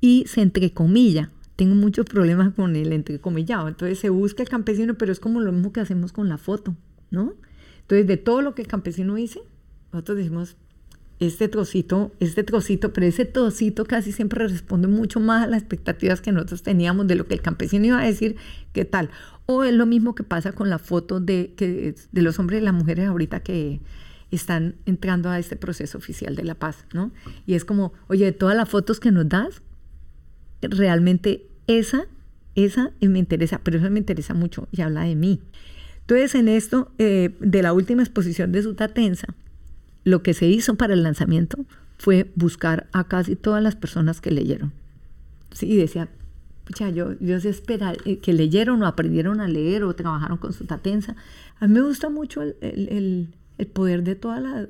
y 0.00 0.24
se 0.26 0.40
entrecomilla. 0.40 1.30
Tengo 1.56 1.74
muchos 1.74 2.06
problemas 2.06 2.54
con 2.54 2.76
el 2.76 2.92
entrecomillado. 2.92 3.68
Entonces 3.68 3.98
se 3.98 4.10
busca 4.10 4.42
el 4.42 4.48
campesino, 4.48 4.94
pero 4.94 5.12
es 5.12 5.20
como 5.20 5.40
lo 5.40 5.52
mismo 5.52 5.72
que 5.72 5.80
hacemos 5.80 6.12
con 6.12 6.28
la 6.28 6.38
foto, 6.38 6.74
¿no? 7.10 7.34
Entonces, 7.82 8.06
de 8.06 8.16
todo 8.16 8.42
lo 8.42 8.54
que 8.54 8.62
el 8.62 8.68
campesino 8.68 9.14
dice, 9.14 9.40
nosotros 9.92 10.18
decimos, 10.18 10.56
este 11.18 11.48
trocito, 11.48 12.12
este 12.20 12.42
trocito, 12.42 12.92
pero 12.92 13.06
ese 13.06 13.24
trocito 13.24 13.84
casi 13.86 14.12
siempre 14.12 14.46
responde 14.46 14.88
mucho 14.88 15.20
más 15.20 15.44
a 15.44 15.46
las 15.46 15.60
expectativas 15.60 16.20
que 16.20 16.32
nosotros 16.32 16.62
teníamos 16.62 17.06
de 17.06 17.14
lo 17.14 17.26
que 17.26 17.34
el 17.34 17.40
campesino 17.40 17.86
iba 17.86 18.00
a 18.00 18.04
decir, 18.04 18.36
qué 18.72 18.84
tal. 18.84 19.10
O 19.46 19.64
es 19.64 19.72
lo 19.72 19.86
mismo 19.86 20.14
que 20.14 20.24
pasa 20.24 20.52
con 20.52 20.68
la 20.68 20.78
foto 20.78 21.20
de, 21.20 21.54
que, 21.56 21.94
de 22.10 22.22
los 22.22 22.38
hombres 22.38 22.60
y 22.60 22.64
las 22.64 22.74
mujeres 22.74 23.06
ahorita 23.06 23.40
que 23.40 23.80
están 24.30 24.76
entrando 24.86 25.30
a 25.30 25.38
este 25.38 25.56
proceso 25.56 25.98
oficial 25.98 26.34
de 26.34 26.44
la 26.44 26.54
paz, 26.54 26.84
¿no? 26.92 27.12
Y 27.46 27.54
es 27.54 27.64
como, 27.64 27.92
oye, 28.08 28.24
de 28.24 28.32
todas 28.32 28.56
las 28.56 28.68
fotos 28.68 28.98
que 28.98 29.12
nos 29.12 29.28
das, 29.28 29.62
realmente 30.62 31.46
esa, 31.66 32.06
esa 32.54 32.92
me 33.00 33.18
interesa, 33.18 33.60
pero 33.62 33.78
eso 33.78 33.90
me 33.90 33.98
interesa 33.98 34.34
mucho 34.34 34.68
y 34.72 34.82
habla 34.82 35.02
de 35.02 35.14
mí. 35.14 35.40
Entonces, 36.00 36.34
en 36.34 36.48
esto, 36.48 36.90
eh, 36.98 37.34
de 37.40 37.62
la 37.62 37.72
última 37.72 38.02
exposición 38.02 38.52
de 38.52 38.62
Sutatensa, 38.62 39.34
lo 40.04 40.22
que 40.22 40.34
se 40.34 40.46
hizo 40.46 40.76
para 40.76 40.94
el 40.94 41.02
lanzamiento 41.02 41.64
fue 41.98 42.30
buscar 42.36 42.88
a 42.92 43.04
casi 43.04 43.36
todas 43.36 43.62
las 43.62 43.74
personas 43.74 44.20
que 44.20 44.30
leyeron. 44.30 44.72
Sí, 45.52 45.66
y 45.66 45.76
decía, 45.76 46.08
pucha, 46.64 46.90
yo, 46.90 47.18
yo 47.20 47.40
sé 47.40 47.48
esperar 47.48 47.96
eh, 48.04 48.18
que 48.18 48.32
leyeron 48.32 48.82
o 48.82 48.86
aprendieron 48.86 49.40
a 49.40 49.48
leer 49.48 49.84
o 49.84 49.94
trabajaron 49.94 50.38
con 50.38 50.52
Sutatensa. 50.52 51.16
A 51.58 51.66
mí 51.66 51.74
me 51.74 51.80
gusta 51.80 52.10
mucho 52.10 52.42
el 52.42 53.28
poder 53.64 54.02
de 54.02 54.14
toda 54.14 54.40
la, 54.40 54.66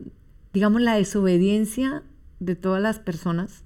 digamos, 0.53 0.81
la 0.81 0.95
desobediencia 0.95 2.03
de 2.39 2.55
todas 2.55 2.81
las 2.81 2.99
personas 2.99 3.65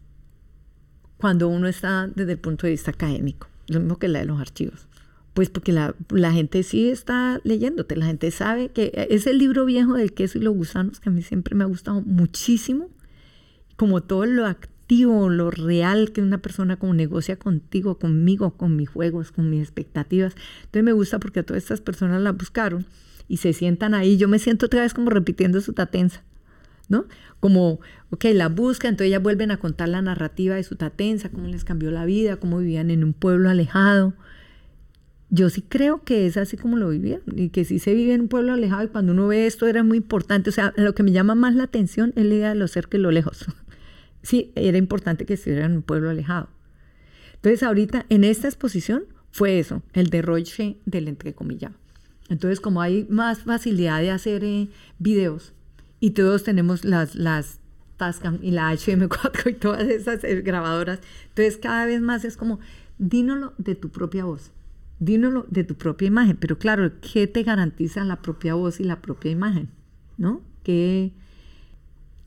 cuando 1.19 1.49
uno 1.49 1.69
está 1.69 2.09
desde 2.09 2.33
el 2.33 2.39
punto 2.39 2.67
de 2.67 2.73
vista 2.73 2.91
académico, 2.91 3.49
lo 3.69 3.81
mismo 3.81 3.99
que 3.99 4.09
la 4.09 4.21
de 4.21 4.25
los 4.25 4.41
archivos. 4.41 4.87
Pues 5.35 5.51
porque 5.51 5.73
la, 5.73 5.95
la, 6.09 6.33
gente 6.33 6.63
sí 6.63 6.89
está 6.89 7.41
leyéndote, 7.45 7.95
la 7.95 8.07
gente 8.07 8.31
sabe 8.31 8.71
que 8.71 9.07
es 9.11 9.27
el 9.27 9.39
libro 9.39 9.65
viejo 9.65 9.95
del 9.95 10.13
queso 10.13 10.39
y 10.39 10.41
los 10.41 10.57
gusanos 10.57 10.99
que 10.99 11.09
a 11.09 11.13
mí 11.13 11.23
siempre 11.23 11.55
me 11.55 11.65
ha 11.65 11.69
gustado 11.69 12.01
muchísimo, 12.01 12.89
como 13.77 14.03
todo 14.03 14.27
lo 14.27 14.47
activo, 14.47 15.29
lo 15.29 15.51
real 15.51 16.11
que 16.13 16.21
una 16.21 16.39
persona 16.39 16.77
como 16.77 16.95
negocia 16.95 17.39
contigo, 17.39 17.99
conmigo, 17.99 18.57
con 18.57 18.75
mis 18.75 18.89
juegos, 18.89 19.31
con 19.31 19.49
mis 19.49 19.63
expectativas. 19.63 20.35
Entonces 20.63 20.83
me 20.83 20.93
gusta 20.93 21.21
porque 21.21 21.45
todas 21.45 21.63
estas 21.63 21.81
personas 21.81 22.21
la 22.23 22.33
buscaron 22.33 22.85
y 23.31 23.37
se 23.37 23.53
sientan 23.53 23.95
ahí. 23.95 24.17
Yo 24.17 24.27
me 24.27 24.41
siento 24.41 24.67
otra 24.67 24.83
vez 24.83 24.93
como 24.93 25.09
repitiendo 25.09 25.61
su 25.61 25.73
tatensa, 25.73 26.25
¿no? 26.89 27.07
Como, 27.39 27.81
ok, 28.11 28.25
la 28.35 28.49
busca, 28.49 28.89
entonces 28.89 29.07
ellas 29.07 29.23
vuelven 29.23 29.53
a 29.53 29.59
contar 29.59 29.89
la 29.89 30.03
narrativa 30.03 30.57
de 30.57 30.65
su 30.65 30.75
tatensa, 30.75 31.31
cómo 31.31 31.47
les 31.47 31.65
cambió 31.65 31.93
la 31.93 32.05
vida, 32.05 32.37
cómo 32.37 32.59
vivían 32.59 32.91
en 32.91 33.05
un 33.05 33.13
pueblo 33.13 33.49
alejado. 33.49 34.15
Yo 35.31 35.49
sí 35.49 35.63
creo 35.63 36.03
que 36.03 36.27
es 36.27 36.37
así 36.37 36.57
como 36.57 36.77
lo 36.77 36.89
vivieron 36.89 37.23
y 37.37 37.51
que 37.51 37.65
sí 37.65 37.79
se 37.79 37.95
vive 37.95 38.15
en 38.15 38.23
un 38.23 38.29
pueblo 38.29 38.53
alejado 38.53 38.83
y 38.83 38.89
cuando 38.89 39.13
uno 39.13 39.29
ve 39.29 39.47
esto 39.47 39.69
era 39.69 39.85
muy 39.85 39.99
importante. 39.99 40.51
O 40.51 40.53
sea, 40.53 40.75
lo 40.77 40.93
que 40.97 41.05
me 41.05 41.13
llama 41.13 41.37
más 41.37 41.55
la 41.55 41.63
atención 41.63 42.13
es 42.17 42.27
la 42.27 42.35
idea 42.35 42.49
de 42.49 42.57
lo 42.57 42.67
cerca 42.67 42.99
y 42.99 43.01
lo 43.01 43.11
lejos. 43.13 43.47
Sí, 44.23 44.53
era 44.55 44.77
importante 44.77 45.25
que 45.25 45.33
estuvieran 45.33 45.71
en 45.71 45.77
un 45.79 45.83
pueblo 45.83 46.11
alejado. 46.11 46.51
Entonces 47.37 47.63
ahorita 47.63 48.05
en 48.11 48.25
esta 48.25 48.49
exposición 48.49 49.05
fue 49.31 49.59
eso, 49.59 49.83
el 49.95 50.11
derroche 50.11 50.77
del 50.85 51.09
entrecomillado. 51.09 51.75
Entonces, 52.31 52.61
como 52.61 52.81
hay 52.81 53.07
más 53.11 53.41
facilidad 53.41 54.01
de 54.01 54.13
hacer 54.13 54.45
eh, 54.45 54.69
videos 54.99 55.53
y 55.99 56.11
todos 56.11 56.45
tenemos 56.45 56.85
las, 56.85 57.17
las 57.17 57.59
Tascam 57.97 58.39
y 58.41 58.53
la 58.53 58.73
HM4 58.73 59.51
y 59.51 59.55
todas 59.55 59.83
esas 59.83 60.25
eh, 60.25 60.41
grabadoras, 60.41 61.01
entonces 61.29 61.59
cada 61.59 61.85
vez 61.85 62.01
más 62.01 62.25
es 62.25 62.37
como, 62.37 62.61
dínolo 62.99 63.53
de 63.59 63.75
tu 63.75 63.91
propia 63.91 64.25
voz, 64.25 64.53
dínolo 65.01 65.45
de 65.51 65.65
tu 65.65 65.75
propia 65.75 66.07
imagen, 66.07 66.37
pero 66.37 66.57
claro, 66.57 66.93
¿qué 67.01 67.27
te 67.27 67.43
garantiza 67.43 68.05
la 68.05 68.23
propia 68.23 68.55
voz 68.55 68.79
y 68.79 68.85
la 68.85 69.03
propia 69.03 69.33
imagen? 69.33 69.69
¿No? 70.17 70.41
Que 70.63 71.13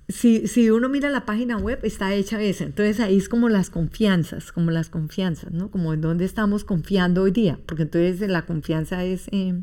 si, 0.10 0.48
si 0.48 0.70
uno 0.70 0.90
mira 0.90 1.10
la 1.10 1.26
página 1.26 1.58
web, 1.58 1.80
está 1.84 2.14
hecha 2.14 2.42
esa. 2.42 2.66
Entonces 2.66 3.00
ahí 3.00 3.18
es 3.18 3.30
como 3.30 3.48
las 3.48 3.70
confianzas, 3.70 4.52
como 4.52 4.70
las 4.70 4.90
confianzas, 4.90 5.52
¿no? 5.52 5.72
Como 5.72 5.94
en 5.94 6.02
dónde 6.02 6.26
estamos 6.26 6.66
confiando 6.66 7.24
hoy 7.24 7.32
día. 7.32 7.60
Porque 7.66 7.84
entonces 7.84 8.20
la 8.30 8.46
confianza 8.46 9.04
es 9.06 9.28
eh, 9.32 9.62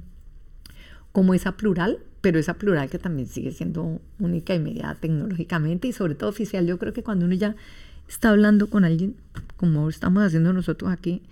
como 1.12 1.34
esa 1.34 1.56
plural, 1.56 1.98
pero 2.20 2.38
esa 2.38 2.54
plural 2.54 2.88
que 2.90 2.98
también 2.98 3.28
sigue 3.28 3.52
siendo 3.52 4.00
única 4.18 4.54
y 4.54 4.58
media 4.58 4.96
tecnológicamente 5.00 5.88
y 5.88 5.92
sobre 5.92 6.14
todo 6.14 6.30
oficial. 6.30 6.66
Yo 6.66 6.78
creo 6.78 6.92
que 6.92 7.02
cuando 7.02 7.26
uno 7.26 7.34
ya 7.34 7.56
está 8.08 8.30
hablando 8.30 8.68
con 8.68 8.84
alguien, 8.84 9.16
como 9.56 9.88
estamos 9.88 10.22
haciendo 10.22 10.52
nosotros 10.52 10.90
aquí, 10.90 11.22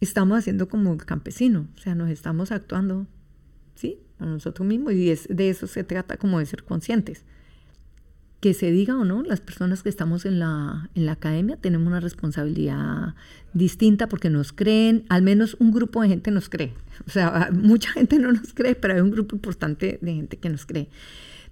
estamos 0.00 0.38
haciendo 0.38 0.68
como 0.68 0.92
el 0.92 1.04
campesino, 1.04 1.66
o 1.76 1.78
sea, 1.78 1.94
nos 1.94 2.10
estamos 2.10 2.52
actuando, 2.52 3.06
¿sí? 3.74 3.98
A 4.18 4.26
nosotros 4.26 4.66
mismos 4.66 4.92
y 4.92 5.10
es, 5.10 5.26
de 5.28 5.50
eso 5.50 5.66
se 5.66 5.84
trata 5.84 6.16
como 6.16 6.38
de 6.38 6.46
ser 6.46 6.64
conscientes 6.64 7.24
que 8.40 8.54
se 8.54 8.70
diga 8.70 8.96
o 8.96 9.04
no, 9.04 9.22
las 9.22 9.40
personas 9.40 9.82
que 9.82 9.90
estamos 9.90 10.24
en 10.24 10.38
la, 10.38 10.88
en 10.94 11.04
la 11.04 11.12
academia 11.12 11.58
tenemos 11.58 11.86
una 11.86 12.00
responsabilidad 12.00 13.14
distinta 13.52 14.08
porque 14.08 14.30
nos 14.30 14.52
creen, 14.52 15.04
al 15.10 15.20
menos 15.20 15.56
un 15.60 15.70
grupo 15.70 16.00
de 16.00 16.08
gente 16.08 16.30
nos 16.30 16.48
cree. 16.48 16.74
O 17.06 17.10
sea, 17.10 17.48
mucha 17.52 17.92
gente 17.92 18.18
no 18.18 18.30
nos 18.30 18.52
cree, 18.52 18.74
pero 18.74 18.94
hay 18.94 19.00
un 19.00 19.10
grupo 19.10 19.34
importante 19.34 19.98
de 20.02 20.14
gente 20.14 20.36
que 20.36 20.50
nos 20.50 20.66
cree. 20.66 20.90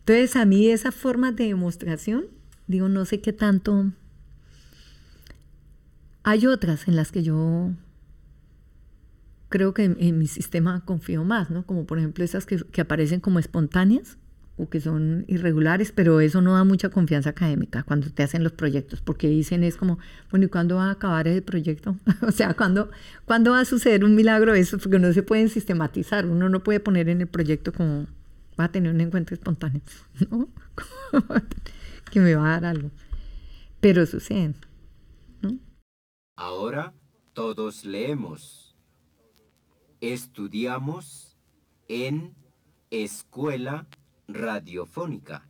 Entonces, 0.01 0.37
a 0.37 0.45
mí 0.45 0.69
esa 0.69 0.93
forma 0.93 1.33
de 1.33 1.47
demostración, 1.47 2.27
digo, 2.67 2.89
no 2.89 3.05
sé 3.05 3.21
qué 3.21 3.33
tanto... 3.33 3.93
Hay 6.25 6.47
otras 6.47 6.87
en 6.87 6.97
las 6.97 7.13
que 7.13 7.23
yo 7.23 7.71
creo 9.49 9.73
que 9.73 9.85
en, 9.85 10.19
mi 10.19 10.27
sistema 10.27 10.85
confío 10.85 11.25
más, 11.25 11.49
¿no? 11.49 11.65
Como 11.65 11.87
por 11.87 11.99
ejemplo 11.99 12.23
esas 12.25 12.45
que, 12.45 12.59
que 12.59 12.83
aparecen 12.83 13.21
como 13.21 13.39
espontáneas 13.39 14.19
o 14.59 14.69
que 14.69 14.81
son 14.81 15.25
irregulares, 15.29 15.93
pero 15.93 16.21
eso 16.21 16.43
no 16.43 16.55
da 16.55 16.65
mucha 16.65 16.91
confianza 16.91 17.31
académica 17.31 17.85
cuando 17.85 18.11
te 18.11 18.25
hacen 18.25 18.43
los 18.43 18.53
proyectos, 18.53 19.01
porque 19.01 19.29
dicen 19.29 19.63
es 19.63 19.77
como, 19.77 19.99
bueno, 20.31 20.47
¿y 20.47 20.49
cuándo 20.49 20.77
va 20.77 20.89
a 20.89 20.91
acabar 20.93 21.29
ese 21.29 21.43
proyecto? 21.43 21.97
o 22.23 22.33
sea, 22.33 22.55
¿cuándo, 22.55 22.91
¿cuándo 23.25 23.53
va 23.53 23.61
a 23.61 23.65
suceder 23.65 24.05
un 24.05 24.17
milagro 24.17 24.55
eso? 24.55 24.79
Porque 24.79 24.99
no 24.99 25.13
se 25.13 25.23
pueden 25.23 25.49
sistematizar, 25.49 26.27
uno 26.27 26.49
no 26.49 26.63
puede 26.63 26.81
poner 26.81 27.09
en 27.09 27.21
el 27.21 27.29
proyecto 27.29 27.73
como, 27.73 28.07
va 28.59 28.65
a 28.65 28.73
tener 28.73 28.93
un 28.93 29.01
encuentro 29.01 29.35
espontáneo, 29.35 29.81
¿no? 30.31 30.49
que 32.11 32.21
me 32.21 32.35
va 32.35 32.57
a 32.57 32.61
dar 32.61 32.77
algo. 32.77 32.91
Pero 33.81 34.05
suceden. 34.07 34.57
Ahora 36.35 36.95
todos 37.33 37.85
leemos, 37.85 38.77
estudiamos 40.01 41.37
en 41.89 42.35
escuela 42.91 43.87
radiofónica. 44.29 45.49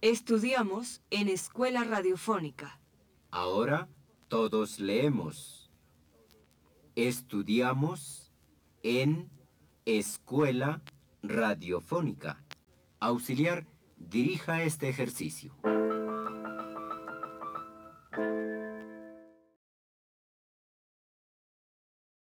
Estudiamos 0.00 1.02
en 1.10 1.28
escuela 1.28 1.84
radiofónica. 1.84 2.80
Ahora 3.30 3.88
todos 4.28 4.80
leemos. 4.80 5.70
Estudiamos 6.96 8.32
en 8.82 9.30
escuela 9.84 10.82
radiofónica. 11.22 12.42
Auxiliar, 13.00 13.66
dirija 13.96 14.62
este 14.62 14.88
ejercicio. 14.88 15.54